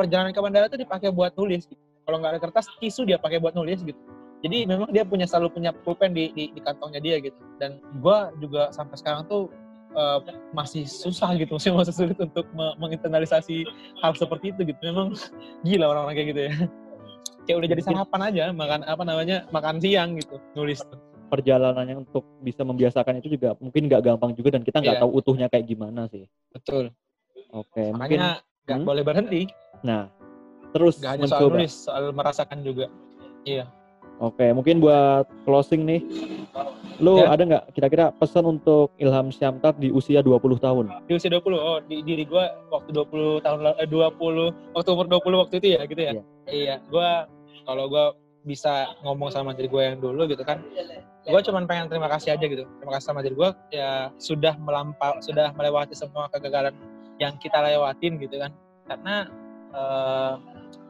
[0.00, 1.68] perjalanan ke bandara tuh dipakai buat nulis.
[1.68, 1.80] Gitu.
[2.08, 4.00] Kalau nggak ada kertas, tisu dia pakai buat nulis gitu.
[4.38, 7.36] Jadi memang dia punya selalu punya pulpen di, di, di kantongnya dia gitu.
[7.60, 9.50] Dan gue juga sampai sekarang tuh
[9.88, 10.18] eh,
[10.50, 13.64] masih susah gitu, masih masih sulit untuk me- menginternalisasi
[13.98, 14.80] hal seperti itu gitu.
[14.84, 15.14] Memang
[15.62, 16.52] gila orang-orang kayak gitu ya
[17.44, 20.84] kayak udah jadi sarapan aja makan apa namanya makan siang gitu nulis
[21.28, 25.02] Perjalanannya untuk bisa membiasakan itu juga mungkin nggak gampang juga dan kita nggak Iya.
[25.04, 26.24] tahu utuhnya kayak gimana sih.
[26.48, 26.92] betul
[27.48, 28.28] Oke, mungkin makanya
[28.64, 28.84] nggak Hmm?
[28.84, 29.42] boleh berhenti
[29.80, 30.12] nah
[30.72, 31.56] terus nggak hanya soal mencoba.
[31.56, 32.86] nulis soal merasakan juga
[33.44, 33.64] iya
[34.18, 36.02] Oke, mungkin buat closing nih,
[36.98, 37.30] lu Ya.
[37.30, 40.90] ada nggak kira-kira pesan untuk Ilham Syamtar di usia 20 tahun?
[41.06, 45.42] di usia 20 oh di diri gua waktu 20 tahun eh, 20 waktu umur 20
[45.46, 46.22] waktu itu ya gitu ya Iya.
[46.50, 47.30] iya gua
[47.62, 48.04] kalau gua
[48.42, 50.62] bisa ngomong sama diri gue yang dulu gitu kan
[51.28, 55.20] gue cuman pengen terima kasih aja gitu terima kasih sama diri gue ya sudah melampau
[55.20, 56.72] sudah melewati semua kegagalan
[57.20, 58.50] yang kita lewatin gitu kan
[58.88, 59.28] karena
[59.76, 60.32] eh,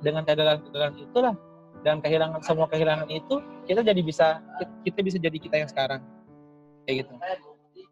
[0.06, 1.34] dengan kegagalan-kegagalan itulah
[1.86, 3.38] dan kehilangan semua kehilangan itu
[3.68, 4.42] kita jadi bisa
[4.82, 6.00] kita bisa jadi kita yang sekarang.
[6.84, 7.12] Kayak gitu.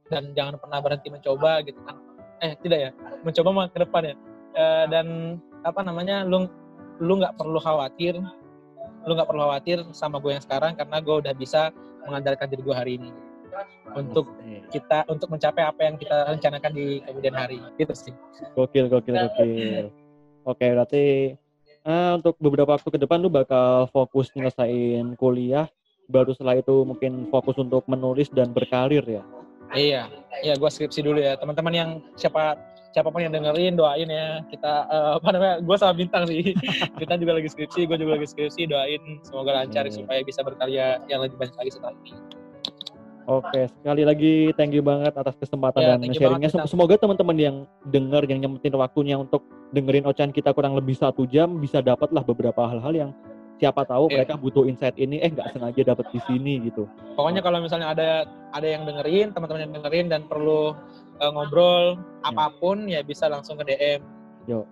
[0.06, 1.96] Dan jangan pernah berhenti mencoba gitu kan.
[2.42, 2.90] Eh tidak ya.
[3.22, 4.14] Mencoba mah ke depan ya.
[4.56, 5.06] Eh, dan
[5.62, 6.48] apa namanya lu
[6.96, 8.16] lu nggak perlu khawatir
[9.06, 11.70] lu nggak perlu khawatir sama gue yang sekarang karena gue udah bisa
[12.10, 13.10] mengandalkan diri gue hari ini.
[13.96, 14.28] Untuk
[14.68, 17.62] kita untuk mencapai apa yang kita rencanakan di kemudian hari.
[17.78, 18.14] Gitu sih.
[18.52, 19.88] Gokil, gokil, gokil.
[20.44, 21.34] Oke, berarti
[21.86, 25.70] eh, untuk beberapa waktu ke depan lu bakal fokus nyelesain kuliah,
[26.06, 29.22] baru setelah itu mungkin fokus untuk menulis dan berkarir ya.
[29.74, 30.06] iya
[30.46, 32.54] iya gue skripsi dulu ya teman-teman yang siapa
[32.94, 36.54] siapa pun yang dengerin doain ya kita eh, apa namanya gue sama bintang sih
[37.02, 39.98] kita juga lagi skripsi gue juga lagi skripsi doain semoga lancar Amin.
[39.98, 42.14] supaya bisa berkarya yang lebih banyak lagi setelah ini
[43.26, 46.46] Oke, sekali lagi thank you banget atas kesempatan Ya, dan sharingnya.
[46.46, 46.70] banget.
[46.70, 51.56] Semoga teman-teman yang dengar, yang nyempetin waktunya untuk dengerin ocehan kita kurang lebih satu jam
[51.56, 53.10] bisa dapat lah beberapa hal-hal yang
[53.56, 54.20] siapa tahu Iya.
[54.20, 56.84] mereka butuh insight ini eh nggak sengaja dapat di sini gitu.
[57.16, 58.08] Pokoknya kalau misalnya ada
[58.52, 60.76] ada yang dengerin, teman-teman yang dengerin dan perlu
[61.16, 64.00] eh, ngobrol apa pun ya bisa langsung ke DM.
[64.44, 64.62] Yo.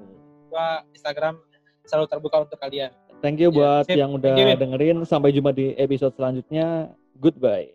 [0.46, 1.40] Gua Instagram
[1.82, 2.92] selalu terbuka untuk kalian.
[3.18, 3.96] Thank you Ya, buat sip.
[3.96, 4.96] yang udah you, dengerin.
[5.02, 6.92] Sampai jumpa di episode selanjutnya.
[7.16, 7.74] Goodbye.